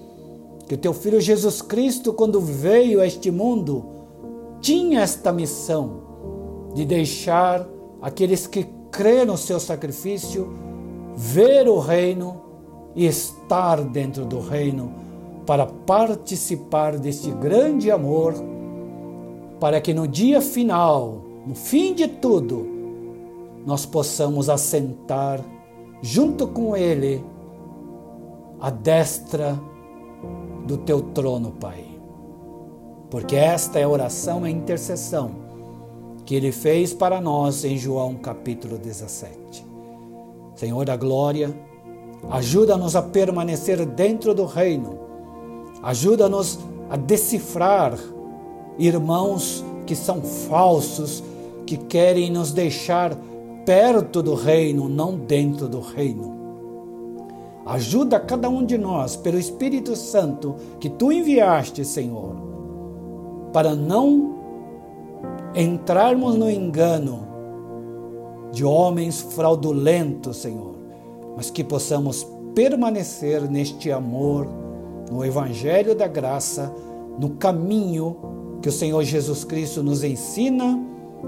que 0.66 0.74
o 0.74 0.78
teu 0.78 0.92
filho 0.92 1.20
Jesus 1.20 1.62
Cristo, 1.62 2.12
quando 2.12 2.40
veio 2.40 3.00
a 3.00 3.06
este 3.06 3.30
mundo, 3.30 3.84
tinha 4.60 5.02
esta 5.02 5.32
missão 5.32 6.72
de 6.74 6.84
deixar 6.84 7.64
aqueles 8.02 8.48
que 8.48 8.66
crêem 8.90 9.24
no 9.24 9.38
seu 9.38 9.60
sacrifício 9.60 10.52
ver 11.14 11.68
o 11.68 11.78
reino 11.78 12.42
e 12.94 13.06
estar 13.06 13.82
dentro 13.82 14.24
do 14.24 14.40
reino 14.40 14.92
para 15.46 15.66
participar 15.66 16.96
deste 16.96 17.30
grande 17.30 17.90
amor, 17.90 18.34
para 19.60 19.80
que 19.80 19.92
no 19.92 20.08
dia 20.08 20.40
final, 20.40 21.20
no 21.46 21.54
fim 21.54 21.94
de 21.94 22.08
tudo, 22.08 22.66
nós 23.66 23.84
possamos 23.84 24.48
assentar 24.48 25.40
junto 26.00 26.46
com 26.46 26.76
Ele 26.76 27.24
à 28.60 28.70
destra 28.70 29.58
do 30.66 30.78
teu 30.78 31.00
trono, 31.00 31.52
Pai 31.52 31.94
porque 33.14 33.36
esta 33.36 33.78
é 33.78 33.84
a 33.84 33.88
oração 33.88 34.42
a 34.42 34.50
intercessão 34.50 35.30
que 36.26 36.34
ele 36.34 36.50
fez 36.50 36.92
para 36.92 37.20
nós 37.20 37.64
em 37.64 37.78
João 37.78 38.16
capítulo 38.16 38.76
17. 38.76 39.64
Senhor 40.56 40.84
da 40.84 40.96
glória, 40.96 41.56
ajuda-nos 42.30 42.96
a 42.96 43.02
permanecer 43.02 43.84
dentro 43.86 44.34
do 44.34 44.44
reino, 44.44 44.98
ajuda-nos 45.82 46.58
a 46.90 46.96
decifrar 46.96 47.98
irmãos 48.78 49.64
que 49.86 49.94
são 49.94 50.22
falsos, 50.22 51.22
que 51.66 51.76
querem 51.76 52.30
nos 52.30 52.52
deixar 52.52 53.16
perto 53.64 54.22
do 54.22 54.34
reino, 54.34 54.88
não 54.88 55.16
dentro 55.16 55.68
do 55.68 55.80
reino. 55.80 56.34
Ajuda 57.66 58.20
cada 58.20 58.48
um 58.48 58.64
de 58.64 58.76
nós, 58.76 59.16
pelo 59.16 59.38
Espírito 59.38 59.96
Santo 59.96 60.56
que 60.78 60.90
tu 60.90 61.10
enviaste, 61.10 61.84
Senhor, 61.84 62.34
para 63.52 63.74
não 63.74 64.34
entrarmos 65.54 66.34
no 66.34 66.50
engano 66.50 67.26
de 68.52 68.64
homens 68.64 69.20
fraudulentos, 69.20 70.36
Senhor, 70.36 70.73
mas 71.36 71.50
que 71.50 71.64
possamos 71.64 72.26
permanecer 72.54 73.42
neste 73.50 73.90
amor, 73.90 74.46
no 75.10 75.24
Evangelho 75.24 75.94
da 75.94 76.06
graça, 76.06 76.72
no 77.18 77.30
caminho 77.30 78.16
que 78.62 78.68
o 78.68 78.72
Senhor 78.72 79.02
Jesus 79.02 79.44
Cristo 79.44 79.82
nos 79.82 80.02
ensina, 80.02 80.80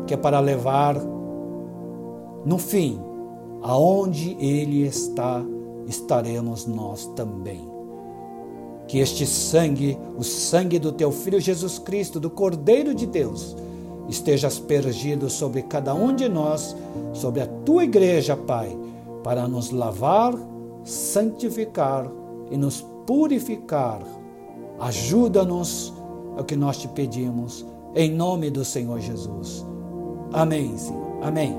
que 0.07 0.15
é 0.15 0.17
para 0.17 0.41
levar 0.41 0.97
no 2.45 2.59
fim, 2.59 2.99
aonde 3.61 4.37
Ele 4.39 4.87
está, 4.87 5.45
estaremos 5.87 6.67
nós 6.67 7.07
também. 7.17 7.69
Que 8.87 8.99
este 8.99 9.27
sangue, 9.27 9.99
o 10.17 10.23
sangue 10.23 10.79
do 10.79 10.93
teu 10.93 11.11
Filho 11.11 11.41
Jesus 11.41 11.79
Cristo, 11.79 12.21
do 12.21 12.31
Cordeiro 12.31 12.95
de 12.95 13.05
Deus, 13.05 13.57
esteja 14.09 14.47
aspergido 14.47 15.29
sobre 15.29 15.63
cada 15.63 15.93
um 15.93 16.15
de 16.15 16.29
nós, 16.29 16.77
sobre 17.13 17.41
a 17.41 17.47
tua 17.47 17.83
igreja, 17.83 18.37
Pai, 18.37 18.79
para 19.27 19.49
nos 19.49 19.73
lavar, 19.73 20.35
santificar 20.85 22.09
e 22.49 22.57
nos 22.57 22.87
purificar. 23.05 24.01
Ajuda-nos 24.79 25.93
É 26.37 26.41
o 26.43 26.45
que 26.45 26.55
nós 26.55 26.77
te 26.77 26.87
pedimos, 26.87 27.67
em 27.97 28.13
nome 28.13 28.51
do 28.51 28.65
Senhor 28.65 29.01
Jesus. 29.01 29.67
Amém, 30.33 30.77
Senhor. 30.77 31.19
Amém. 31.23 31.57